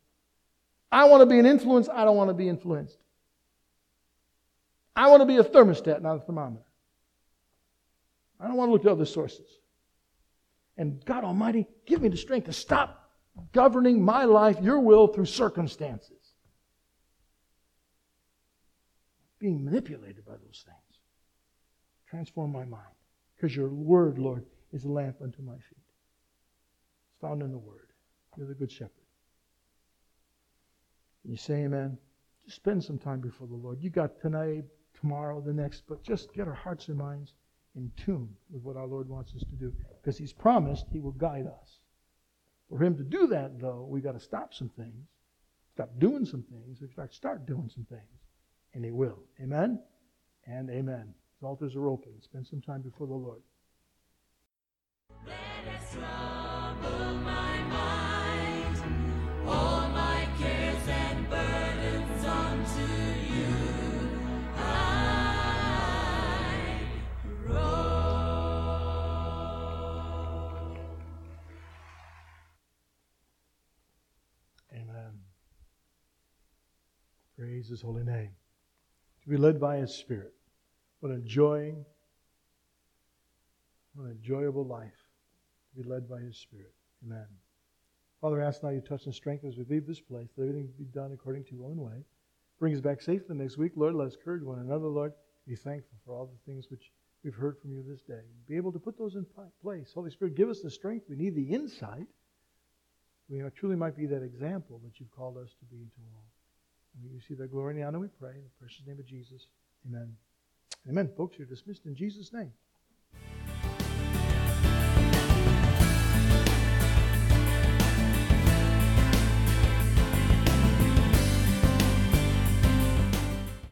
I 0.92 1.06
want 1.06 1.22
to 1.22 1.26
be 1.26 1.38
an 1.38 1.46
influence. 1.46 1.88
I 1.88 2.04
don't 2.04 2.16
want 2.16 2.30
to 2.30 2.34
be 2.34 2.48
influenced. 2.48 2.98
I 4.94 5.08
want 5.08 5.22
to 5.22 5.26
be 5.26 5.38
a 5.38 5.44
thermostat, 5.44 6.02
not 6.02 6.16
a 6.16 6.20
thermometer. 6.20 6.64
I 8.38 8.46
don't 8.46 8.56
want 8.56 8.68
to 8.68 8.72
look 8.72 8.82
to 8.82 8.90
other 8.90 9.06
sources. 9.06 9.46
And 10.76 11.04
God 11.04 11.24
Almighty, 11.24 11.66
give 11.86 12.02
me 12.02 12.08
the 12.08 12.16
strength 12.16 12.46
to 12.46 12.52
stop 12.52 13.10
governing 13.52 14.02
my 14.02 14.24
life, 14.24 14.58
your 14.60 14.80
will, 14.80 15.08
through 15.08 15.26
circumstances. 15.26 16.16
Being 19.38 19.64
manipulated 19.64 20.24
by 20.24 20.32
those 20.32 20.64
things. 20.64 20.79
Transform 22.10 22.52
my 22.52 22.64
mind. 22.64 22.94
Because 23.36 23.54
your 23.54 23.68
word, 23.68 24.18
Lord, 24.18 24.44
is 24.72 24.84
a 24.84 24.88
lamp 24.88 25.16
unto 25.22 25.42
my 25.42 25.54
feet. 25.54 25.78
It's 27.08 27.20
found 27.20 27.42
in 27.42 27.52
the 27.52 27.58
word. 27.58 27.88
You're 28.36 28.48
the 28.48 28.54
good 28.54 28.70
shepherd. 28.70 28.90
you 31.24 31.36
say 31.36 31.64
amen? 31.64 31.98
Just 32.44 32.56
spend 32.56 32.82
some 32.82 32.98
time 32.98 33.20
before 33.20 33.46
the 33.46 33.54
Lord. 33.54 33.78
You 33.80 33.90
got 33.90 34.20
tonight, 34.20 34.64
tomorrow, 34.98 35.40
the 35.40 35.52
next, 35.52 35.84
but 35.88 36.02
just 36.02 36.32
get 36.34 36.48
our 36.48 36.54
hearts 36.54 36.88
and 36.88 36.96
minds 36.96 37.34
in 37.76 37.90
tune 37.96 38.28
with 38.50 38.62
what 38.62 38.76
our 38.76 38.86
Lord 38.86 39.08
wants 39.08 39.34
us 39.34 39.42
to 39.42 39.56
do. 39.56 39.72
Because 40.00 40.18
He's 40.18 40.32
promised 40.32 40.86
He 40.92 41.00
will 41.00 41.12
guide 41.12 41.46
us. 41.46 41.78
For 42.68 42.82
Him 42.82 42.96
to 42.96 43.04
do 43.04 43.26
that, 43.28 43.60
though, 43.60 43.86
we've 43.88 44.02
got 44.02 44.12
to 44.12 44.20
stop 44.20 44.52
some 44.54 44.68
things, 44.70 45.06
stop 45.74 45.90
doing 45.98 46.24
some 46.24 46.42
things, 46.42 46.80
we've 46.80 46.94
got 46.96 47.10
to 47.10 47.16
start 47.16 47.46
doing 47.46 47.70
some 47.72 47.84
things. 47.84 48.02
And 48.74 48.84
He 48.84 48.90
will. 48.90 49.18
Amen 49.40 49.80
and 50.46 50.70
amen. 50.70 51.14
Altars 51.42 51.74
are 51.74 51.88
open. 51.88 52.12
Spend 52.20 52.46
some 52.46 52.60
time 52.60 52.82
before 52.82 53.06
the 53.06 53.14
Lord. 53.14 53.40
Let 55.26 55.34
us 55.74 55.90
swim 55.90 56.02
my 57.24 57.62
mind, 57.62 58.76
all 59.46 59.88
my 59.88 60.28
cares 60.38 60.86
and 60.86 61.30
burdens 61.30 62.24
unto 62.26 62.82
you. 63.32 63.46
I 64.56 64.62
roll. 67.46 68.76
Amen. 74.74 75.20
Praise 77.38 77.68
his 77.68 77.80
holy 77.80 78.04
name. 78.04 78.32
To 79.22 79.28
be 79.30 79.38
led 79.38 79.58
by 79.58 79.78
his 79.78 79.94
Spirit. 79.94 80.34
What 81.00 81.12
enjoying, 81.12 81.84
what 83.94 84.04
an 84.04 84.10
enjoyable 84.12 84.66
life 84.66 84.92
to 85.70 85.82
be 85.82 85.88
led 85.88 86.08
by 86.08 86.20
His 86.20 86.36
Spirit. 86.36 86.74
Amen. 87.04 87.26
Father, 88.20 88.42
I 88.42 88.46
ask 88.46 88.62
now 88.62 88.68
you 88.68 88.82
touch 88.82 89.06
and 89.06 89.14
strengthen 89.14 89.48
as 89.48 89.56
we 89.56 89.64
leave 89.64 89.86
this 89.86 90.00
place, 90.00 90.28
that 90.36 90.42
everything 90.42 90.68
be 90.78 90.84
done 90.84 91.12
according 91.12 91.44
to 91.44 91.54
your 91.54 91.64
own 91.64 91.78
way. 91.78 92.04
Bring 92.58 92.74
us 92.74 92.80
back 92.80 93.00
safely 93.00 93.34
next 93.34 93.56
week. 93.56 93.72
Lord, 93.76 93.94
let 93.94 94.08
us 94.08 94.14
encourage 94.14 94.42
one 94.42 94.58
another, 94.58 94.86
Lord. 94.86 95.12
Be 95.48 95.56
thankful 95.56 95.96
for 96.04 96.14
all 96.14 96.26
the 96.26 96.52
things 96.52 96.66
which 96.70 96.92
we've 97.24 97.34
heard 97.34 97.58
from 97.58 97.72
you 97.72 97.82
this 97.82 98.02
day. 98.02 98.20
Be 98.46 98.56
able 98.56 98.72
to 98.72 98.78
put 98.78 98.98
those 98.98 99.14
in 99.14 99.26
place. 99.62 99.92
Holy 99.94 100.10
Spirit, 100.10 100.36
give 100.36 100.50
us 100.50 100.60
the 100.60 100.70
strength. 100.70 101.06
We 101.08 101.16
need 101.16 101.34
the 101.34 101.54
insight. 101.54 102.06
We 103.30 103.42
truly 103.56 103.76
might 103.76 103.96
be 103.96 104.06
that 104.06 104.22
example 104.22 104.80
that 104.84 105.00
you've 105.00 105.10
called 105.12 105.38
us 105.38 105.50
to 105.60 105.64
be 105.64 105.78
to 105.78 106.00
all. 106.14 106.24
And 107.02 107.10
you 107.10 107.20
see 107.20 107.34
the 107.34 107.46
glory 107.46 107.72
and 107.72 107.82
the 107.82 107.86
honor 107.86 108.00
we 108.00 108.08
pray. 108.08 108.32
In 108.32 108.42
the 108.42 108.50
precious 108.58 108.82
name 108.86 108.98
of 108.98 109.06
Jesus. 109.06 109.46
Amen. 109.86 110.14
Amen. 110.88 111.10
Folks, 111.16 111.38
you're 111.38 111.46
dismissed 111.46 111.86
in 111.86 111.94
Jesus' 111.94 112.32
name. 112.32 112.52